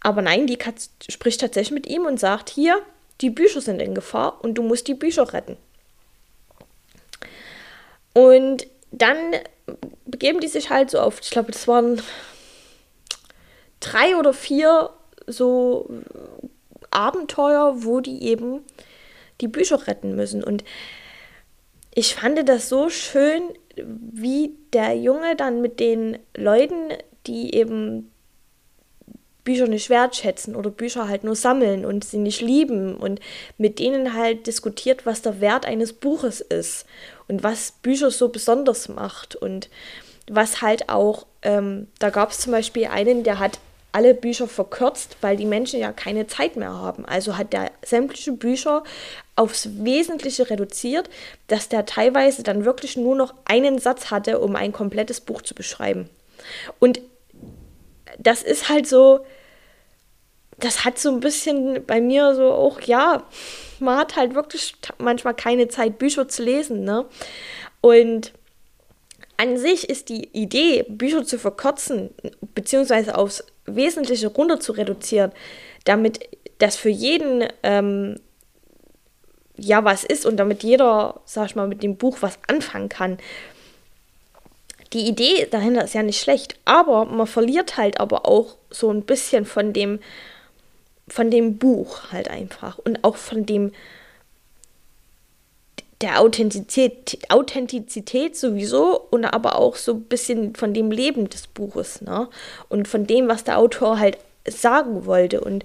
Aber 0.00 0.20
nein, 0.20 0.46
die 0.46 0.58
Katze 0.58 0.90
spricht 1.08 1.40
tatsächlich 1.40 1.72
mit 1.72 1.86
ihm 1.86 2.04
und 2.04 2.20
sagt, 2.20 2.50
hier, 2.50 2.82
die 3.22 3.30
Bücher 3.30 3.62
sind 3.62 3.80
in 3.80 3.94
Gefahr 3.94 4.38
und 4.42 4.54
du 4.54 4.62
musst 4.62 4.86
die 4.86 4.94
Bücher 4.94 5.32
retten. 5.32 5.56
Und 8.12 8.66
dann 8.90 9.16
begeben 10.04 10.40
die 10.40 10.48
sich 10.48 10.68
halt 10.68 10.90
so 10.90 11.00
auf, 11.00 11.20
ich 11.22 11.30
glaube, 11.30 11.52
das 11.52 11.66
waren 11.66 12.02
drei 13.80 14.16
oder 14.16 14.34
vier 14.34 14.90
so 15.26 15.88
Abenteuer, 16.90 17.82
wo 17.82 18.00
die 18.00 18.24
eben 18.24 18.60
die 19.40 19.48
Bücher 19.48 19.86
retten 19.86 20.14
müssen. 20.16 20.44
Und 20.44 20.64
ich 21.94 22.14
fand 22.14 22.46
das 22.48 22.68
so 22.68 22.90
schön, 22.90 23.42
wie 23.86 24.54
der 24.72 24.96
Junge 24.96 25.36
dann 25.36 25.60
mit 25.60 25.80
den 25.80 26.18
Leuten, 26.36 26.92
die 27.26 27.54
eben 27.54 28.10
Bücher 29.44 29.66
nicht 29.66 29.88
wertschätzen 29.88 30.54
oder 30.54 30.68
Bücher 30.68 31.08
halt 31.08 31.24
nur 31.24 31.34
sammeln 31.34 31.86
und 31.86 32.04
sie 32.04 32.18
nicht 32.18 32.42
lieben 32.42 32.94
und 32.96 33.18
mit 33.56 33.78
denen 33.78 34.12
halt 34.12 34.46
diskutiert, 34.46 35.06
was 35.06 35.22
der 35.22 35.40
Wert 35.40 35.64
eines 35.64 35.94
Buches 35.94 36.42
ist 36.42 36.84
und 37.28 37.42
was 37.42 37.72
Bücher 37.80 38.10
so 38.10 38.28
besonders 38.28 38.90
macht 38.90 39.36
und 39.36 39.70
was 40.30 40.60
halt 40.60 40.90
auch, 40.90 41.26
ähm, 41.40 41.86
da 41.98 42.10
gab 42.10 42.30
es 42.32 42.40
zum 42.40 42.52
Beispiel 42.52 42.88
einen, 42.88 43.24
der 43.24 43.38
hat 43.38 43.58
alle 43.90 44.12
Bücher 44.12 44.48
verkürzt, 44.48 45.16
weil 45.22 45.36
die 45.36 45.46
Menschen 45.46 45.80
ja 45.80 45.92
keine 45.92 46.26
Zeit 46.26 46.56
mehr 46.56 46.74
haben. 46.74 47.06
Also 47.06 47.38
hat 47.38 47.54
der 47.54 47.70
sämtliche 47.82 48.32
Bücher 48.32 48.84
aufs 49.38 49.68
Wesentliche 49.84 50.50
reduziert, 50.50 51.08
dass 51.46 51.68
der 51.68 51.86
teilweise 51.86 52.42
dann 52.42 52.64
wirklich 52.64 52.96
nur 52.96 53.14
noch 53.14 53.34
einen 53.44 53.78
Satz 53.78 54.10
hatte, 54.10 54.40
um 54.40 54.56
ein 54.56 54.72
komplettes 54.72 55.20
Buch 55.20 55.42
zu 55.42 55.54
beschreiben. 55.54 56.10
Und 56.78 57.00
das 58.18 58.42
ist 58.42 58.68
halt 58.68 58.86
so, 58.86 59.20
das 60.58 60.84
hat 60.84 60.98
so 60.98 61.10
ein 61.10 61.20
bisschen 61.20 61.84
bei 61.86 62.00
mir 62.00 62.34
so 62.34 62.52
auch, 62.52 62.80
ja, 62.80 63.22
man 63.78 63.96
hat 63.96 64.16
halt 64.16 64.34
wirklich 64.34 64.74
manchmal 64.98 65.34
keine 65.34 65.68
Zeit, 65.68 65.98
Bücher 65.98 66.26
zu 66.28 66.42
lesen, 66.42 66.82
ne? 66.82 67.06
Und 67.80 68.32
an 69.36 69.56
sich 69.56 69.88
ist 69.88 70.08
die 70.08 70.28
Idee, 70.32 70.84
Bücher 70.88 71.24
zu 71.24 71.38
verkürzen, 71.38 72.10
beziehungsweise 72.56 73.16
aufs 73.16 73.44
Wesentliche 73.66 74.26
runter 74.26 74.58
zu 74.58 74.72
reduzieren, 74.72 75.30
damit 75.84 76.28
das 76.58 76.74
für 76.74 76.88
jeden 76.88 77.46
ähm, 77.62 78.18
ja 79.58 79.84
was 79.84 80.04
ist 80.04 80.24
und 80.24 80.36
damit 80.36 80.62
jeder, 80.62 81.20
sag 81.24 81.46
ich 81.46 81.56
mal, 81.56 81.68
mit 81.68 81.82
dem 81.82 81.96
Buch 81.96 82.18
was 82.20 82.38
anfangen 82.46 82.88
kann. 82.88 83.18
Die 84.92 85.06
Idee 85.06 85.46
dahinter 85.50 85.84
ist 85.84 85.94
ja 85.94 86.02
nicht 86.02 86.20
schlecht, 86.20 86.58
aber 86.64 87.04
man 87.04 87.26
verliert 87.26 87.76
halt 87.76 88.00
aber 88.00 88.26
auch 88.26 88.56
so 88.70 88.90
ein 88.90 89.02
bisschen 89.02 89.44
von 89.44 89.72
dem, 89.72 90.00
von 91.08 91.30
dem 91.30 91.58
Buch 91.58 92.10
halt 92.10 92.30
einfach 92.30 92.78
und 92.78 93.04
auch 93.04 93.16
von 93.16 93.44
dem 93.44 93.72
der 96.00 96.20
Authentizität, 96.20 97.18
Authentizität 97.28 98.36
sowieso 98.36 99.00
und 99.10 99.24
aber 99.24 99.56
auch 99.56 99.74
so 99.74 99.94
ein 99.94 100.02
bisschen 100.02 100.54
von 100.54 100.72
dem 100.72 100.92
Leben 100.92 101.28
des 101.28 101.48
Buches, 101.48 102.02
ne? 102.02 102.28
Und 102.68 102.86
von 102.86 103.06
dem, 103.06 103.26
was 103.26 103.42
der 103.42 103.58
Autor 103.58 103.98
halt 103.98 104.16
sagen 104.48 105.06
wollte. 105.06 105.40
Und 105.40 105.64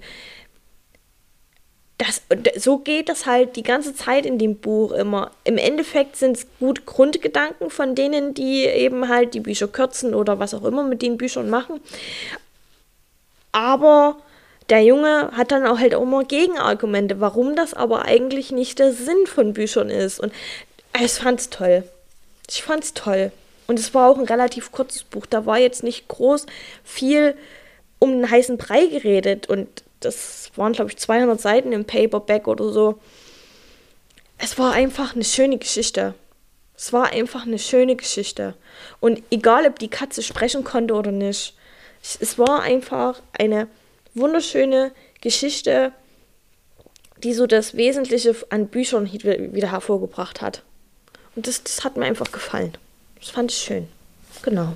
das, 1.98 2.22
so 2.56 2.78
geht 2.78 3.08
das 3.08 3.26
halt 3.26 3.54
die 3.56 3.62
ganze 3.62 3.94
Zeit 3.94 4.26
in 4.26 4.38
dem 4.38 4.56
Buch 4.56 4.92
immer. 4.92 5.30
Im 5.44 5.58
Endeffekt 5.58 6.16
sind 6.16 6.36
es 6.36 6.46
gut 6.58 6.86
Grundgedanken 6.86 7.70
von 7.70 7.94
denen, 7.94 8.34
die 8.34 8.64
eben 8.64 9.08
halt 9.08 9.34
die 9.34 9.40
Bücher 9.40 9.68
kürzen 9.68 10.14
oder 10.14 10.38
was 10.40 10.54
auch 10.54 10.64
immer 10.64 10.82
mit 10.82 11.02
den 11.02 11.16
Büchern 11.16 11.48
machen. 11.48 11.80
Aber 13.52 14.16
der 14.70 14.82
Junge 14.82 15.30
hat 15.36 15.52
dann 15.52 15.66
auch 15.66 15.78
halt 15.78 15.94
auch 15.94 16.02
immer 16.02 16.24
Gegenargumente, 16.24 17.20
warum 17.20 17.54
das 17.54 17.74
aber 17.74 18.04
eigentlich 18.04 18.50
nicht 18.50 18.80
der 18.80 18.92
Sinn 18.92 19.26
von 19.26 19.52
Büchern 19.52 19.88
ist. 19.88 20.18
Und 20.18 20.32
ich 21.00 21.12
fand's 21.12 21.50
toll. 21.50 21.84
Ich 22.50 22.64
fand's 22.64 22.92
toll. 22.92 23.30
Und 23.68 23.78
es 23.78 23.94
war 23.94 24.10
auch 24.10 24.18
ein 24.18 24.26
relativ 24.26 24.72
kurzes 24.72 25.04
Buch. 25.04 25.26
Da 25.26 25.46
war 25.46 25.58
jetzt 25.58 25.84
nicht 25.84 26.08
groß 26.08 26.46
viel 26.82 27.36
um 28.00 28.10
den 28.10 28.30
heißen 28.30 28.58
Brei 28.58 28.86
geredet. 28.86 29.48
Und 29.48 29.83
das 30.04 30.50
waren, 30.56 30.72
glaube 30.72 30.90
ich, 30.90 30.96
200 30.98 31.40
Seiten 31.40 31.72
im 31.72 31.84
Paperback 31.84 32.48
oder 32.48 32.70
so. 32.70 33.00
Es 34.38 34.58
war 34.58 34.72
einfach 34.72 35.14
eine 35.14 35.24
schöne 35.24 35.58
Geschichte. 35.58 36.14
Es 36.76 36.92
war 36.92 37.12
einfach 37.12 37.46
eine 37.46 37.58
schöne 37.58 37.96
Geschichte. 37.96 38.54
Und 39.00 39.22
egal, 39.30 39.66
ob 39.66 39.78
die 39.78 39.88
Katze 39.88 40.22
sprechen 40.22 40.64
konnte 40.64 40.94
oder 40.94 41.12
nicht, 41.12 41.54
es 42.02 42.38
war 42.38 42.62
einfach 42.62 43.22
eine 43.32 43.68
wunderschöne 44.14 44.92
Geschichte, 45.20 45.92
die 47.22 47.32
so 47.32 47.46
das 47.46 47.76
Wesentliche 47.76 48.34
an 48.50 48.68
Büchern 48.68 49.10
wieder 49.10 49.70
hervorgebracht 49.70 50.42
hat. 50.42 50.62
Und 51.36 51.46
das, 51.46 51.62
das 51.64 51.84
hat 51.84 51.96
mir 51.96 52.04
einfach 52.04 52.30
gefallen. 52.30 52.76
Das 53.18 53.30
fand 53.30 53.50
ich 53.50 53.58
schön. 53.58 53.88
Genau. 54.42 54.74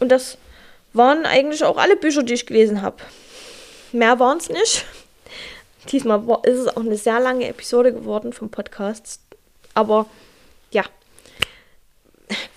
Und 0.00 0.08
das 0.08 0.38
waren 0.92 1.26
eigentlich 1.26 1.64
auch 1.64 1.76
alle 1.76 1.96
Bücher, 1.96 2.22
die 2.22 2.34
ich 2.34 2.46
gelesen 2.46 2.82
habe. 2.82 2.96
Mehr 3.92 4.18
waren 4.18 4.38
es 4.38 4.48
nicht. 4.48 4.84
Diesmal 5.90 6.22
ist 6.44 6.58
es 6.58 6.68
auch 6.68 6.80
eine 6.80 6.96
sehr 6.96 7.20
lange 7.20 7.48
Episode 7.48 7.92
geworden 7.92 8.32
vom 8.32 8.50
Podcast. 8.50 9.20
Aber 9.74 10.06
ja, 10.70 10.84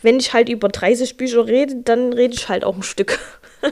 wenn 0.02 0.20
ich 0.20 0.34
halt 0.34 0.50
über 0.50 0.70
30 0.70 1.18
Bücher 1.18 1.46
rede, 1.48 1.76
dann 1.78 2.14
rede 2.14 2.34
ich 2.34 2.50
halt 2.50 2.64
auch 2.64 2.76
ein 2.76 2.84
Stück. 2.84 3.20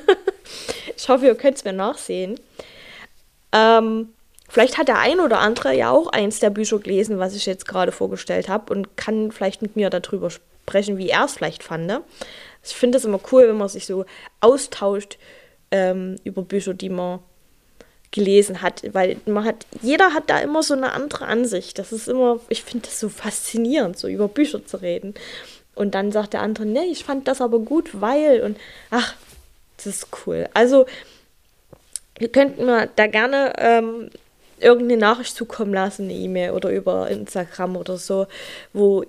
Ich 0.95 1.09
hoffe, 1.09 1.25
ihr 1.25 1.35
könnt 1.35 1.57
es 1.57 1.65
mir 1.65 1.73
nachsehen. 1.73 2.39
Ähm, 3.51 4.13
vielleicht 4.47 4.77
hat 4.77 4.87
der 4.87 4.99
ein 4.99 5.19
oder 5.19 5.39
andere 5.39 5.75
ja 5.75 5.91
auch 5.91 6.07
eins 6.07 6.39
der 6.39 6.49
Bücher 6.49 6.79
gelesen, 6.79 7.19
was 7.19 7.35
ich 7.35 7.45
jetzt 7.45 7.67
gerade 7.67 7.91
vorgestellt 7.91 8.47
habe 8.47 8.71
und 8.71 8.95
kann 8.95 9.31
vielleicht 9.31 9.61
mit 9.61 9.75
mir 9.75 9.89
darüber 9.89 10.29
sprechen, 10.29 10.97
wie 10.97 11.09
er 11.09 11.25
es 11.25 11.33
vielleicht 11.33 11.63
fand. 11.63 11.87
Ne? 11.87 12.03
Ich 12.63 12.73
finde 12.73 12.97
es 12.97 13.05
immer 13.05 13.19
cool, 13.31 13.49
wenn 13.49 13.57
man 13.57 13.67
sich 13.67 13.85
so 13.85 14.05
austauscht 14.39 15.17
ähm, 15.71 16.15
über 16.23 16.41
Bücher, 16.41 16.73
die 16.73 16.89
man 16.89 17.19
gelesen 18.13 18.61
hat, 18.61 18.83
weil 18.93 19.17
man 19.25 19.43
hat, 19.43 19.65
jeder 19.81 20.13
hat 20.13 20.29
da 20.29 20.39
immer 20.39 20.63
so 20.63 20.75
eine 20.75 20.93
andere 20.93 21.25
Ansicht. 21.25 21.77
Das 21.79 21.91
ist 21.91 22.07
immer, 22.07 22.39
ich 22.47 22.63
finde 22.63 22.85
das 22.85 22.99
so 22.99 23.09
faszinierend, 23.09 23.97
so 23.97 24.07
über 24.07 24.29
Bücher 24.29 24.65
zu 24.65 24.77
reden. 24.77 25.15
Und 25.75 25.95
dann 25.95 26.11
sagt 26.11 26.33
der 26.33 26.41
andere, 26.41 26.65
nee, 26.65 26.85
ich 26.91 27.03
fand 27.03 27.27
das 27.27 27.41
aber 27.41 27.59
gut, 27.59 27.99
weil 27.99 28.41
und 28.41 28.57
ach, 28.91 29.15
das 29.77 29.87
ist 29.87 30.07
cool. 30.25 30.47
Also, 30.53 30.85
ihr 32.19 32.29
könnt 32.29 32.59
mir 32.59 32.87
da 32.95 33.07
gerne 33.07 33.53
ähm, 33.57 34.11
irgendeine 34.59 35.01
Nachricht 35.01 35.35
zukommen 35.35 35.73
lassen, 35.73 36.03
eine 36.03 36.13
E-Mail 36.13 36.51
oder 36.51 36.69
über 36.69 37.09
Instagram 37.09 37.75
oder 37.75 37.97
so, 37.97 38.27
wo, 38.73 39.03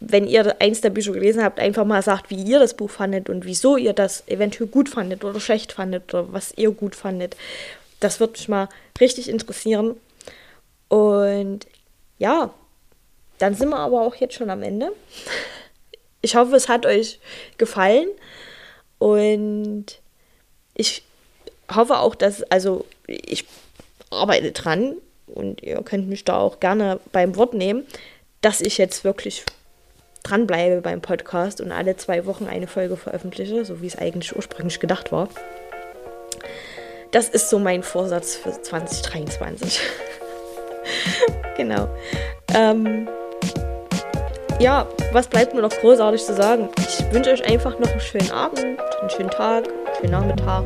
wenn 0.00 0.26
ihr 0.26 0.56
eins 0.60 0.82
der 0.82 0.90
Bücher 0.90 1.12
gelesen 1.12 1.42
habt, 1.42 1.58
einfach 1.58 1.86
mal 1.86 2.02
sagt, 2.02 2.28
wie 2.28 2.42
ihr 2.42 2.58
das 2.58 2.74
Buch 2.74 2.90
fandet 2.90 3.30
und 3.30 3.46
wieso 3.46 3.78
ihr 3.78 3.94
das 3.94 4.28
eventuell 4.28 4.68
gut 4.68 4.90
fandet 4.90 5.24
oder 5.24 5.40
schlecht 5.40 5.72
fandet 5.72 6.12
oder 6.12 6.30
was 6.34 6.52
ihr 6.56 6.70
gut 6.72 6.94
fandet. 6.94 7.34
Das 8.00 8.20
würde 8.20 8.32
mich 8.32 8.48
mal 8.48 8.68
richtig 9.00 9.28
interessieren. 9.28 9.96
Und 10.88 11.66
ja, 12.18 12.52
dann 13.38 13.54
sind 13.54 13.68
wir 13.70 13.78
aber 13.78 14.02
auch 14.02 14.14
jetzt 14.16 14.34
schon 14.34 14.50
am 14.50 14.62
Ende. 14.62 14.92
Ich 16.22 16.34
hoffe, 16.34 16.56
es 16.56 16.68
hat 16.68 16.86
euch 16.86 17.20
gefallen. 17.56 18.08
Und 18.98 20.00
ich 20.74 21.04
hoffe 21.72 21.98
auch, 21.98 22.16
dass, 22.16 22.42
also 22.44 22.84
ich 23.06 23.44
arbeite 24.10 24.50
dran 24.50 24.96
und 25.26 25.62
ihr 25.62 25.76
könnt 25.82 26.08
mich 26.08 26.24
da 26.24 26.38
auch 26.38 26.58
gerne 26.58 26.98
beim 27.12 27.36
Wort 27.36 27.54
nehmen, 27.54 27.86
dass 28.40 28.60
ich 28.60 28.78
jetzt 28.78 29.04
wirklich 29.04 29.44
dranbleibe 30.22 30.80
beim 30.80 31.00
Podcast 31.00 31.60
und 31.60 31.70
alle 31.70 31.96
zwei 31.96 32.26
Wochen 32.26 32.46
eine 32.46 32.66
Folge 32.66 32.96
veröffentliche, 32.96 33.64
so 33.64 33.80
wie 33.80 33.86
es 33.86 33.96
eigentlich 33.96 34.34
ursprünglich 34.34 34.80
gedacht 34.80 35.12
war. 35.12 35.28
Das 37.16 37.30
ist 37.30 37.48
so 37.48 37.58
mein 37.58 37.82
Vorsatz 37.82 38.36
für 38.36 38.60
2023. 38.60 39.80
genau. 41.56 41.88
Ähm, 42.52 43.08
ja, 44.60 44.86
was 45.14 45.26
bleibt 45.26 45.54
mir 45.54 45.62
noch 45.62 45.70
großartig 45.70 46.22
zu 46.22 46.34
sagen? 46.34 46.68
Ich 46.76 47.10
wünsche 47.14 47.30
euch 47.30 47.42
einfach 47.50 47.78
noch 47.78 47.90
einen 47.90 48.00
schönen 48.02 48.30
Abend, 48.32 48.58
einen 48.58 49.08
schönen 49.08 49.30
Tag, 49.30 49.66
einen 49.66 49.96
schönen 49.98 50.12
Nachmittag, 50.12 50.64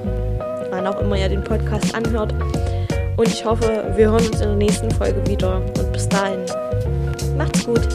wann 0.70 0.88
auch 0.88 1.00
immer 1.00 1.16
ihr 1.16 1.28
den 1.28 1.44
Podcast 1.44 1.94
anhört. 1.94 2.34
Und 3.16 3.28
ich 3.28 3.44
hoffe, 3.44 3.84
wir 3.94 4.10
hören 4.10 4.26
uns 4.26 4.40
in 4.40 4.48
der 4.48 4.56
nächsten 4.56 4.90
Folge 4.90 5.24
wieder. 5.28 5.58
Und 5.58 5.92
bis 5.92 6.08
dahin, 6.08 6.44
macht's 7.36 7.64
gut. 7.64 7.86